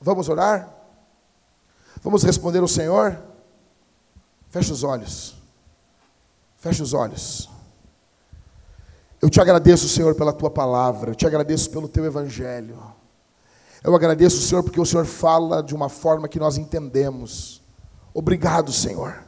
[0.00, 0.72] Vamos orar?
[2.04, 3.20] Vamos responder ao Senhor?
[4.48, 5.37] Feche os olhos.
[6.58, 7.48] Feche os olhos.
[9.22, 11.12] Eu te agradeço, Senhor, pela tua palavra.
[11.12, 12.76] Eu te agradeço pelo teu evangelho.
[13.82, 17.62] Eu agradeço, Senhor, porque o Senhor fala de uma forma que nós entendemos.
[18.12, 19.22] Obrigado, Senhor.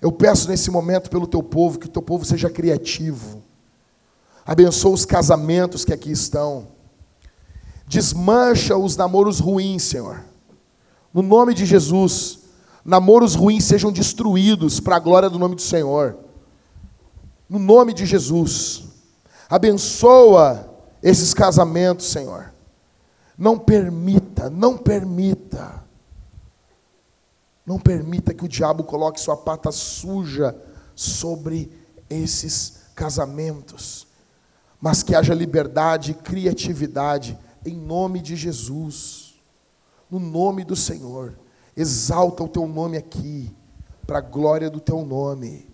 [0.00, 3.42] Eu peço nesse momento pelo teu povo, que o teu povo seja criativo.
[4.46, 6.68] Abençoa os casamentos que aqui estão.
[7.86, 10.24] Desmancha os namoros ruins, Senhor.
[11.12, 12.47] No nome de Jesus,
[12.84, 16.16] namoros ruins sejam destruídos para a glória do nome do Senhor.
[17.48, 18.84] No nome de Jesus.
[19.48, 20.68] Abençoa
[21.02, 22.52] esses casamentos, Senhor.
[23.36, 25.82] Não permita, não permita.
[27.64, 30.56] Não permita que o diabo coloque sua pata suja
[30.94, 31.70] sobre
[32.10, 34.06] esses casamentos.
[34.80, 39.38] Mas que haja liberdade e criatividade em nome de Jesus.
[40.10, 41.38] No nome do Senhor.
[41.78, 43.54] Exalta o teu nome aqui,
[44.04, 45.67] para a glória do teu nome.